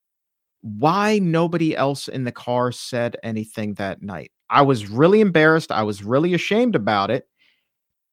why 0.63 1.19
nobody 1.19 1.77
else 1.77 2.09
in 2.09 2.25
the 2.25 2.33
car 2.33 2.73
said 2.73 3.17
anything 3.23 3.75
that 3.75 4.03
night. 4.03 4.31
I 4.51 4.63
was 4.63 4.89
really 4.89 5.21
embarrassed. 5.21 5.73
I 5.73 5.83
was 5.83 6.03
really 6.03 6.35
ashamed 6.35 6.75
about 6.75 7.11
it. 7.11 7.29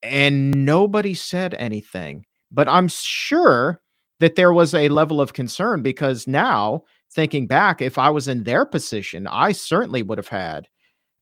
And 0.04 0.66
nobody 0.66 1.14
said 1.14 1.56
anything. 1.56 2.26
But 2.52 2.68
I'm 2.68 2.88
sure 2.88 3.82
that 4.20 4.36
there 4.36 4.54
was 4.54 4.74
a 4.74 4.90
level 4.90 5.20
of 5.20 5.34
concern 5.34 5.82
because 5.82 6.28
now, 6.28 6.84
thinking 7.12 7.48
back, 7.48 7.82
if 7.82 7.98
I 7.98 8.10
was 8.10 8.28
in 8.28 8.44
their 8.44 8.66
position, 8.66 9.28
I 9.28 9.52
certainly 9.52 10.04
would 10.04 10.18
have 10.18 10.28
had 10.28 10.68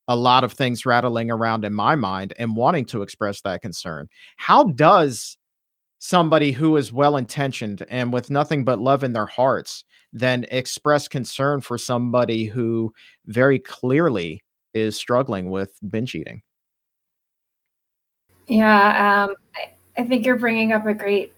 a 0.08 0.16
lot 0.16 0.44
of 0.44 0.54
things 0.54 0.86
rattling 0.86 1.32
around 1.32 1.64
in 1.64 1.74
my 1.74 1.96
mind 1.96 2.34
and 2.38 2.56
wanting 2.56 2.86
to 2.86 3.02
express 3.02 3.42
that 3.42 3.62
concern. 3.62 4.10
How 4.38 4.66
does 4.66 5.38
somebody 6.00 6.52
who 6.52 6.76
is 6.76 6.92
well 6.92 7.16
intentioned 7.16 7.86
and 7.90 8.12
with 8.12 8.30
nothing 8.30 8.66
but 8.66 8.80
love 8.80 9.04
in 9.04 9.14
their 9.14 9.26
hearts 9.26 9.86
then 10.14 10.46
express 10.52 11.08
concern 11.08 11.60
for 11.60 11.78
somebody 11.78 12.46
who 12.46 12.94
very 13.26 13.58
clearly 13.58 14.44
is 14.74 14.96
struggling 14.96 15.50
with 15.50 15.78
binge 15.90 16.16
eating. 16.16 16.42
Yeah, 18.48 19.26
um, 19.26 19.36
I, 19.56 20.02
I 20.02 20.06
think 20.06 20.26
you're 20.26 20.38
bringing 20.38 20.72
up 20.72 20.86
a 20.86 20.94
great 20.94 21.34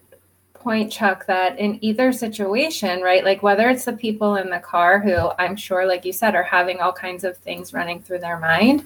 point, 0.66 0.90
Chuck, 0.90 1.26
that 1.26 1.56
in 1.60 1.78
either 1.80 2.10
situation, 2.10 3.00
right, 3.00 3.24
like 3.24 3.40
whether 3.40 3.68
it's 3.68 3.84
the 3.84 3.92
people 3.92 4.34
in 4.34 4.50
the 4.50 4.58
car 4.58 4.98
who 4.98 5.30
I'm 5.38 5.54
sure, 5.54 5.86
like 5.86 6.04
you 6.04 6.12
said, 6.12 6.34
are 6.34 6.42
having 6.42 6.80
all 6.80 6.92
kinds 6.92 7.22
of 7.22 7.36
things 7.36 7.72
running 7.72 8.02
through 8.02 8.18
their 8.18 8.40
mind, 8.40 8.82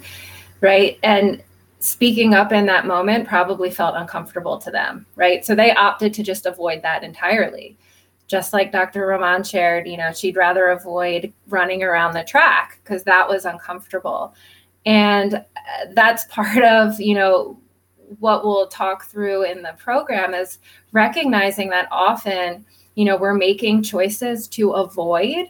right, 0.60 0.98
and 1.02 1.42
speaking 1.78 2.34
up 2.34 2.52
in 2.52 2.66
that 2.66 2.86
moment 2.86 3.26
probably 3.26 3.70
felt 3.70 3.96
uncomfortable 3.96 4.58
to 4.58 4.70
them, 4.70 5.06
right? 5.16 5.42
So 5.42 5.54
they 5.54 5.72
opted 5.72 6.12
to 6.12 6.22
just 6.22 6.44
avoid 6.44 6.82
that 6.82 7.02
entirely 7.02 7.78
just 8.26 8.52
like 8.52 8.72
Dr. 8.72 9.06
Rahman 9.06 9.42
shared, 9.42 9.88
you 9.88 9.96
know, 9.96 10.12
she'd 10.12 10.36
rather 10.36 10.68
avoid 10.68 11.32
running 11.48 11.82
around 11.82 12.12
the 12.12 12.24
track 12.24 12.78
because 12.84 13.04
that 13.04 13.26
was 13.26 13.46
uncomfortable. 13.46 14.34
And 14.84 15.34
uh, 15.34 15.42
that's 15.94 16.24
part 16.26 16.62
of, 16.62 17.00
you 17.00 17.14
know, 17.14 17.58
what 18.18 18.44
we'll 18.44 18.66
talk 18.66 19.04
through 19.04 19.44
in 19.44 19.62
the 19.62 19.74
program 19.78 20.34
is 20.34 20.58
recognizing 20.92 21.70
that 21.70 21.88
often, 21.90 22.64
you 22.94 23.04
know, 23.04 23.16
we're 23.16 23.34
making 23.34 23.82
choices 23.82 24.48
to 24.48 24.72
avoid 24.72 25.46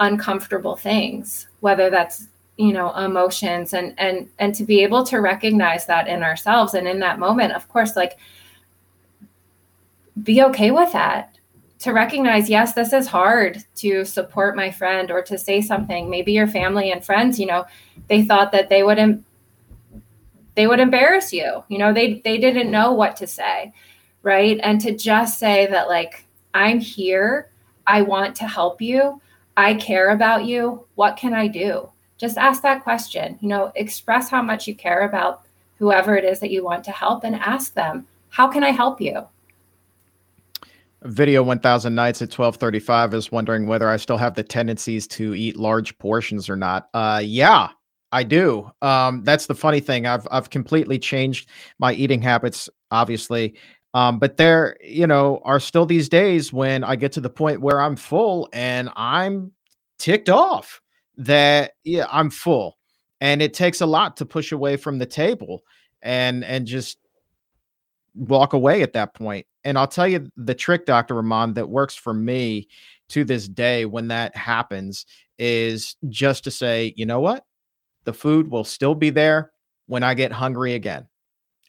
uncomfortable 0.00 0.76
things, 0.76 1.48
whether 1.60 1.90
that's 1.90 2.28
you 2.56 2.72
know 2.72 2.94
emotions 2.94 3.74
and 3.74 3.94
and 3.98 4.28
and 4.38 4.54
to 4.54 4.64
be 4.64 4.82
able 4.82 5.04
to 5.04 5.18
recognize 5.20 5.84
that 5.86 6.08
in 6.08 6.22
ourselves 6.22 6.72
and 6.72 6.88
in 6.88 7.00
that 7.00 7.18
moment 7.18 7.52
of 7.52 7.68
course 7.68 7.96
like 7.96 8.16
be 10.22 10.42
okay 10.42 10.70
with 10.70 10.90
that. 10.92 11.36
To 11.80 11.92
recognize 11.92 12.48
yes 12.48 12.72
this 12.72 12.94
is 12.94 13.06
hard 13.06 13.62
to 13.76 14.06
support 14.06 14.56
my 14.56 14.70
friend 14.70 15.10
or 15.10 15.20
to 15.22 15.36
say 15.36 15.60
something. 15.60 16.08
Maybe 16.08 16.32
your 16.32 16.46
family 16.46 16.90
and 16.90 17.04
friends 17.04 17.38
you 17.38 17.46
know 17.46 17.66
they 18.08 18.24
thought 18.24 18.52
that 18.52 18.70
they 18.70 18.82
would 18.82 18.98
not 18.98 19.18
they 20.56 20.66
would 20.66 20.80
embarrass 20.80 21.32
you. 21.32 21.62
You 21.68 21.78
know 21.78 21.92
they 21.92 22.20
they 22.24 22.38
didn't 22.38 22.70
know 22.70 22.92
what 22.92 23.16
to 23.16 23.26
say 23.26 23.72
right? 24.26 24.58
And 24.64 24.80
to 24.80 24.94
just 24.94 25.38
say 25.38 25.66
that 25.66 25.88
like 25.88 26.24
i'm 26.52 26.80
here 26.80 27.50
i 27.86 28.02
want 28.02 28.34
to 28.34 28.48
help 28.48 28.82
you 28.82 29.20
i 29.56 29.72
care 29.74 30.10
about 30.10 30.44
you 30.44 30.84
what 30.96 31.16
can 31.16 31.32
i 31.32 31.46
do? 31.46 31.88
Just 32.18 32.36
ask 32.36 32.60
that 32.62 32.82
question 32.82 33.38
you 33.40 33.48
know 33.48 33.72
express 33.76 34.28
how 34.28 34.42
much 34.42 34.66
you 34.66 34.74
care 34.74 35.02
about 35.02 35.42
whoever 35.78 36.16
it 36.16 36.24
is 36.24 36.40
that 36.40 36.50
you 36.50 36.64
want 36.64 36.82
to 36.84 36.90
help 36.90 37.22
and 37.22 37.36
ask 37.36 37.72
them 37.74 38.06
how 38.30 38.48
can 38.48 38.64
i 38.64 38.70
help 38.70 39.00
you? 39.00 39.26
Video 41.04 41.42
1000 41.42 41.94
Nights 41.94 42.20
at 42.20 42.36
1235 42.36 43.14
is 43.14 43.30
wondering 43.30 43.68
whether 43.68 43.88
I 43.88 43.96
still 43.96 44.16
have 44.16 44.34
the 44.34 44.42
tendencies 44.42 45.06
to 45.08 45.34
eat 45.36 45.56
large 45.56 45.96
portions 45.98 46.48
or 46.48 46.56
not. 46.56 46.88
Uh, 46.94 47.20
yeah, 47.22 47.68
I 48.12 48.22
do. 48.22 48.70
Um, 48.82 49.24
that's 49.24 49.46
the 49.46 49.54
funny 49.54 49.80
thing. 49.80 50.06
I've 50.06 50.26
I've 50.30 50.50
completely 50.50 50.98
changed 50.98 51.48
my 51.78 51.92
eating 51.92 52.22
habits, 52.22 52.68
obviously. 52.90 53.56
Um, 53.94 54.18
but 54.18 54.36
there, 54.36 54.76
you 54.82 55.06
know, 55.06 55.40
are 55.44 55.60
still 55.60 55.86
these 55.86 56.08
days 56.08 56.52
when 56.52 56.84
I 56.84 56.96
get 56.96 57.12
to 57.12 57.20
the 57.20 57.30
point 57.30 57.60
where 57.60 57.80
I'm 57.80 57.96
full 57.96 58.48
and 58.52 58.90
I'm 58.94 59.52
ticked 59.98 60.28
off 60.28 60.80
that 61.16 61.72
yeah, 61.84 62.06
I'm 62.10 62.30
full. 62.30 62.76
And 63.20 63.40
it 63.40 63.54
takes 63.54 63.80
a 63.80 63.86
lot 63.86 64.18
to 64.18 64.26
push 64.26 64.52
away 64.52 64.76
from 64.76 64.98
the 64.98 65.06
table 65.06 65.62
and 66.02 66.44
and 66.44 66.66
just 66.66 66.98
walk 68.14 68.52
away 68.52 68.82
at 68.82 68.92
that 68.94 69.14
point. 69.14 69.46
And 69.64 69.78
I'll 69.78 69.88
tell 69.88 70.06
you 70.06 70.30
the 70.36 70.54
trick, 70.54 70.86
Dr. 70.86 71.14
Rahman, 71.14 71.54
that 71.54 71.68
works 71.68 71.94
for 71.94 72.14
me 72.14 72.68
to 73.08 73.24
this 73.24 73.48
day 73.48 73.84
when 73.84 74.08
that 74.08 74.36
happens 74.36 75.06
is 75.38 75.96
just 76.08 76.44
to 76.44 76.50
say, 76.50 76.92
you 76.96 77.06
know 77.06 77.20
what? 77.20 77.44
The 78.06 78.14
food 78.14 78.50
will 78.50 78.64
still 78.64 78.94
be 78.94 79.10
there 79.10 79.52
when 79.86 80.02
I 80.02 80.14
get 80.14 80.32
hungry 80.32 80.74
again. 80.74 81.06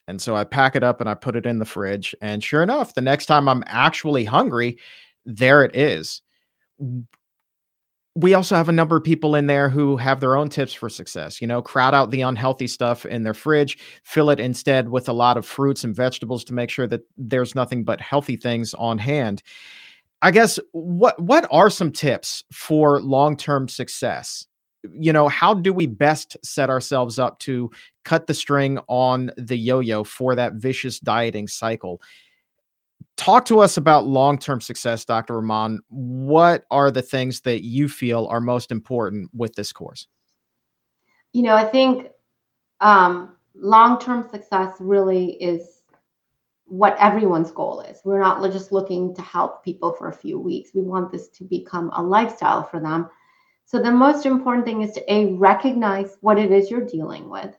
And 0.08 0.22
so 0.22 0.38
I 0.38 0.46
pack 0.46 0.78
it 0.78 0.84
up 0.84 1.02
and 1.02 1.10
I 1.10 1.14
put 1.14 1.36
it 1.36 1.46
in 1.46 1.60
the 1.60 1.66
fridge. 1.66 2.16
And 2.22 2.42
sure 2.42 2.64
enough, 2.64 2.94
the 2.94 3.02
next 3.02 3.26
time 3.26 3.50
I'm 3.50 3.64
actually 3.68 4.24
hungry, 4.24 4.80
there 5.26 5.66
it 5.66 5.76
is 5.76 6.22
we 8.18 8.34
also 8.34 8.56
have 8.56 8.68
a 8.68 8.72
number 8.72 8.98
of 8.98 9.04
people 9.04 9.36
in 9.36 9.46
there 9.46 9.70
who 9.70 9.96
have 9.96 10.20
their 10.20 10.36
own 10.36 10.50
tips 10.50 10.74
for 10.74 10.90
success. 10.90 11.40
You 11.40 11.46
know, 11.46 11.62
crowd 11.62 11.94
out 11.94 12.10
the 12.10 12.22
unhealthy 12.22 12.66
stuff 12.66 13.06
in 13.06 13.22
their 13.22 13.36
fridge, 13.36 13.78
fill 14.04 14.32
it 14.32 14.40
instead 14.40 14.90
with 14.90 15.08
a 15.08 15.14
lot 15.14 15.38
of 15.38 15.46
fruits 15.46 15.84
and 15.84 15.96
vegetables 15.96 16.44
to 16.46 16.54
make 16.54 16.72
sure 16.72 16.88
that 16.88 17.02
there's 17.16 17.54
nothing 17.54 17.84
but 17.84 18.02
healthy 18.02 18.36
things 18.36 18.74
on 18.74 18.98
hand. 18.98 19.44
I 20.24 20.32
guess 20.32 20.58
what 20.72 21.22
what 21.22 21.48
are 21.52 21.70
some 21.70 21.92
tips 21.92 22.44
for 22.52 23.00
long-term 23.02 23.68
success? 23.68 24.48
You 24.94 25.14
know, 25.14 25.28
how 25.28 25.54
do 25.54 25.74
we 25.74 25.88
best 25.88 26.38
set 26.44 26.70
ourselves 26.70 27.20
up 27.20 27.40
to 27.40 27.72
cut 28.06 28.28
the 28.28 28.34
string 28.34 28.80
on 28.88 29.32
the 29.38 29.58
yo-yo 29.58 30.04
for 30.04 30.36
that 30.36 30.54
vicious 30.54 31.00
dieting 31.00 31.48
cycle? 31.48 32.02
talk 33.16 33.46
to 33.46 33.60
us 33.60 33.78
about 33.78 34.06
long-term 34.06 34.62
success 34.62 35.04
dr 35.04 35.34
rahman 35.34 35.80
what 35.90 36.66
are 36.70 36.92
the 36.92 37.02
things 37.02 37.42
that 37.42 37.64
you 37.64 37.90
feel 37.90 38.28
are 38.28 38.40
most 38.40 38.72
important 38.72 39.28
with 39.34 39.54
this 39.56 39.74
course? 39.74 40.08
You 41.34 41.42
know 41.42 41.56
i 41.56 41.66
think 41.66 42.10
um, 42.80 43.36
long-term 43.56 44.30
success 44.30 44.76
really 44.80 45.32
is 45.42 45.82
what 46.66 46.98
everyone's 47.00 47.52
goal 47.52 47.80
is. 47.82 48.02
We're 48.04 48.20
not 48.20 48.44
just 48.52 48.72
looking 48.72 49.16
to 49.16 49.22
help 49.22 49.64
people 49.64 49.94
for 49.94 50.10
a 50.10 50.14
few 50.14 50.38
weeks. 50.38 50.72
We 50.74 50.82
want 50.82 51.12
this 51.12 51.30
to 51.30 51.46
become 51.46 51.90
a 51.96 52.04
lifestyle 52.04 52.64
for 52.64 52.80
them 52.80 53.10
so 53.68 53.80
the 53.80 53.92
most 53.92 54.26
important 54.26 54.66
thing 54.66 54.82
is 54.82 54.94
to 54.94 55.14
a 55.14 55.34
recognize 55.34 56.18
what 56.22 56.40
it 56.40 56.52
is 56.52 56.72
you're 56.72 56.94
dealing 56.98 57.30
with 57.30 57.56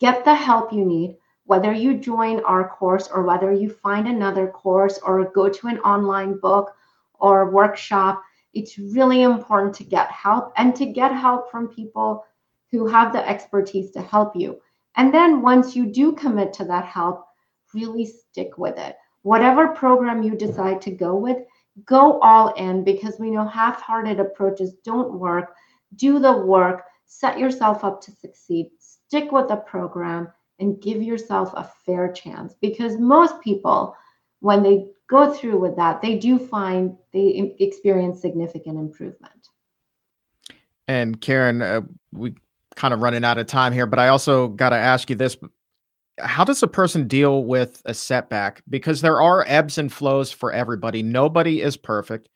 get 0.00 0.24
the 0.24 0.34
help 0.34 0.72
you 0.72 0.84
need 0.84 1.16
whether 1.44 1.72
you 1.72 1.98
join 1.98 2.40
our 2.44 2.68
course 2.68 3.08
or 3.12 3.22
whether 3.22 3.52
you 3.52 3.68
find 3.68 4.06
another 4.06 4.46
course 4.46 4.98
or 5.04 5.30
go 5.32 5.48
to 5.48 5.66
an 5.66 5.78
online 5.80 6.38
book 6.38 6.74
or 7.18 7.50
workshop, 7.50 8.22
it's 8.54 8.78
really 8.78 9.22
important 9.22 9.74
to 9.74 9.84
get 9.84 10.10
help 10.10 10.52
and 10.56 10.74
to 10.76 10.86
get 10.86 11.12
help 11.12 11.50
from 11.50 11.68
people 11.68 12.24
who 12.70 12.86
have 12.86 13.12
the 13.12 13.28
expertise 13.28 13.90
to 13.90 14.00
help 14.02 14.36
you. 14.36 14.60
And 14.96 15.12
then 15.12 15.42
once 15.42 15.74
you 15.74 15.86
do 15.86 16.12
commit 16.12 16.52
to 16.54 16.64
that 16.66 16.84
help, 16.84 17.26
really 17.74 18.06
stick 18.06 18.58
with 18.58 18.78
it. 18.78 18.96
Whatever 19.22 19.68
program 19.68 20.22
you 20.22 20.36
decide 20.36 20.80
to 20.82 20.90
go 20.90 21.14
with, 21.16 21.38
go 21.84 22.20
all 22.20 22.48
in 22.54 22.84
because 22.84 23.18
we 23.18 23.30
know 23.30 23.46
half 23.46 23.80
hearted 23.80 24.20
approaches 24.20 24.74
don't 24.84 25.14
work. 25.14 25.54
Do 25.96 26.18
the 26.18 26.32
work, 26.32 26.84
set 27.06 27.38
yourself 27.38 27.84
up 27.84 28.00
to 28.02 28.12
succeed, 28.12 28.70
stick 28.78 29.32
with 29.32 29.48
the 29.48 29.56
program 29.56 30.28
and 30.58 30.80
give 30.80 31.02
yourself 31.02 31.52
a 31.56 31.70
fair 31.84 32.12
chance 32.12 32.54
because 32.60 32.98
most 32.98 33.40
people 33.40 33.96
when 34.42 34.62
they 34.64 34.88
go 35.08 35.32
through 35.32 35.58
with 35.58 35.76
that, 35.76 36.02
they 36.02 36.18
do 36.18 36.36
find 36.36 36.96
they 37.12 37.54
experience 37.60 38.20
significant 38.20 38.76
improvement. 38.76 39.48
And 40.88 41.20
Karen, 41.20 41.62
uh, 41.62 41.82
we 42.10 42.34
kind 42.74 42.92
of 42.92 43.00
running 43.00 43.24
out 43.24 43.38
of 43.38 43.46
time 43.46 43.72
here, 43.72 43.86
but 43.86 44.00
I 44.00 44.08
also 44.08 44.48
got 44.48 44.70
to 44.70 44.76
ask 44.76 45.08
you 45.08 45.16
this. 45.16 45.36
How 46.22 46.44
does 46.44 46.62
a 46.62 46.68
person 46.68 47.08
deal 47.08 47.44
with 47.44 47.82
a 47.84 47.94
setback? 47.94 48.62
Because 48.68 49.00
there 49.00 49.20
are 49.20 49.44
ebbs 49.46 49.78
and 49.78 49.92
flows 49.92 50.32
for 50.32 50.52
everybody. 50.52 51.02
Nobody 51.02 51.60
is 51.60 51.76
perfect. 51.76 52.28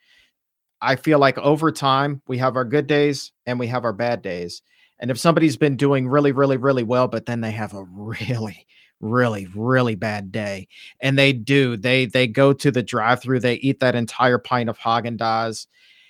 I 0.82 0.96
feel 0.96 1.18
like 1.18 1.38
over 1.38 1.72
time, 1.72 2.20
we 2.28 2.38
have 2.38 2.56
our 2.56 2.64
good 2.64 2.86
days 2.86 3.32
and 3.46 3.58
we 3.58 3.66
have 3.68 3.84
our 3.84 3.92
bad 3.92 4.22
days. 4.22 4.62
And 4.98 5.10
if 5.10 5.18
somebody's 5.18 5.56
been 5.56 5.76
doing 5.76 6.08
really, 6.08 6.32
really, 6.32 6.56
really 6.56 6.82
well, 6.82 7.08
but 7.08 7.26
then 7.26 7.40
they 7.40 7.50
have 7.50 7.74
a 7.74 7.84
really, 7.84 8.66
really, 9.00 9.46
really 9.54 9.94
bad 9.94 10.32
day, 10.32 10.68
and 11.00 11.18
they 11.18 11.32
do, 11.32 11.76
they 11.76 12.06
they 12.06 12.26
go 12.26 12.54
to 12.54 12.70
the 12.70 12.82
drive-through, 12.82 13.40
they 13.40 13.54
eat 13.56 13.80
that 13.80 13.94
entire 13.94 14.38
pint 14.38 14.70
of 14.70 14.78
Haagen 14.78 15.18
Dazs. 15.18 15.66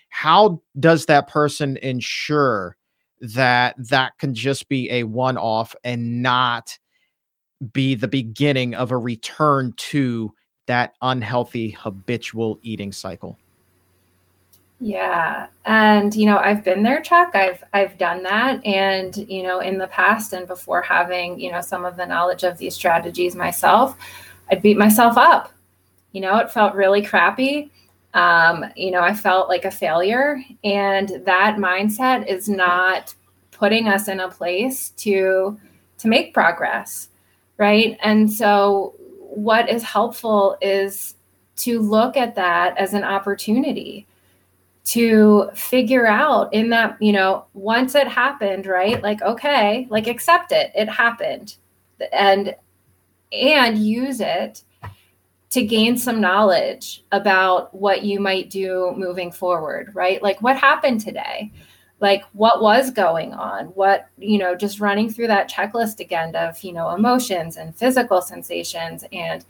How 0.08 0.62
does 0.78 1.06
that 1.06 1.26
person 1.26 1.76
ensure 1.78 2.76
that 3.20 3.74
that 3.90 4.18
can 4.18 4.34
just 4.34 4.68
be 4.68 4.90
a 4.90 5.02
one-off 5.02 5.74
and 5.82 6.22
not 6.22 6.78
be 7.72 7.94
the 7.94 8.08
beginning 8.08 8.74
of 8.74 8.90
a 8.90 8.98
return 8.98 9.72
to 9.76 10.32
that 10.66 10.94
unhealthy 11.02 11.70
habitual 11.70 12.58
eating 12.62 12.92
cycle? 12.92 13.38
Yeah. 14.78 15.46
And 15.64 16.14
you 16.14 16.26
know, 16.26 16.36
I've 16.36 16.62
been 16.62 16.82
there, 16.82 17.00
Chuck. 17.00 17.34
I've 17.34 17.64
I've 17.72 17.96
done 17.96 18.22
that 18.24 18.64
and 18.64 19.16
you 19.16 19.42
know, 19.42 19.60
in 19.60 19.78
the 19.78 19.86
past 19.86 20.32
and 20.32 20.46
before 20.46 20.82
having, 20.82 21.40
you 21.40 21.50
know, 21.50 21.62
some 21.62 21.84
of 21.84 21.96
the 21.96 22.06
knowledge 22.06 22.42
of 22.42 22.58
these 22.58 22.74
strategies 22.74 23.34
myself, 23.34 23.96
I'd 24.50 24.62
beat 24.62 24.76
myself 24.76 25.16
up. 25.16 25.52
You 26.12 26.20
know, 26.20 26.36
it 26.38 26.50
felt 26.50 26.74
really 26.74 27.02
crappy. 27.02 27.70
Um, 28.12 28.66
you 28.76 28.90
know, 28.90 29.00
I 29.00 29.14
felt 29.14 29.48
like 29.48 29.64
a 29.64 29.70
failure 29.70 30.42
and 30.62 31.22
that 31.24 31.56
mindset 31.56 32.26
is 32.26 32.48
not 32.48 33.14
putting 33.50 33.88
us 33.88 34.08
in 34.08 34.20
a 34.20 34.28
place 34.28 34.90
to 34.90 35.58
to 35.98 36.08
make 36.08 36.34
progress, 36.34 37.08
right? 37.58 37.98
And 38.02 38.32
so 38.32 38.94
what 39.18 39.68
is 39.68 39.82
helpful 39.82 40.56
is 40.60 41.14
to 41.56 41.80
look 41.80 42.16
at 42.16 42.34
that 42.34 42.76
as 42.78 42.94
an 42.94 43.04
opportunity 43.04 44.06
to 44.84 45.50
figure 45.54 46.06
out 46.06 46.52
in 46.54 46.70
that, 46.70 46.96
you 47.00 47.12
know, 47.12 47.44
once 47.54 47.94
it 47.94 48.06
happened, 48.06 48.66
right? 48.66 49.02
Like, 49.02 49.20
okay, 49.22 49.86
like 49.90 50.06
accept 50.06 50.52
it. 50.52 50.70
It 50.74 50.88
happened. 50.88 51.56
And 52.12 52.54
and 53.32 53.78
use 53.78 54.20
it 54.20 54.62
to 55.50 55.64
gain 55.64 55.96
some 55.96 56.20
knowledge 56.20 57.04
about 57.12 57.74
what 57.74 58.02
you 58.02 58.20
might 58.20 58.50
do 58.50 58.94
moving 58.96 59.32
forward, 59.32 59.90
right? 59.94 60.22
Like 60.22 60.40
what 60.42 60.56
happened 60.56 61.00
today? 61.00 61.50
Like 62.00 62.24
what 62.32 62.60
was 62.60 62.90
going 62.90 63.32
on? 63.32 63.66
What, 63.66 64.08
you 64.18 64.38
know, 64.38 64.54
just 64.54 64.80
running 64.80 65.10
through 65.10 65.28
that 65.28 65.50
checklist 65.50 66.00
again 66.00 66.34
of, 66.36 66.62
you 66.62 66.72
know, 66.72 66.90
emotions 66.90 67.56
and 67.56 67.74
physical 67.74 68.20
sensations 68.20 69.04
and 69.12 69.44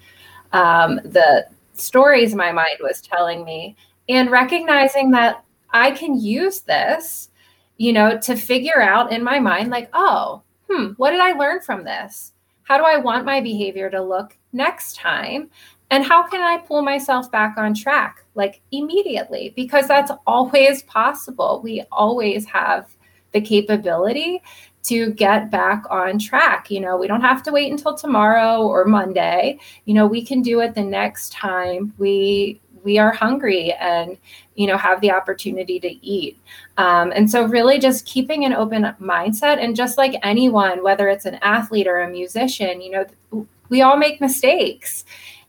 um, 0.53 0.97
the 1.05 1.47
stories 1.75 2.35
my 2.35 2.53
mind 2.53 2.79
was 2.81 3.01
telling 3.01 3.45
me 3.45 3.77
and 4.09 4.31
recognizing 4.31 5.11
that 5.11 5.45
I 5.71 5.91
can 5.91 6.19
use 6.19 6.61
this, 6.61 7.31
you 7.77 7.93
know, 7.93 8.19
to 8.19 8.37
figure 8.37 8.81
out 8.81 9.13
in 9.13 9.23
my 9.23 9.39
mind, 9.39 9.71
like, 9.71 9.91
oh, 9.93 10.43
hmm, 10.71 10.93
what 10.97 11.11
did 11.11 11.21
I 11.21 11.33
learn 11.33 11.61
from 11.61 11.85
this? 11.85 12.33
How 12.63 12.79
do 12.79 12.85
I 12.85 12.97
want 12.97 13.25
my 13.25 13.41
behavior 13.41 13.91
to 13.91 14.03
look 14.03 14.37
next 14.53 14.97
time? 14.97 15.51
And 15.91 16.05
how 16.05 16.27
can 16.27 16.41
I 16.41 16.59
pull 16.59 16.83
myself 16.83 17.31
back 17.31 17.57
on 17.57 17.75
track 17.75 18.25
like 18.35 18.61
immediately? 18.73 19.53
Because 19.55 19.87
that's 19.87 20.13
always 20.27 20.83
possible. 20.83 21.61
We 21.63 21.85
always 21.93 22.45
have 22.47 22.95
the 23.33 23.41
capability 23.41 24.43
to 24.85 25.13
get 25.13 25.51
back 25.51 25.85
on 25.91 26.19
track. 26.19 26.71
You 26.71 26.81
know, 26.81 26.97
we 26.97 27.07
don't 27.07 27.21
have 27.21 27.43
to 27.45 27.53
wait 27.53 27.71
until 27.71 27.95
tomorrow 27.95 28.63
or 28.63 28.85
Monday. 28.85 29.59
You 29.85 29.95
know, 29.95 30.07
we 30.07 30.25
can 30.25 30.43
do 30.43 30.61
it 30.61 30.75
the 30.75 30.83
next 30.83 31.33
time 31.33 31.93
we 31.99 32.61
we 32.87 32.99
are 32.99 33.11
hungry 33.11 33.73
and 33.73 34.17
you 34.55 34.67
know 34.67 34.79
have 34.79 35.01
the 35.01 35.11
opportunity 35.11 35.81
to 35.81 36.07
eat 36.07 36.39
um, 36.79 37.13
and 37.17 37.29
so 37.29 37.45
really 37.45 37.81
just 37.81 38.07
keeping 38.07 38.45
an 38.45 38.53
open 38.53 38.85
mindset 39.01 39.59
and 39.59 39.75
just 39.75 39.99
like 39.99 40.15
anyone 40.23 40.85
whether 40.85 41.09
it's 41.09 41.27
an 41.27 41.35
athlete 41.43 41.89
or 41.89 42.01
a 42.01 42.09
musician 42.09 42.81
you 42.81 42.93
know 42.93 43.47
we 43.71 43.83
all 43.83 43.97
make 43.97 44.21
mistakes 44.21 45.05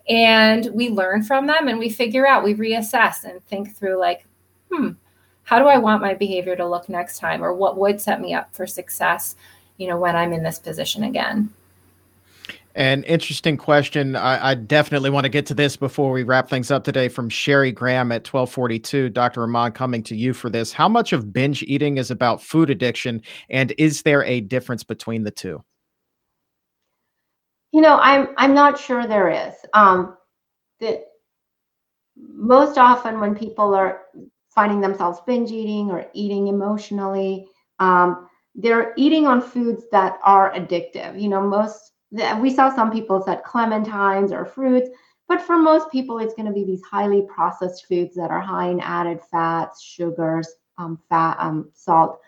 and 0.10 0.70
we 0.74 0.90
learn 0.90 1.24
from 1.24 1.48
them 1.48 1.68
and 1.68 1.80
we 1.80 1.90
figure 1.90 2.28
out 2.28 2.44
we 2.44 2.54
reassess 2.54 3.24
and 3.24 3.44
think 3.46 3.76
through 3.76 4.00
like 4.00 4.26
hmm 4.72 4.92
how 5.44 5.60
do 5.60 5.66
i 5.66 5.78
want 5.78 6.02
my 6.02 6.14
behavior 6.14 6.56
to 6.56 6.68
look 6.68 6.90
next 6.90 7.20
time 7.20 7.44
or 7.44 7.54
what 7.54 7.78
would 7.78 8.00
set 8.00 8.22
me 8.22 8.34
up 8.34 8.54
for 8.54 8.66
success 8.66 9.36
you 9.78 9.88
know 9.88 9.98
when 9.98 10.16
i'm 10.16 10.34
in 10.34 10.44
this 10.44 10.60
position 10.60 11.04
again 11.04 11.50
an 12.78 13.04
interesting 13.06 13.58
question. 13.58 14.16
I, 14.16 14.52
I, 14.52 14.54
definitely 14.54 15.10
want 15.10 15.24
to 15.24 15.30
get 15.30 15.48
to 15.48 15.56
this 15.56 15.76
before 15.76 16.12
we 16.12 16.22
wrap 16.22 16.48
things 16.48 16.70
up 16.70 16.84
today 16.84 17.08
from 17.08 17.28
Sherry 17.28 17.72
Graham 17.72 18.12
at 18.12 18.32
1242. 18.32 19.10
Dr. 19.10 19.42
Rahman 19.42 19.72
coming 19.72 20.04
to 20.04 20.16
you 20.16 20.32
for 20.32 20.52
this. 20.52 20.72
How 20.72 20.88
much 20.88 21.12
of 21.12 21.34
binge 21.34 21.64
eating 21.64 21.98
is 21.98 22.12
about 22.12 22.40
food 22.40 22.70
addiction? 22.70 23.24
And 23.50 23.74
is 23.80 24.04
there 24.04 24.24
a 24.26 24.42
difference 24.42 24.84
between 24.84 25.24
the 25.24 25.32
two? 25.32 25.64
You 27.72 27.82
know, 27.82 27.98
I'm 28.02 28.30
I'm 28.38 28.54
not 28.54 28.80
sure 28.80 29.06
there 29.08 29.30
is. 29.30 29.54
Um 29.74 30.18
that 30.80 31.04
most 32.18 32.78
often 32.78 33.20
when 33.20 33.36
people 33.36 33.74
are 33.74 34.04
finding 34.50 34.82
themselves 34.82 35.20
binge 35.28 35.52
eating 35.52 35.92
or 35.92 36.06
eating 36.14 36.48
emotionally, 36.48 37.48
um, 37.80 38.28
they're 38.56 38.94
eating 38.98 39.28
on 39.28 39.42
foods 39.42 39.84
that 39.92 40.20
are 40.24 40.52
addictive. 40.54 41.20
You 41.22 41.30
know, 41.30 41.42
most 41.42 41.94
we 42.40 42.50
saw 42.54 42.74
some 42.74 42.92
people 42.92 43.22
said 43.22 43.44
clementines 43.44 44.32
or 44.32 44.46
fruits, 44.46 44.90
but 45.28 45.42
for 45.42 45.58
most 45.58 45.92
people, 45.92 46.20
it's 46.20 46.34
going 46.34 46.48
to 46.48 46.54
be 46.54 46.64
these 46.64 46.82
highly 46.90 47.24
processed 47.24 47.86
foods 47.86 48.16
that 48.16 48.32
are 48.32 48.40
high 48.42 48.70
in 48.70 48.80
added 48.80 49.20
fats, 49.30 49.84
sugars, 49.84 50.48
um, 50.78 50.98
fat, 51.10 51.36
um, 51.40 51.70
salt. 51.74 52.20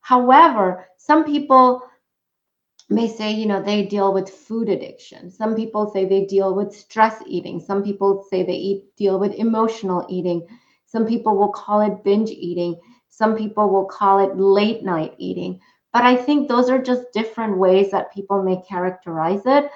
However, 0.00 0.86
some 0.96 1.24
people 1.24 1.82
may 2.88 3.08
say, 3.08 3.32
you 3.32 3.46
know, 3.46 3.62
they 3.62 3.84
deal 3.84 4.12
with 4.12 4.28
food 4.28 4.68
addiction. 4.68 5.30
Some 5.30 5.54
people 5.54 5.90
say 5.90 6.04
they 6.04 6.24
deal 6.26 6.54
with 6.54 6.74
stress 6.74 7.22
eating. 7.26 7.60
Some 7.60 7.82
people 7.82 8.24
say 8.30 8.42
they 8.44 8.54
eat, 8.54 8.96
deal 8.96 9.18
with 9.18 9.34
emotional 9.34 10.06
eating. 10.08 10.46
Some 10.86 11.06
people 11.06 11.36
will 11.36 11.50
call 11.52 11.80
it 11.80 12.04
binge 12.04 12.30
eating. 12.30 12.80
Some 13.08 13.36
people 13.36 13.70
will 13.70 13.86
call 13.86 14.18
it 14.20 14.36
late 14.36 14.84
night 14.84 15.14
eating. 15.18 15.60
But 15.92 16.04
I 16.04 16.14
think 16.16 16.48
those 16.48 16.70
are 16.70 16.80
just 16.82 17.12
different 17.12 17.58
ways 17.58 17.90
that 17.90 18.12
people 18.12 18.42
may 18.42 18.60
characterize 18.68 19.42
it. 19.46 19.70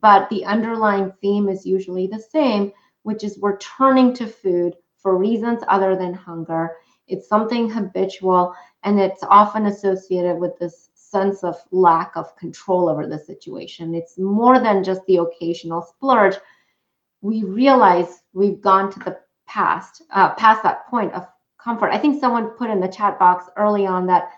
But 0.00 0.28
the 0.30 0.44
underlying 0.44 1.12
theme 1.20 1.48
is 1.48 1.66
usually 1.66 2.06
the 2.06 2.20
same, 2.20 2.72
which 3.02 3.24
is 3.24 3.38
we're 3.40 3.58
turning 3.58 4.14
to 4.14 4.26
food 4.26 4.76
for 4.98 5.16
reasons 5.18 5.62
other 5.66 5.96
than 5.96 6.14
hunger. 6.14 6.76
It's 7.08 7.28
something 7.28 7.68
habitual, 7.68 8.54
and 8.84 9.00
it's 9.00 9.24
often 9.24 9.66
associated 9.66 10.38
with 10.38 10.56
this 10.58 10.90
sense 11.12 11.44
of 11.44 11.56
lack 11.70 12.16
of 12.16 12.34
control 12.36 12.88
over 12.88 13.06
the 13.06 13.18
situation. 13.18 13.94
It's 13.94 14.18
more 14.18 14.58
than 14.58 14.82
just 14.82 15.04
the 15.06 15.18
occasional 15.18 15.82
splurge. 15.82 16.36
We 17.20 17.44
realize 17.44 18.22
we've 18.32 18.60
gone 18.60 18.90
to 18.92 18.98
the 18.98 19.18
past, 19.46 20.02
uh, 20.10 20.30
past 20.34 20.62
that 20.62 20.88
point 20.88 21.12
of 21.12 21.26
comfort. 21.62 21.90
I 21.92 21.98
think 21.98 22.20
someone 22.20 22.56
put 22.60 22.70
in 22.70 22.80
the 22.80 22.88
chat 22.88 23.18
box 23.18 23.44
early 23.56 23.86
on 23.86 24.06
that 24.06 24.30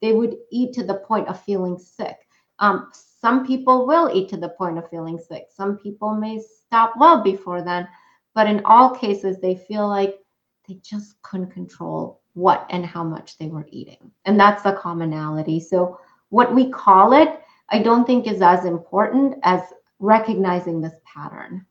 they 0.00 0.12
would 0.12 0.36
eat 0.50 0.72
to 0.74 0.84
the 0.84 0.94
point 0.94 1.28
of 1.28 1.40
feeling 1.44 1.78
sick. 1.78 2.16
Um, 2.58 2.90
some 2.92 3.46
people 3.46 3.86
will 3.86 4.10
eat 4.12 4.28
to 4.30 4.36
the 4.36 4.48
point 4.48 4.78
of 4.78 4.90
feeling 4.90 5.18
sick. 5.18 5.46
Some 5.54 5.78
people 5.78 6.14
may 6.14 6.40
stop 6.40 6.94
well 6.98 7.22
before 7.22 7.62
then. 7.62 7.86
But 8.34 8.48
in 8.48 8.64
all 8.64 8.90
cases, 8.90 9.38
they 9.38 9.54
feel 9.54 9.86
like 9.88 10.18
they 10.66 10.74
just 10.82 11.20
couldn't 11.22 11.52
control 11.52 12.22
what 12.34 12.66
and 12.70 12.84
how 12.84 13.04
much 13.04 13.36
they 13.38 13.48
were 13.48 13.66
eating. 13.70 14.10
And 14.24 14.40
that's 14.40 14.62
the 14.62 14.72
commonality. 14.72 15.60
So, 15.60 16.00
what 16.32 16.54
we 16.54 16.70
call 16.70 17.12
it, 17.12 17.40
I 17.68 17.80
don't 17.80 18.06
think 18.06 18.26
is 18.26 18.40
as 18.40 18.64
important 18.64 19.36
as 19.42 19.60
recognizing 19.98 20.80
this 20.80 20.94
pattern. 21.04 21.66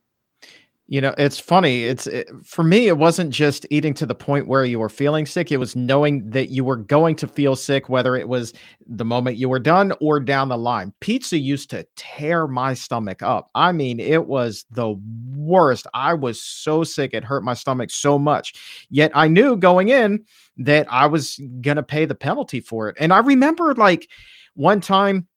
You 0.87 1.01
know, 1.01 1.15
it's 1.17 1.39
funny. 1.39 1.85
It's 1.85 2.05
it, 2.05 2.29
for 2.43 2.63
me, 2.63 2.87
it 2.87 2.97
wasn't 2.97 3.33
just 3.33 3.65
eating 3.69 3.93
to 3.95 4.05
the 4.05 4.13
point 4.13 4.47
where 4.47 4.65
you 4.65 4.77
were 4.77 4.89
feeling 4.89 5.25
sick. 5.25 5.51
It 5.51 5.57
was 5.57 5.75
knowing 5.75 6.29
that 6.31 6.49
you 6.49 6.63
were 6.63 6.75
going 6.75 7.15
to 7.15 7.27
feel 7.27 7.55
sick, 7.55 7.87
whether 7.87 8.15
it 8.15 8.27
was 8.27 8.53
the 8.85 9.05
moment 9.05 9.37
you 9.37 9.47
were 9.47 9.57
done 9.57 9.93
or 10.01 10.19
down 10.19 10.49
the 10.49 10.57
line. 10.57 10.93
Pizza 10.99 11.37
used 11.37 11.69
to 11.69 11.87
tear 11.95 12.45
my 12.45 12.73
stomach 12.73 13.23
up. 13.23 13.49
I 13.55 13.71
mean, 13.71 13.99
it 13.99 14.27
was 14.27 14.65
the 14.69 14.99
worst. 15.33 15.87
I 15.93 16.13
was 16.13 16.41
so 16.41 16.83
sick. 16.83 17.13
It 17.13 17.23
hurt 17.23 17.43
my 17.43 17.53
stomach 17.53 17.89
so 17.89 18.19
much. 18.19 18.53
Yet 18.89 19.11
I 19.15 19.27
knew 19.27 19.55
going 19.55 19.89
in 19.89 20.25
that 20.57 20.91
I 20.91 21.07
was 21.07 21.39
going 21.61 21.77
to 21.77 21.83
pay 21.83 22.05
the 22.05 22.15
penalty 22.15 22.59
for 22.59 22.89
it. 22.89 22.97
And 22.99 23.13
I 23.13 23.19
remember 23.19 23.73
like 23.75 24.09
one 24.55 24.81
time 24.81 25.27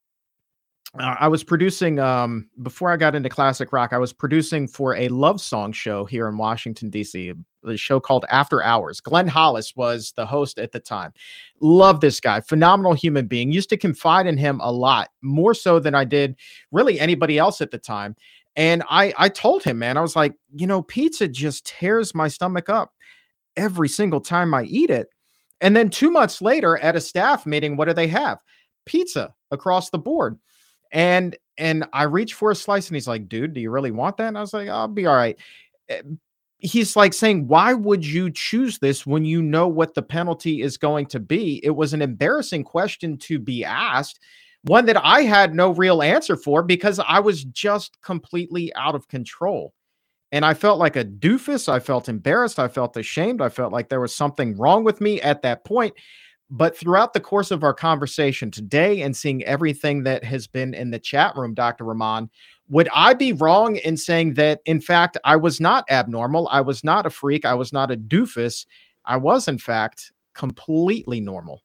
uh, 0.98 1.16
I 1.18 1.28
was 1.28 1.42
producing 1.42 1.98
um, 1.98 2.48
before 2.62 2.92
I 2.92 2.96
got 2.96 3.16
into 3.16 3.28
classic 3.28 3.72
rock. 3.72 3.92
I 3.92 3.98
was 3.98 4.12
producing 4.12 4.68
for 4.68 4.94
a 4.94 5.08
love 5.08 5.40
song 5.40 5.72
show 5.72 6.04
here 6.04 6.28
in 6.28 6.36
Washington 6.36 6.88
D.C. 6.88 7.32
A 7.66 7.76
show 7.76 7.98
called 7.98 8.24
After 8.28 8.62
Hours. 8.62 9.00
Glenn 9.00 9.26
Hollis 9.26 9.74
was 9.74 10.12
the 10.16 10.26
host 10.26 10.58
at 10.58 10.70
the 10.70 10.78
time. 10.78 11.12
Love 11.60 12.00
this 12.00 12.20
guy, 12.20 12.40
phenomenal 12.40 12.94
human 12.94 13.26
being. 13.26 13.50
Used 13.50 13.70
to 13.70 13.76
confide 13.76 14.26
in 14.26 14.36
him 14.36 14.60
a 14.62 14.70
lot, 14.70 15.10
more 15.20 15.54
so 15.54 15.80
than 15.80 15.96
I 15.96 16.04
did 16.04 16.36
really 16.70 17.00
anybody 17.00 17.38
else 17.38 17.60
at 17.60 17.72
the 17.72 17.78
time. 17.78 18.14
And 18.54 18.84
I 18.88 19.12
I 19.18 19.28
told 19.30 19.64
him, 19.64 19.80
man, 19.80 19.96
I 19.96 20.00
was 20.00 20.14
like, 20.14 20.34
you 20.54 20.68
know, 20.68 20.82
pizza 20.82 21.26
just 21.26 21.66
tears 21.66 22.14
my 22.14 22.28
stomach 22.28 22.68
up 22.68 22.92
every 23.56 23.88
single 23.88 24.20
time 24.20 24.54
I 24.54 24.62
eat 24.64 24.90
it. 24.90 25.08
And 25.60 25.76
then 25.76 25.90
two 25.90 26.10
months 26.10 26.40
later, 26.40 26.76
at 26.78 26.94
a 26.94 27.00
staff 27.00 27.46
meeting, 27.46 27.76
what 27.76 27.88
do 27.88 27.94
they 27.94 28.08
have? 28.08 28.38
Pizza 28.86 29.34
across 29.50 29.90
the 29.90 29.98
board. 29.98 30.38
And 30.92 31.36
and 31.58 31.86
I 31.92 32.04
reach 32.04 32.34
for 32.34 32.50
a 32.50 32.54
slice 32.56 32.88
and 32.88 32.96
he's 32.96 33.08
like, 33.08 33.28
dude, 33.28 33.54
do 33.54 33.60
you 33.60 33.70
really 33.70 33.90
want 33.90 34.16
that? 34.16 34.28
And 34.28 34.38
I 34.38 34.40
was 34.40 34.52
like, 34.52 34.68
I'll 34.68 34.88
be 34.88 35.06
all 35.06 35.16
right. 35.16 35.38
Eh, 35.88 36.02
he's 36.58 36.96
like 36.96 37.12
saying, 37.12 37.46
why 37.46 37.74
would 37.74 38.04
you 38.04 38.30
choose 38.30 38.78
this 38.78 39.06
when 39.06 39.24
you 39.24 39.42
know 39.42 39.68
what 39.68 39.94
the 39.94 40.02
penalty 40.02 40.62
is 40.62 40.76
going 40.76 41.06
to 41.06 41.20
be? 41.20 41.60
It 41.62 41.70
was 41.70 41.92
an 41.92 42.02
embarrassing 42.02 42.64
question 42.64 43.18
to 43.18 43.38
be 43.38 43.64
asked, 43.64 44.20
one 44.62 44.86
that 44.86 44.96
I 45.04 45.22
had 45.22 45.54
no 45.54 45.72
real 45.72 46.02
answer 46.02 46.36
for 46.36 46.62
because 46.62 46.98
I 46.98 47.20
was 47.20 47.44
just 47.44 48.00
completely 48.02 48.74
out 48.74 48.94
of 48.94 49.08
control. 49.08 49.74
And 50.32 50.44
I 50.44 50.54
felt 50.54 50.80
like 50.80 50.96
a 50.96 51.04
doofus. 51.04 51.68
I 51.68 51.78
felt 51.78 52.08
embarrassed. 52.08 52.58
I 52.58 52.66
felt 52.66 52.96
ashamed. 52.96 53.40
I 53.40 53.48
felt 53.50 53.72
like 53.72 53.88
there 53.88 54.00
was 54.00 54.16
something 54.16 54.56
wrong 54.56 54.82
with 54.82 55.00
me 55.00 55.20
at 55.20 55.42
that 55.42 55.64
point. 55.64 55.94
But 56.50 56.76
throughout 56.76 57.14
the 57.14 57.20
course 57.20 57.50
of 57.50 57.64
our 57.64 57.74
conversation 57.74 58.50
today 58.50 59.02
and 59.02 59.16
seeing 59.16 59.42
everything 59.44 60.02
that 60.04 60.22
has 60.24 60.46
been 60.46 60.74
in 60.74 60.90
the 60.90 60.98
chat 60.98 61.34
room, 61.36 61.54
Dr. 61.54 61.84
Rahman, 61.84 62.30
would 62.68 62.88
I 62.94 63.14
be 63.14 63.32
wrong 63.32 63.76
in 63.76 63.96
saying 63.96 64.34
that, 64.34 64.60
in 64.64 64.80
fact, 64.80 65.18
I 65.24 65.36
was 65.36 65.60
not 65.60 65.84
abnormal? 65.90 66.48
I 66.50 66.60
was 66.60 66.84
not 66.84 67.06
a 67.06 67.10
freak. 67.10 67.44
I 67.44 67.54
was 67.54 67.72
not 67.72 67.90
a 67.90 67.96
doofus. 67.96 68.66
I 69.04 69.16
was, 69.16 69.48
in 69.48 69.58
fact, 69.58 70.12
completely 70.34 71.20
normal. 71.20 71.62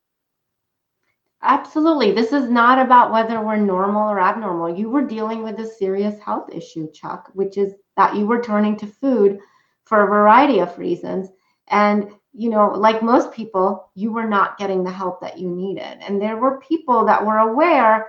Absolutely. 1.41 2.11
This 2.11 2.33
is 2.33 2.49
not 2.49 2.79
about 2.79 3.11
whether 3.11 3.39
we're 3.41 3.55
normal 3.55 4.09
or 4.09 4.19
abnormal. 4.19 4.77
You 4.77 4.89
were 4.89 5.05
dealing 5.05 5.41
with 5.43 5.57
a 5.59 5.67
serious 5.67 6.19
health 6.19 6.49
issue, 6.53 6.91
Chuck, 6.91 7.29
which 7.33 7.57
is 7.57 7.73
that 7.95 8.15
you 8.15 8.25
were 8.25 8.41
turning 8.41 8.75
to 8.77 8.87
food 8.87 9.39
for 9.85 10.03
a 10.03 10.07
variety 10.07 10.59
of 10.59 10.77
reasons. 10.77 11.29
And 11.69 12.11
you 12.33 12.49
know, 12.49 12.69
like 12.69 13.01
most 13.01 13.31
people, 13.31 13.89
you 13.95 14.11
were 14.11 14.27
not 14.27 14.57
getting 14.57 14.83
the 14.83 14.91
help 14.91 15.19
that 15.21 15.37
you 15.39 15.49
needed. 15.49 15.97
And 16.01 16.21
there 16.21 16.37
were 16.37 16.59
people 16.59 17.05
that 17.05 17.25
were 17.25 17.39
aware 17.39 18.07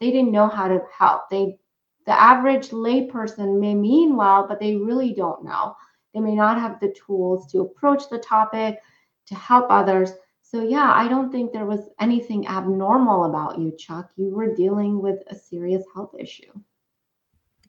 they 0.00 0.10
didn't 0.10 0.32
know 0.32 0.48
how 0.48 0.68
to 0.68 0.80
help. 0.98 1.30
They 1.30 1.58
the 2.06 2.20
average 2.20 2.70
layperson 2.70 3.60
may 3.60 3.74
mean 3.74 4.16
well, 4.16 4.48
but 4.48 4.58
they 4.58 4.74
really 4.74 5.14
don't 5.14 5.44
know. 5.44 5.76
They 6.12 6.20
may 6.20 6.34
not 6.34 6.58
have 6.58 6.80
the 6.80 6.92
tools 7.06 7.50
to 7.52 7.60
approach 7.60 8.08
the 8.10 8.18
topic, 8.18 8.80
to 9.26 9.34
help 9.36 9.66
others. 9.70 10.10
So 10.42 10.62
yeah, 10.62 10.92
I 10.92 11.06
don't 11.06 11.30
think 11.30 11.52
there 11.52 11.66
was 11.66 11.88
anything 12.00 12.48
abnormal 12.48 13.26
about 13.26 13.60
you, 13.60 13.72
Chuck. 13.78 14.10
You 14.16 14.34
were 14.34 14.54
dealing 14.54 15.00
with 15.00 15.22
a 15.28 15.36
serious 15.36 15.84
health 15.94 16.14
issue. 16.18 16.52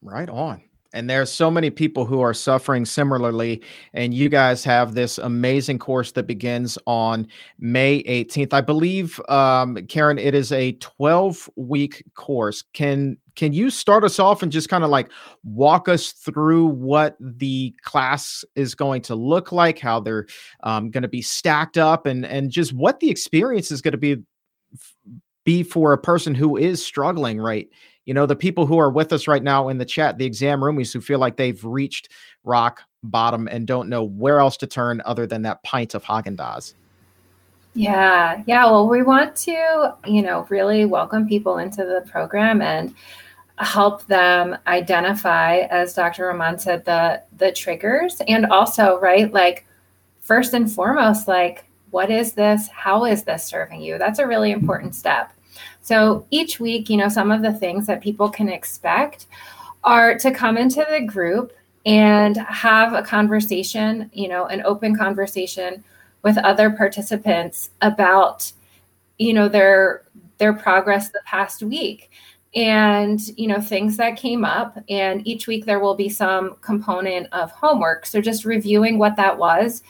Right 0.02 0.30
on 0.30 0.64
and 0.94 1.10
there's 1.10 1.32
so 1.32 1.52
many 1.52 1.70
people 1.70 2.06
who 2.06 2.22
are 2.22 2.34
suffering 2.34 2.86
similarly. 2.86 3.62
And 3.94 4.14
you 4.14 4.30
guys 4.30 4.64
have 4.64 4.94
this 4.94 5.18
amazing 5.18 5.80
course 5.80 6.12
that 6.14 6.28
begins 6.28 6.78
on 6.86 7.28
may 7.60 8.04
18th 8.04 8.54
i 8.54 8.62
believe 8.62 9.20
um, 9.30 9.76
karen 9.88 10.18
it 10.18 10.34
is 10.34 10.52
a 10.52 10.74
12 10.74 11.50
week 11.56 12.04
course. 12.16 12.64
Can 12.74 13.18
can 13.36 13.52
you 13.52 13.70
start 13.70 14.04
us 14.04 14.20
off 14.20 14.44
and 14.44 14.52
just 14.52 14.70
kind 14.70 14.84
of 14.84 14.90
like 14.90 15.12
walk 15.44 15.90
us 15.90 16.12
through 16.12 16.68
what 16.68 17.16
the 17.20 17.74
class 17.82 18.46
is 18.56 18.76
going 18.76 19.02
to 19.02 19.16
look 19.16 19.52
like 19.52 19.80
how 19.80 20.00
they're 20.00 20.28
um, 20.64 20.92
going 20.92 21.02
to 21.02 21.08
be 21.08 21.22
stacked 21.22 21.78
up 21.78 22.06
and 22.06 22.26
and 22.26 22.52
just 22.52 22.74
what 22.74 23.00
the 23.00 23.10
experience 23.10 23.72
is 23.72 23.82
going 23.82 23.94
to 23.94 23.98
be 23.98 24.18
be 25.46 25.64
for 25.64 25.94
a 25.94 25.98
person 25.98 26.34
who 26.34 26.56
is 26.56 26.86
struggling 26.86 27.40
right 27.40 27.68
you 28.06 28.14
know, 28.14 28.26
the 28.26 28.36
people 28.36 28.66
who 28.66 28.78
are 28.78 28.90
with 28.90 29.14
us 29.14 29.28
right 29.28 29.44
now 29.44 29.70
in 29.70 29.78
the 29.78 29.86
chat, 29.86 30.18
the 30.18 30.26
exam 30.26 30.62
roomies 30.62 30.94
who 30.94 31.02
feel 31.02 31.20
like 31.20 31.38
they've 31.38 31.64
reached 31.64 32.10
rock 32.44 32.82
bottom 33.04 33.48
and 33.48 33.68
don't 33.68 33.90
know 33.90 34.04
where 34.04 34.40
else 34.40 34.58
to 34.58 34.68
turn 34.68 35.02
other 35.06 35.26
than 35.26 35.42
that 35.44 35.64
pint 35.64 35.94
of 35.94 36.04
Haagen 36.04 36.36
Dazs. 36.36 36.74
Yeah, 37.76 38.44
yeah. 38.46 38.66
Well, 38.66 38.88
we 38.88 39.02
want 39.02 39.36
to, 39.38 39.96
you 40.06 40.22
know, 40.22 40.46
really 40.50 40.86
welcome 40.86 41.28
people 41.28 41.58
into 41.58 41.84
the 41.86 42.08
program 42.10 42.62
and 42.62 42.94
help 43.58 44.06
them 44.08 44.58
identify, 44.68 45.60
as 45.70 45.94
Dr. 45.94 46.28
Rahman 46.28 46.60
said, 46.60 46.86
the 46.86 47.24
the 47.38 47.52
triggers, 47.52 48.22
and 48.28 48.46
also, 48.46 49.00
right, 49.00 49.32
like 49.34 49.66
first 50.20 50.54
and 50.54 50.72
foremost, 50.72 51.28
like 51.28 51.66
what 51.90 52.10
is 52.10 52.34
this? 52.34 52.68
How 52.70 53.06
is 53.06 53.24
this 53.24 53.44
serving 53.46 53.82
you? 53.82 53.98
That's 53.98 54.20
a 54.20 54.28
really 54.28 54.52
important 54.52 54.96
step. 54.96 55.32
So 55.84 56.26
each 56.32 56.62
week, 56.62 56.90
you 56.90 56.98
know, 56.98 57.10
some 57.10 57.30
of 57.30 57.42
the 57.42 57.54
things 57.54 57.86
that 57.88 58.02
people 58.02 58.30
can 58.30 58.48
expect 58.50 59.28
are 59.84 60.18
to 60.18 60.32
come 60.32 60.58
into 60.58 60.86
the 60.90 61.02
group 61.02 61.52
and 61.86 62.38
have 62.38 62.94
a 62.94 63.04
conversation, 63.04 64.10
you 64.14 64.30
know, 64.30 64.46
an 64.46 64.62
open 64.64 64.96
conversation 64.96 65.84
with 66.24 66.38
other 66.38 66.72
participants 66.72 67.70
about, 67.82 68.52
you 69.20 69.34
know, 69.34 69.50
their 69.50 70.04
their 70.38 70.54
progress 70.54 71.10
the 71.10 71.22
past 71.26 71.62
week. 71.62 72.10
And 72.56 73.20
you 73.36 73.48
know 73.48 73.60
things 73.60 73.98
that 73.98 74.16
came 74.16 74.46
up 74.46 74.78
and 74.88 75.26
each 75.28 75.48
week 75.48 75.66
there 75.66 75.80
will 75.80 75.96
be 75.96 76.08
some 76.08 76.56
component 76.62 77.28
of 77.34 77.50
homework. 77.52 78.06
So 78.06 78.22
just 78.22 78.46
reviewing 78.46 79.00
what 79.00 79.16
that 79.16 79.38
was 79.38 79.82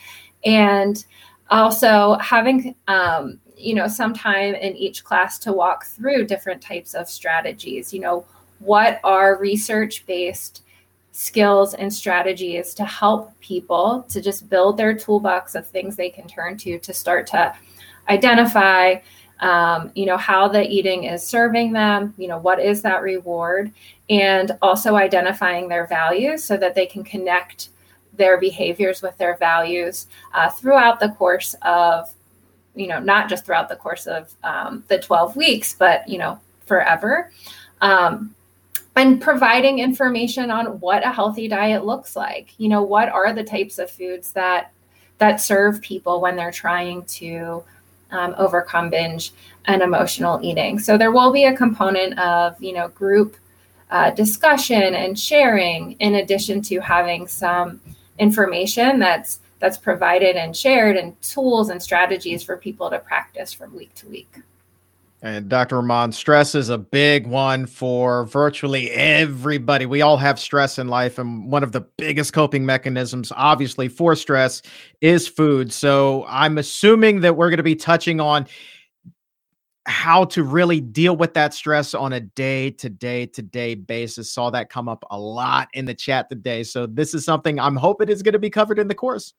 and 0.45 1.03
also 1.49 2.15
having 2.15 2.73
um, 2.87 3.39
you 3.63 3.73
know 3.73 3.87
some 3.87 4.13
time 4.13 4.55
in 4.55 4.75
each 4.75 5.03
class 5.03 5.39
to 5.39 5.53
walk 5.53 5.85
through 5.85 6.25
different 6.25 6.61
types 6.61 6.93
of 6.93 7.09
strategies. 7.09 7.93
You 7.93 8.01
know 8.01 8.25
what 8.59 8.99
are 9.03 9.37
research 9.39 10.05
based 10.05 10.63
skills 11.11 11.75
and 11.75 11.93
strategies 11.93 12.73
to 12.73 12.83
help 12.83 13.39
people 13.39 14.03
to 14.09 14.19
just 14.19 14.49
build 14.49 14.77
their 14.77 14.95
toolbox 14.95 15.53
of 15.53 15.67
things 15.67 15.95
they 15.95 16.09
can 16.09 16.27
turn 16.27 16.57
to 16.57 16.79
to 16.79 16.91
start 16.91 17.27
to 17.27 17.55
identify 18.09 18.95
um, 19.39 19.91
you 19.93 20.05
know 20.07 20.17
how 20.17 20.47
the 20.47 20.67
eating 20.67 21.03
is 21.03 21.25
serving 21.25 21.71
them 21.71 22.15
you 22.17 22.27
know 22.27 22.39
what 22.39 22.59
is 22.59 22.81
that 22.81 23.03
reward 23.03 23.71
and 24.09 24.57
also 24.61 24.95
identifying 24.95 25.67
their 25.67 25.85
values 25.85 26.43
so 26.43 26.57
that 26.57 26.73
they 26.73 26.87
can 26.87 27.03
connect 27.03 27.69
their 28.13 28.39
behaviors 28.39 29.01
with 29.01 29.15
their 29.17 29.37
values 29.37 30.07
uh, 30.33 30.49
throughout 30.49 30.99
the 30.99 31.09
course 31.09 31.55
of 31.61 32.11
you 32.75 32.87
know, 32.87 32.99
not 32.99 33.29
just 33.29 33.45
throughout 33.45 33.69
the 33.69 33.75
course 33.75 34.07
of 34.07 34.33
um, 34.43 34.83
the 34.87 34.99
12 34.99 35.35
weeks, 35.35 35.73
but, 35.73 36.07
you 36.07 36.17
know, 36.17 36.39
forever. 36.65 37.31
Um, 37.81 38.33
and 38.95 39.21
providing 39.21 39.79
information 39.79 40.51
on 40.51 40.79
what 40.79 41.05
a 41.05 41.11
healthy 41.11 41.47
diet 41.47 41.85
looks 41.85 42.15
like. 42.15 42.53
You 42.57 42.69
know, 42.69 42.83
what 42.83 43.09
are 43.09 43.33
the 43.33 43.43
types 43.43 43.79
of 43.79 43.89
foods 43.89 44.31
that 44.33 44.71
that 45.17 45.41
serve 45.41 45.81
people 45.81 46.21
when 46.21 46.35
they're 46.35 46.51
trying 46.51 47.03
to 47.05 47.63
um, 48.11 48.35
overcome 48.37 48.89
binge 48.89 49.31
and 49.65 49.81
emotional 49.81 50.39
eating. 50.43 50.79
So 50.79 50.97
there 50.97 51.11
will 51.11 51.31
be 51.31 51.45
a 51.45 51.55
component 51.55 52.17
of, 52.19 52.61
you 52.61 52.73
know, 52.73 52.89
group 52.89 53.37
uh, 53.89 54.11
discussion 54.11 54.95
and 54.95 55.17
sharing, 55.17 55.93
in 55.93 56.15
addition 56.15 56.61
to 56.63 56.79
having 56.79 57.27
some 57.27 57.79
information 58.19 58.99
that's 58.99 59.39
that's 59.63 59.77
provided 59.77 60.35
and 60.35 60.53
shared 60.53 60.97
and 60.97 61.19
tools 61.21 61.69
and 61.69 61.81
strategies 61.81 62.43
for 62.43 62.57
people 62.57 62.89
to 62.89 62.99
practice 62.99 63.53
from 63.53 63.73
week 63.73 63.95
to 63.95 64.05
week. 64.09 64.39
And 65.21 65.47
Dr. 65.47 65.77
Rahman, 65.77 66.11
stress 66.11 66.53
is 66.53 66.67
a 66.67 66.77
big 66.77 67.25
one 67.25 67.65
for 67.65 68.25
virtually 68.25 68.91
everybody. 68.91 69.85
We 69.85 70.01
all 70.01 70.17
have 70.17 70.37
stress 70.37 70.79
in 70.79 70.89
life, 70.89 71.17
and 71.17 71.49
one 71.49 71.63
of 71.63 71.71
the 71.71 71.79
biggest 71.97 72.33
coping 72.33 72.65
mechanisms, 72.65 73.31
obviously, 73.37 73.87
for 73.87 74.17
stress 74.17 74.61
is 74.99 75.29
food. 75.29 75.71
So 75.71 76.25
I'm 76.27 76.57
assuming 76.57 77.21
that 77.21 77.37
we're 77.37 77.49
going 77.49 77.55
to 77.55 77.63
be 77.63 77.77
touching 77.77 78.19
on 78.19 78.47
how 79.85 80.25
to 80.25 80.43
really 80.43 80.81
deal 80.81 81.15
with 81.15 81.33
that 81.35 81.53
stress 81.53 81.93
on 81.93 82.11
a 82.11 82.19
day 82.19 82.69
to 82.71 82.89
day 82.89 83.27
to 83.27 83.41
day 83.41 83.75
basis. 83.75 84.29
Saw 84.29 84.49
that 84.49 84.69
come 84.69 84.89
up 84.89 85.05
a 85.09 85.17
lot 85.17 85.69
in 85.73 85.85
the 85.85 85.93
chat 85.93 86.27
today. 86.29 86.63
So 86.63 86.85
this 86.85 87.13
is 87.13 87.23
something 87.23 87.61
I'm 87.61 87.77
hoping 87.77 88.09
is 88.09 88.23
going 88.23 88.33
to 88.33 88.39
be 88.39 88.49
covered 88.49 88.77
in 88.77 88.89
the 88.89 88.95
course. 88.95 89.33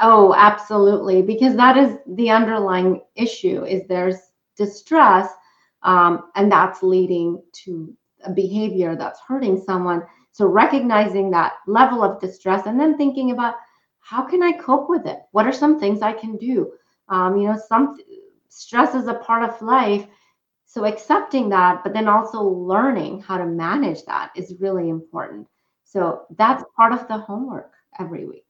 Oh, 0.00 0.34
absolutely. 0.34 1.22
Because 1.22 1.54
that 1.56 1.76
is 1.76 1.98
the 2.06 2.30
underlying 2.30 3.02
issue 3.14 3.64
is 3.64 3.86
there's 3.86 4.16
distress 4.56 5.28
um, 5.82 6.30
and 6.34 6.50
that's 6.50 6.82
leading 6.82 7.42
to 7.64 7.94
a 8.24 8.30
behavior 8.32 8.96
that's 8.96 9.20
hurting 9.20 9.60
someone. 9.60 10.02
So 10.32 10.46
recognizing 10.46 11.30
that 11.30 11.54
level 11.66 12.02
of 12.02 12.20
distress 12.20 12.66
and 12.66 12.78
then 12.80 12.96
thinking 12.96 13.30
about 13.30 13.54
how 14.00 14.22
can 14.22 14.42
I 14.42 14.52
cope 14.52 14.88
with 14.88 15.06
it? 15.06 15.20
What 15.32 15.46
are 15.46 15.52
some 15.52 15.78
things 15.78 16.02
I 16.02 16.12
can 16.12 16.36
do? 16.36 16.72
Um, 17.08 17.36
you 17.36 17.48
know, 17.48 17.56
some 17.68 17.96
stress 18.48 18.94
is 18.94 19.06
a 19.06 19.14
part 19.14 19.48
of 19.48 19.60
life. 19.62 20.06
So 20.66 20.84
accepting 20.86 21.48
that, 21.50 21.84
but 21.84 21.92
then 21.92 22.08
also 22.08 22.42
learning 22.42 23.20
how 23.20 23.38
to 23.38 23.46
manage 23.46 24.04
that 24.06 24.32
is 24.34 24.56
really 24.60 24.88
important. 24.88 25.46
So 25.84 26.22
that's 26.36 26.64
part 26.76 26.92
of 26.92 27.06
the 27.06 27.18
homework 27.18 27.72
every 28.00 28.26
week. 28.26 28.44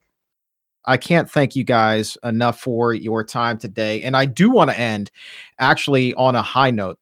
I 0.87 0.97
can't 0.97 1.29
thank 1.29 1.55
you 1.55 1.63
guys 1.63 2.17
enough 2.23 2.59
for 2.59 2.93
your 2.93 3.23
time 3.23 3.57
today. 3.57 4.01
And 4.03 4.15
I 4.15 4.25
do 4.25 4.49
want 4.49 4.69
to 4.69 4.79
end 4.79 5.11
actually 5.59 6.13
on 6.15 6.35
a 6.35 6.41
high 6.41 6.71
note. 6.71 6.99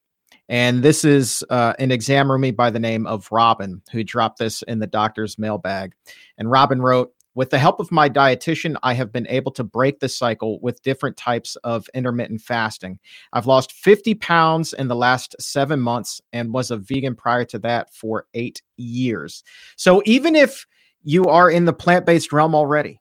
And 0.50 0.84
this 0.84 1.06
is 1.06 1.44
uh, 1.50 1.74
an 1.80 1.92
exam 1.92 2.28
roomie 2.28 2.56
by 2.56 2.70
the 2.70 2.80
name 2.80 3.08
of 3.08 3.28
Robin 3.32 3.82
who 3.92 4.04
dropped 4.04 4.40
this 4.40 4.62
in 4.64 4.80
the 4.80 4.88
doctor's 4.88 5.40
mailbag. 5.40 5.94
And 6.38 6.52
Robin 6.52 6.82
wrote, 6.82 7.14
with 7.36 7.50
the 7.50 7.58
help 7.58 7.80
of 7.80 7.92
my 7.92 8.10
dietitian, 8.10 8.76
I 8.84 8.94
have 8.94 9.12
been 9.12 9.28
able 9.28 9.52
to 9.54 9.64
break 9.64 10.00
the 10.00 10.10
cycle 10.10 10.60
with 10.62 10.84
different 10.84 11.18
types 11.18 11.56
of 11.64 11.90
intermittent 11.96 12.42
fasting. 12.42 13.00
I've 13.32 13.48
lost 13.48 13.72
50 13.72 14.14
pounds 14.16 14.74
in 14.74 14.88
the 14.88 14.96
last 14.96 15.36
seven 15.40 15.80
months 15.80 16.22
and 16.32 16.54
was 16.54 16.70
a 16.70 16.78
vegan 16.78 17.16
prior 17.16 17.46
to 17.46 17.60
that 17.60 17.92
for 17.92 18.28
eight 18.36 18.62
years. 18.78 19.44
So 19.78 20.04
even 20.06 20.36
if 20.36 20.68
you 21.04 21.26
are 21.26 21.50
in 21.50 21.66
the 21.66 21.74
plant 21.74 22.06
based 22.06 22.32
realm 22.32 22.54
already 22.54 23.00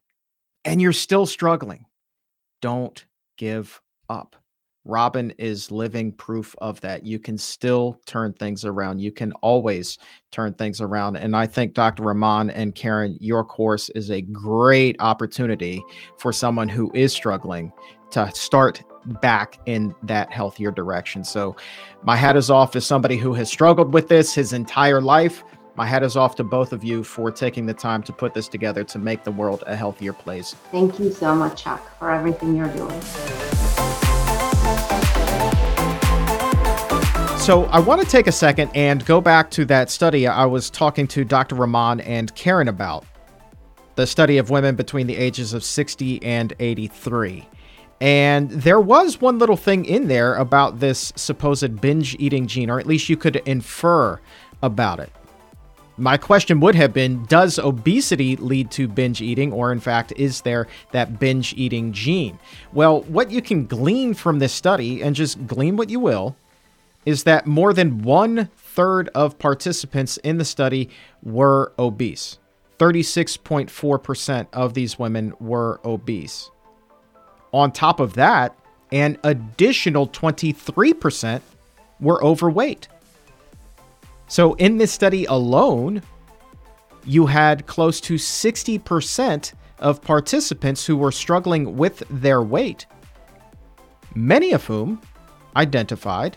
and 0.65 0.81
you're 0.81 0.93
still 0.93 1.25
struggling, 1.25 1.85
don't 2.61 3.05
give 3.37 3.81
up. 4.09 4.35
Robin 4.85 5.31
is 5.37 5.71
living 5.71 6.11
proof 6.11 6.55
of 6.57 6.79
that. 6.81 7.05
You 7.05 7.17
can 7.17 7.37
still 7.37 7.99
turn 8.05 8.33
things 8.33 8.65
around. 8.65 8.99
You 8.99 9.13
can 9.13 9.31
always 9.33 9.97
turn 10.31 10.53
things 10.53 10.81
around. 10.81 11.15
And 11.15 11.35
I 11.35 11.47
think 11.47 11.73
Dr. 11.73 12.03
Rahman 12.03 12.49
and 12.49 12.75
Karen, 12.75 13.17
your 13.21 13.45
course 13.45 13.89
is 13.89 14.11
a 14.11 14.21
great 14.21 14.97
opportunity 14.99 15.81
for 16.17 16.33
someone 16.33 16.67
who 16.67 16.91
is 16.93 17.13
struggling 17.13 17.71
to 18.11 18.29
start 18.35 18.83
back 19.21 19.57
in 19.65 19.95
that 20.03 20.31
healthier 20.31 20.71
direction. 20.71 21.23
So, 21.23 21.55
my 22.03 22.15
hat 22.15 22.35
is 22.35 22.49
off 22.49 22.71
to 22.71 22.81
somebody 22.81 23.17
who 23.17 23.33
has 23.33 23.49
struggled 23.49 23.93
with 23.93 24.09
this 24.09 24.35
his 24.35 24.53
entire 24.53 25.01
life. 25.01 25.43
My 25.75 25.87
hat 25.87 26.03
is 26.03 26.15
off 26.15 26.35
to 26.35 26.43
both 26.43 26.71
of 26.71 26.83
you 26.83 27.03
for 27.03 27.31
taking 27.31 27.65
the 27.65 27.73
time 27.73 28.03
to 28.03 28.13
put 28.13 28.35
this 28.35 28.47
together 28.47 28.83
to 28.83 28.99
make 28.99 29.23
the 29.23 29.31
world 29.31 29.63
a 29.65 29.75
healthier 29.75 30.13
place. 30.13 30.53
Thank 30.71 30.99
you 30.99 31.11
so 31.11 31.33
much, 31.33 31.63
Chuck, 31.63 31.97
for 31.97 32.11
everything 32.11 32.55
you're 32.55 32.67
doing. 32.67 33.01
So 37.39 37.65
I 37.71 37.79
want 37.79 38.01
to 38.01 38.07
take 38.07 38.27
a 38.27 38.31
second 38.31 38.69
and 38.75 39.03
go 39.03 39.19
back 39.19 39.49
to 39.51 39.65
that 39.65 39.89
study 39.89 40.27
I 40.27 40.45
was 40.45 40.69
talking 40.69 41.07
to 41.07 41.25
Dr. 41.25 41.55
Rahman 41.55 42.01
and 42.01 42.33
Karen 42.35 42.67
about. 42.67 43.03
The 43.95 44.05
study 44.05 44.37
of 44.37 44.51
women 44.51 44.75
between 44.75 45.07
the 45.07 45.17
ages 45.17 45.53
of 45.53 45.63
60 45.63 46.21
and 46.21 46.53
83. 46.59 47.49
And 47.99 48.51
there 48.51 48.79
was 48.79 49.19
one 49.19 49.39
little 49.39 49.57
thing 49.57 49.85
in 49.85 50.07
there 50.07 50.35
about 50.35 50.79
this 50.79 51.11
supposed 51.15 51.81
binge 51.81 52.15
eating 52.19 52.45
gene, 52.45 52.69
or 52.69 52.79
at 52.79 52.85
least 52.85 53.09
you 53.09 53.17
could 53.17 53.37
infer 53.37 54.19
about 54.61 54.99
it. 54.99 55.11
My 55.97 56.17
question 56.17 56.59
would 56.61 56.75
have 56.75 56.93
been 56.93 57.25
Does 57.25 57.59
obesity 57.59 58.35
lead 58.35 58.71
to 58.71 58.87
binge 58.87 59.21
eating, 59.21 59.53
or 59.53 59.71
in 59.71 59.79
fact, 59.79 60.13
is 60.15 60.41
there 60.41 60.67
that 60.91 61.19
binge 61.19 61.53
eating 61.55 61.93
gene? 61.93 62.39
Well, 62.71 63.01
what 63.03 63.29
you 63.31 63.41
can 63.41 63.65
glean 63.67 64.13
from 64.13 64.39
this 64.39 64.53
study, 64.53 65.01
and 65.03 65.15
just 65.15 65.45
glean 65.45 65.75
what 65.75 65.89
you 65.89 65.99
will, 65.99 66.35
is 67.05 67.23
that 67.23 67.45
more 67.45 67.73
than 67.73 68.01
one 68.01 68.49
third 68.57 69.09
of 69.09 69.37
participants 69.37 70.17
in 70.17 70.37
the 70.37 70.45
study 70.45 70.89
were 71.21 71.73
obese. 71.77 72.39
36.4% 72.79 74.47
of 74.51 74.73
these 74.73 74.97
women 74.97 75.33
were 75.39 75.79
obese. 75.85 76.49
On 77.51 77.71
top 77.71 77.99
of 77.99 78.15
that, 78.15 78.57
an 78.91 79.17
additional 79.23 80.07
23% 80.07 81.41
were 81.99 82.23
overweight. 82.23 82.87
So, 84.33 84.55
in 84.55 84.79
this 84.79 84.91
study 84.91 85.25
alone, 85.25 86.01
you 87.05 87.27
had 87.27 87.67
close 87.67 88.01
to 88.01 88.15
60% 88.15 89.53
of 89.77 90.01
participants 90.01 90.87
who 90.87 90.97
were 90.97 91.11
struggling 91.11 91.77
with 91.77 92.01
their 92.09 92.41
weight, 92.41 92.87
many 94.15 94.53
of 94.53 94.65
whom 94.65 94.99
identified 95.55 96.35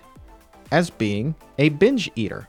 as 0.73 0.91
being 0.91 1.35
a 1.57 1.71
binge 1.71 2.11
eater. 2.17 2.47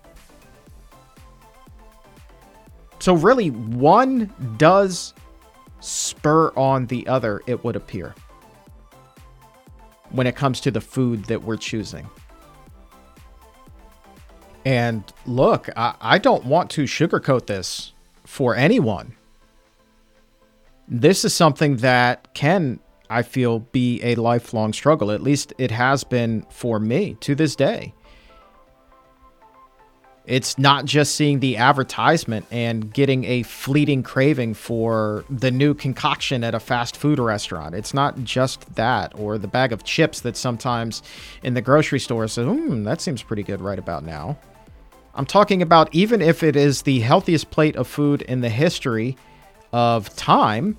So, 2.99 3.13
really, 3.13 3.51
one 3.51 4.33
does 4.57 5.13
spur 5.79 6.51
on 6.57 6.87
the 6.87 7.07
other, 7.07 7.41
it 7.47 7.63
would 7.63 7.77
appear, 7.77 8.13
when 10.09 10.27
it 10.27 10.35
comes 10.35 10.59
to 10.59 10.71
the 10.71 10.81
food 10.81 11.23
that 11.27 11.41
we're 11.41 11.55
choosing. 11.55 12.05
And 14.67 15.01
look, 15.25 15.69
I, 15.77 15.95
I 16.01 16.17
don't 16.17 16.43
want 16.43 16.69
to 16.71 16.83
sugarcoat 16.83 17.47
this 17.47 17.93
for 18.25 18.53
anyone. 18.53 19.15
This 20.89 21.23
is 21.23 21.33
something 21.33 21.77
that 21.77 22.33
can, 22.33 22.81
I 23.09 23.21
feel, 23.21 23.59
be 23.59 24.01
a 24.03 24.15
lifelong 24.15 24.73
struggle. 24.73 25.09
At 25.09 25.23
least 25.23 25.53
it 25.57 25.71
has 25.71 26.03
been 26.03 26.45
for 26.49 26.81
me 26.81 27.15
to 27.21 27.33
this 27.33 27.55
day. 27.55 27.93
It's 30.25 30.57
not 30.57 30.83
just 30.83 31.15
seeing 31.15 31.39
the 31.39 31.55
advertisement 31.55 32.45
and 32.51 32.93
getting 32.93 33.23
a 33.23 33.43
fleeting 33.43 34.03
craving 34.03 34.55
for 34.55 35.23
the 35.29 35.49
new 35.49 35.75
concoction 35.75 36.43
at 36.43 36.53
a 36.53 36.59
fast 36.59 36.97
food 36.97 37.19
restaurant. 37.19 37.73
It's 37.73 37.93
not 37.93 38.21
just 38.25 38.75
that, 38.75 39.13
or 39.15 39.37
the 39.37 39.47
bag 39.47 39.71
of 39.71 39.85
chips 39.85 40.19
that 40.21 40.35
sometimes 40.35 41.03
in 41.41 41.53
the 41.53 41.61
grocery 41.61 42.01
store 42.01 42.27
says, 42.27 42.45
hmm, 42.45 42.83
that 42.83 42.99
seems 42.99 43.23
pretty 43.23 43.43
good 43.43 43.61
right 43.61 43.79
about 43.79 44.03
now. 44.03 44.37
I'm 45.17 45.25
talking 45.25 45.63
about 45.63 45.89
even 45.93 46.21
if 46.21 46.43
it 46.43 46.55
is 46.55 46.83
the 46.83 46.99
healthiest 46.99 47.49
plate 47.49 47.75
of 47.75 47.87
food 47.87 48.21
in 48.21 48.41
the 48.41 48.49
history 48.49 49.17
of 49.73 50.15
time, 50.15 50.77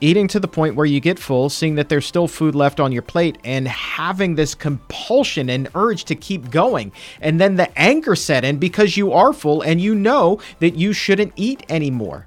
eating 0.00 0.28
to 0.28 0.38
the 0.38 0.46
point 0.46 0.76
where 0.76 0.86
you 0.86 1.00
get 1.00 1.18
full, 1.18 1.48
seeing 1.48 1.76
that 1.76 1.88
there's 1.88 2.04
still 2.04 2.28
food 2.28 2.54
left 2.54 2.78
on 2.78 2.92
your 2.92 3.02
plate, 3.02 3.38
and 3.42 3.66
having 3.66 4.34
this 4.34 4.54
compulsion 4.54 5.48
and 5.48 5.68
urge 5.74 6.04
to 6.04 6.14
keep 6.14 6.50
going. 6.50 6.92
And 7.22 7.40
then 7.40 7.56
the 7.56 7.76
anger 7.76 8.14
set 8.14 8.44
in 8.44 8.58
because 8.58 8.98
you 8.98 9.12
are 9.12 9.32
full 9.32 9.62
and 9.62 9.80
you 9.80 9.94
know 9.94 10.38
that 10.60 10.76
you 10.76 10.92
shouldn't 10.92 11.32
eat 11.36 11.64
anymore. 11.70 12.26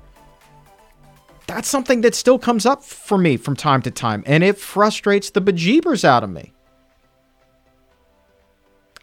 That's 1.45 1.69
something 1.69 2.01
that 2.01 2.15
still 2.15 2.39
comes 2.39 2.65
up 2.65 2.83
for 2.83 3.17
me 3.17 3.37
from 3.37 3.55
time 3.55 3.83
to 3.83 3.91
time, 3.91 4.23
and 4.25 4.43
it 4.43 4.57
frustrates 4.57 5.29
the 5.29 5.41
bejeebers 5.41 6.03
out 6.03 6.23
of 6.23 6.31
me. 6.31 6.51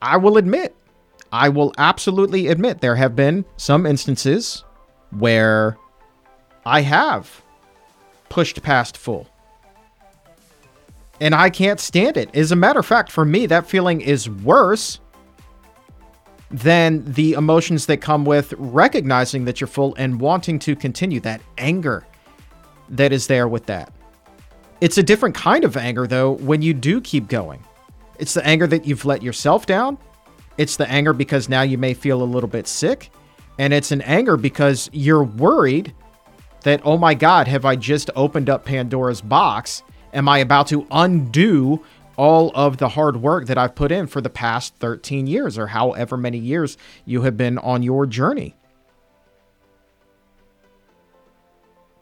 I 0.02 0.16
will 0.16 0.36
admit, 0.36 0.74
I 1.32 1.48
will 1.48 1.72
absolutely 1.78 2.48
admit 2.48 2.80
there 2.80 2.96
have 2.96 3.14
been 3.14 3.44
some 3.56 3.86
instances 3.86 4.64
where 5.10 5.76
I 6.64 6.80
have 6.82 7.42
pushed 8.28 8.62
past 8.62 8.96
full. 8.96 9.28
And 11.20 11.34
I 11.34 11.50
can't 11.50 11.80
stand 11.80 12.16
it. 12.16 12.34
As 12.34 12.52
a 12.52 12.56
matter 12.56 12.78
of 12.78 12.86
fact, 12.86 13.10
for 13.10 13.24
me, 13.24 13.46
that 13.46 13.66
feeling 13.66 14.00
is 14.00 14.30
worse 14.30 15.00
than 16.50 17.04
the 17.12 17.32
emotions 17.32 17.86
that 17.86 17.98
come 17.98 18.24
with 18.24 18.54
recognizing 18.56 19.44
that 19.44 19.60
you're 19.60 19.68
full 19.68 19.94
and 19.96 20.20
wanting 20.20 20.58
to 20.60 20.74
continue 20.74 21.20
that 21.20 21.40
anger 21.58 22.06
that 22.90 23.12
is 23.12 23.26
there 23.26 23.48
with 23.48 23.66
that. 23.66 23.92
It's 24.80 24.96
a 24.96 25.02
different 25.02 25.34
kind 25.34 25.64
of 25.64 25.76
anger, 25.76 26.06
though, 26.06 26.32
when 26.32 26.62
you 26.62 26.72
do 26.72 27.00
keep 27.00 27.28
going. 27.28 27.62
It's 28.18 28.34
the 28.34 28.46
anger 28.46 28.66
that 28.68 28.86
you've 28.86 29.04
let 29.04 29.22
yourself 29.22 29.66
down. 29.66 29.98
It's 30.58 30.76
the 30.76 30.88
anger 30.90 31.12
because 31.12 31.48
now 31.48 31.62
you 31.62 31.78
may 31.78 31.94
feel 31.94 32.22
a 32.22 32.24
little 32.24 32.48
bit 32.48 32.66
sick. 32.66 33.10
And 33.58 33.72
it's 33.72 33.90
an 33.92 34.02
anger 34.02 34.36
because 34.36 34.90
you're 34.92 35.24
worried 35.24 35.94
that, 36.62 36.80
oh 36.84 36.98
my 36.98 37.14
God, 37.14 37.48
have 37.48 37.64
I 37.64 37.76
just 37.76 38.10
opened 38.14 38.50
up 38.50 38.64
Pandora's 38.64 39.20
box? 39.20 39.82
Am 40.12 40.28
I 40.28 40.38
about 40.38 40.66
to 40.68 40.86
undo 40.90 41.84
all 42.16 42.50
of 42.54 42.78
the 42.78 42.88
hard 42.88 43.16
work 43.16 43.46
that 43.46 43.56
I've 43.56 43.76
put 43.76 43.92
in 43.92 44.06
for 44.08 44.20
the 44.20 44.30
past 44.30 44.74
13 44.76 45.26
years 45.26 45.56
or 45.56 45.68
however 45.68 46.16
many 46.16 46.38
years 46.38 46.76
you 47.04 47.22
have 47.22 47.36
been 47.36 47.58
on 47.58 47.82
your 47.82 48.06
journey? 48.06 48.54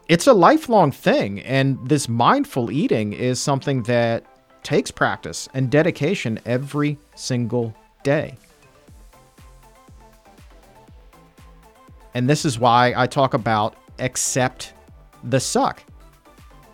It's 0.07 0.25
a 0.25 0.33
lifelong 0.33 0.91
thing, 0.91 1.41
and 1.41 1.77
this 1.87 2.07
mindful 2.07 2.71
eating 2.71 3.11
is 3.11 3.41
something 3.41 3.83
that 3.83 4.25
takes 4.63 4.89
practice 4.89 5.49
and 5.53 5.69
dedication 5.69 6.39
every 6.45 6.97
single 7.13 7.75
day. 8.03 8.37
And 12.13 12.29
this 12.29 12.45
is 12.45 12.59
why 12.59 12.93
I 12.95 13.07
talk 13.07 13.33
about 13.33 13.75
accept 13.99 14.73
the 15.23 15.39
suck. 15.39 15.83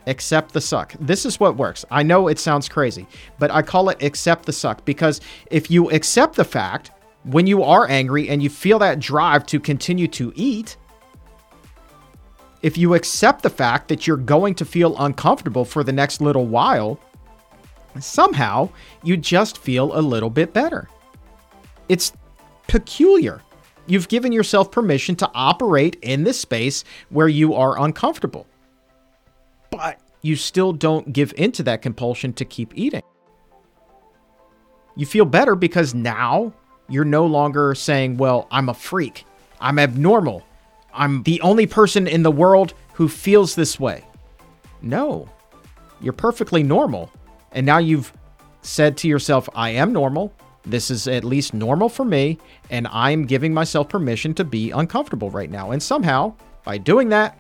Accept 0.07 0.53
the 0.53 0.61
suck. 0.61 0.93
This 0.99 1.25
is 1.25 1.39
what 1.39 1.55
works. 1.55 1.85
I 1.89 2.03
know 2.03 2.27
it 2.27 2.39
sounds 2.39 2.67
crazy, 2.67 3.07
but 3.39 3.51
I 3.51 3.61
call 3.61 3.89
it 3.89 4.03
accept 4.03 4.45
the 4.45 4.53
suck 4.53 4.83
because 4.85 5.21
if 5.49 5.71
you 5.71 5.89
accept 5.91 6.35
the 6.35 6.43
fact 6.43 6.91
when 7.23 7.47
you 7.47 7.63
are 7.63 7.89
angry 7.89 8.27
and 8.27 8.43
you 8.43 8.49
feel 8.49 8.79
that 8.79 8.99
drive 8.99 9.45
to 9.47 9.59
continue 9.59 10.07
to 10.09 10.33
eat, 10.35 10.75
if 12.61 12.77
you 12.77 12.93
accept 12.95 13.43
the 13.43 13.49
fact 13.49 13.87
that 13.89 14.07
you're 14.07 14.17
going 14.17 14.55
to 14.55 14.65
feel 14.65 14.97
uncomfortable 14.97 15.65
for 15.65 15.83
the 15.83 15.91
next 15.91 16.21
little 16.21 16.47
while, 16.47 16.99
somehow 17.99 18.69
you 19.03 19.17
just 19.17 19.57
feel 19.57 19.97
a 19.97 20.01
little 20.01 20.29
bit 20.29 20.53
better. 20.53 20.89
It's 21.89 22.13
peculiar. 22.67 23.41
You've 23.85 24.07
given 24.07 24.31
yourself 24.31 24.71
permission 24.71 25.15
to 25.17 25.29
operate 25.33 25.97
in 26.01 26.23
this 26.23 26.39
space 26.39 26.83
where 27.09 27.27
you 27.27 27.53
are 27.53 27.81
uncomfortable. 27.81 28.47
But 29.69 29.99
you 30.21 30.35
still 30.35 30.71
don't 30.71 31.11
give 31.11 31.33
into 31.37 31.63
that 31.63 31.81
compulsion 31.81 32.33
to 32.33 32.45
keep 32.45 32.71
eating. 32.75 33.03
You 34.95 35.05
feel 35.05 35.25
better 35.25 35.55
because 35.55 35.93
now 35.93 36.53
you're 36.87 37.03
no 37.05 37.25
longer 37.25 37.75
saying, 37.75 38.17
Well, 38.17 38.47
I'm 38.51 38.69
a 38.69 38.73
freak. 38.73 39.25
I'm 39.59 39.79
abnormal. 39.79 40.43
I'm 40.93 41.23
the 41.23 41.41
only 41.41 41.65
person 41.65 42.07
in 42.07 42.23
the 42.23 42.31
world 42.31 42.73
who 42.93 43.09
feels 43.09 43.55
this 43.55 43.79
way. 43.79 44.05
No, 44.81 45.27
you're 45.99 46.13
perfectly 46.13 46.61
normal. 46.63 47.11
And 47.51 47.65
now 47.65 47.79
you've 47.79 48.13
said 48.61 48.97
to 48.97 49.07
yourself, 49.07 49.49
I 49.55 49.71
am 49.71 49.93
normal. 49.93 50.33
This 50.65 50.89
is 50.89 51.07
at 51.07 51.23
least 51.23 51.53
normal 51.53 51.89
for 51.89 52.05
me. 52.05 52.37
And 52.69 52.87
I'm 52.87 53.25
giving 53.25 53.53
myself 53.53 53.89
permission 53.89 54.33
to 54.35 54.43
be 54.43 54.71
uncomfortable 54.71 55.29
right 55.29 55.49
now. 55.49 55.71
And 55.71 55.81
somehow, 55.81 56.33
by 56.63 56.77
doing 56.77 57.09
that, 57.09 57.39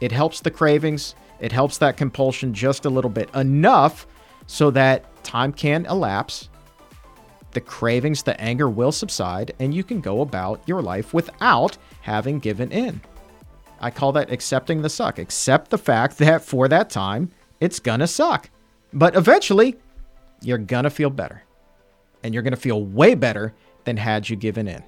it 0.00 0.12
helps 0.12 0.40
the 0.40 0.50
cravings. 0.50 1.14
It 1.40 1.52
helps 1.52 1.78
that 1.78 1.96
compulsion 1.96 2.54
just 2.54 2.84
a 2.84 2.90
little 2.90 3.10
bit, 3.10 3.34
enough 3.34 4.06
so 4.46 4.70
that 4.70 5.04
time 5.24 5.52
can 5.52 5.86
elapse. 5.86 6.48
The 7.52 7.60
cravings, 7.60 8.22
the 8.22 8.40
anger 8.40 8.68
will 8.68 8.92
subside, 8.92 9.54
and 9.58 9.74
you 9.74 9.82
can 9.82 10.00
go 10.00 10.20
about 10.20 10.62
your 10.66 10.82
life 10.82 11.12
without 11.12 11.76
having 12.02 12.38
given 12.38 12.70
in. 12.70 13.00
I 13.80 13.90
call 13.90 14.12
that 14.12 14.30
accepting 14.30 14.82
the 14.82 14.90
suck. 14.90 15.18
Accept 15.18 15.70
the 15.70 15.78
fact 15.78 16.18
that 16.18 16.42
for 16.42 16.68
that 16.68 16.90
time, 16.90 17.30
it's 17.60 17.80
gonna 17.80 18.06
suck. 18.06 18.50
But 18.92 19.16
eventually, 19.16 19.76
you're 20.42 20.58
gonna 20.58 20.90
feel 20.90 21.10
better. 21.10 21.42
And 22.22 22.34
you're 22.34 22.42
gonna 22.42 22.56
feel 22.56 22.84
way 22.84 23.14
better 23.14 23.54
than 23.84 23.96
had 23.96 24.28
you 24.28 24.36
given 24.36 24.68
in. 24.68 24.82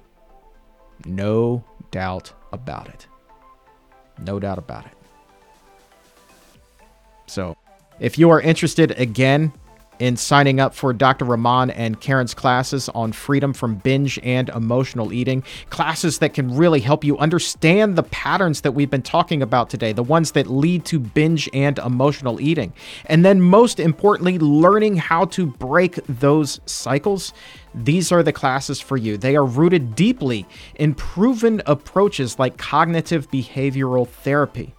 No 1.05 1.63
doubt 1.91 2.33
about 2.51 2.87
it. 2.89 3.07
No 4.19 4.39
doubt 4.39 4.57
about 4.57 4.85
it. 4.85 4.93
So, 7.25 7.57
if 7.99 8.17
you 8.17 8.29
are 8.29 8.39
interested 8.39 8.91
again 8.91 9.53
in 10.03 10.17
signing 10.17 10.59
up 10.59 10.75
for 10.75 10.91
Dr. 10.91 11.23
Rahman 11.23 11.69
and 11.69 11.97
Karen's 12.01 12.33
classes 12.33 12.89
on 12.89 13.13
freedom 13.13 13.53
from 13.53 13.75
binge 13.75 14.19
and 14.21 14.49
emotional 14.49 15.13
eating, 15.13 15.45
classes 15.69 16.19
that 16.19 16.33
can 16.33 16.53
really 16.57 16.81
help 16.81 17.05
you 17.05 17.17
understand 17.19 17.95
the 17.95 18.03
patterns 18.03 18.61
that 18.61 18.73
we've 18.73 18.89
been 18.89 19.01
talking 19.01 19.41
about 19.41 19.69
today, 19.69 19.93
the 19.93 20.03
ones 20.03 20.33
that 20.33 20.47
lead 20.47 20.83
to 20.83 20.99
binge 20.99 21.49
and 21.53 21.79
emotional 21.79 22.41
eating. 22.41 22.73
And 23.05 23.23
then, 23.23 23.39
most 23.39 23.79
importantly, 23.79 24.37
learning 24.39 24.97
how 24.97 25.23
to 25.25 25.45
break 25.45 25.95
those 26.07 26.59
cycles. 26.65 27.31
These 27.73 28.11
are 28.11 28.23
the 28.23 28.33
classes 28.33 28.81
for 28.81 28.97
you. 28.97 29.15
They 29.15 29.37
are 29.37 29.45
rooted 29.45 29.95
deeply 29.95 30.45
in 30.75 30.95
proven 30.95 31.61
approaches 31.65 32.37
like 32.37 32.57
cognitive 32.57 33.31
behavioral 33.31 34.05
therapy 34.05 34.75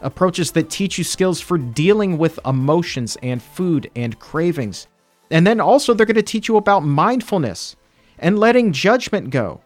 approaches 0.00 0.52
that 0.52 0.70
teach 0.70 0.98
you 0.98 1.04
skills 1.04 1.40
for 1.40 1.58
dealing 1.58 2.18
with 2.18 2.38
emotions 2.44 3.16
and 3.22 3.42
food 3.42 3.90
and 3.96 4.18
cravings. 4.18 4.86
And 5.30 5.46
then 5.46 5.60
also, 5.60 5.94
they're 5.94 6.06
going 6.06 6.14
to 6.16 6.22
teach 6.22 6.48
you 6.48 6.56
about 6.56 6.80
mindfulness 6.80 7.76
and 8.18 8.38
letting 8.38 8.72
judgment 8.72 9.30
go 9.30 9.60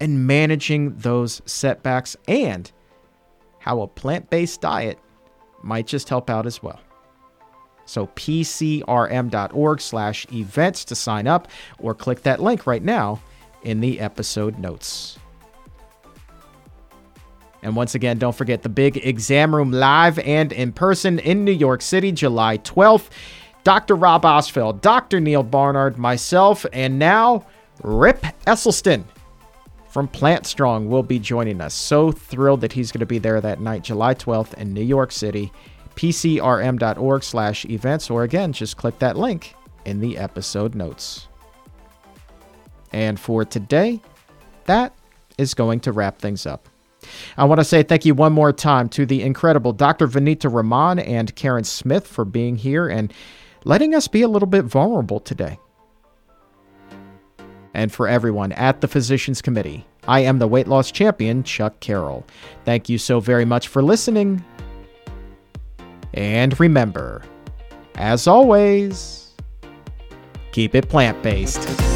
and 0.00 0.26
managing 0.26 0.96
those 0.96 1.40
setbacks 1.46 2.16
and 2.26 2.70
how 3.58 3.80
a 3.80 3.86
plant 3.86 4.30
based 4.30 4.60
diet 4.60 4.98
might 5.62 5.86
just 5.86 6.08
help 6.08 6.28
out 6.28 6.46
as 6.46 6.62
well. 6.62 6.80
So 7.86 8.06
pcrm.org 8.08 9.80
slash 9.80 10.26
events 10.32 10.84
to 10.86 10.94
sign 10.94 11.26
up 11.26 11.48
or 11.78 11.94
click 11.94 12.22
that 12.22 12.40
link 12.40 12.66
right 12.66 12.82
now 12.82 13.20
in 13.62 13.80
the 13.80 14.00
episode 14.00 14.58
notes. 14.58 15.18
And 17.64 17.74
once 17.74 17.94
again, 17.94 18.18
don't 18.18 18.36
forget 18.36 18.62
the 18.62 18.68
big 18.68 18.98
exam 18.98 19.54
room 19.54 19.72
live 19.72 20.18
and 20.18 20.52
in 20.52 20.70
person 20.70 21.18
in 21.18 21.44
New 21.44 21.52
York 21.52 21.80
City, 21.80 22.12
July 22.12 22.58
12th. 22.58 23.08
Dr. 23.64 23.96
Rob 23.96 24.24
Ostfeld, 24.24 24.82
Dr. 24.82 25.20
Neal 25.20 25.42
Barnard, 25.42 25.96
myself, 25.96 26.66
and 26.74 26.98
now 26.98 27.46
Rip 27.82 28.20
Esselstyn 28.46 29.04
from 29.88 30.06
Plant 30.06 30.44
Strong 30.44 30.90
will 30.90 31.02
be 31.02 31.18
joining 31.18 31.62
us. 31.62 31.72
So 31.72 32.12
thrilled 32.12 32.60
that 32.60 32.74
he's 32.74 32.92
going 32.92 33.00
to 33.00 33.06
be 33.06 33.18
there 33.18 33.40
that 33.40 33.60
night, 33.62 33.82
July 33.82 34.14
12th 34.14 34.52
in 34.54 34.74
New 34.74 34.82
York 34.82 35.10
City. 35.10 35.50
PCRM.org 35.96 37.22
slash 37.22 37.64
events, 37.64 38.10
or 38.10 38.24
again, 38.24 38.52
just 38.52 38.76
click 38.76 38.98
that 38.98 39.16
link 39.16 39.54
in 39.86 40.00
the 40.00 40.18
episode 40.18 40.74
notes. 40.74 41.28
And 42.92 43.18
for 43.18 43.44
today, 43.44 44.02
that 44.66 44.92
is 45.38 45.54
going 45.54 45.80
to 45.80 45.92
wrap 45.92 46.18
things 46.18 46.44
up. 46.44 46.68
I 47.36 47.44
want 47.44 47.60
to 47.60 47.64
say 47.64 47.82
thank 47.82 48.04
you 48.04 48.14
one 48.14 48.32
more 48.32 48.52
time 48.52 48.88
to 48.90 49.06
the 49.06 49.22
incredible 49.22 49.72
Dr. 49.72 50.06
Vanita 50.08 50.52
Rahman 50.52 50.98
and 50.98 51.34
Karen 51.34 51.64
Smith 51.64 52.06
for 52.06 52.24
being 52.24 52.56
here 52.56 52.88
and 52.88 53.12
letting 53.64 53.94
us 53.94 54.08
be 54.08 54.22
a 54.22 54.28
little 54.28 54.48
bit 54.48 54.64
vulnerable 54.64 55.20
today. 55.20 55.58
And 57.72 57.92
for 57.92 58.06
everyone 58.06 58.52
at 58.52 58.80
the 58.80 58.88
Physicians 58.88 59.42
Committee, 59.42 59.84
I 60.06 60.20
am 60.20 60.38
the 60.38 60.46
weight 60.46 60.68
loss 60.68 60.90
champion, 60.90 61.42
Chuck 61.42 61.80
Carroll. 61.80 62.24
Thank 62.64 62.88
you 62.88 62.98
so 62.98 63.20
very 63.20 63.44
much 63.44 63.68
for 63.68 63.82
listening. 63.82 64.44
And 66.12 66.58
remember, 66.60 67.22
as 67.96 68.26
always, 68.26 69.34
keep 70.52 70.74
it 70.74 70.88
plant 70.88 71.20
based. 71.22 71.93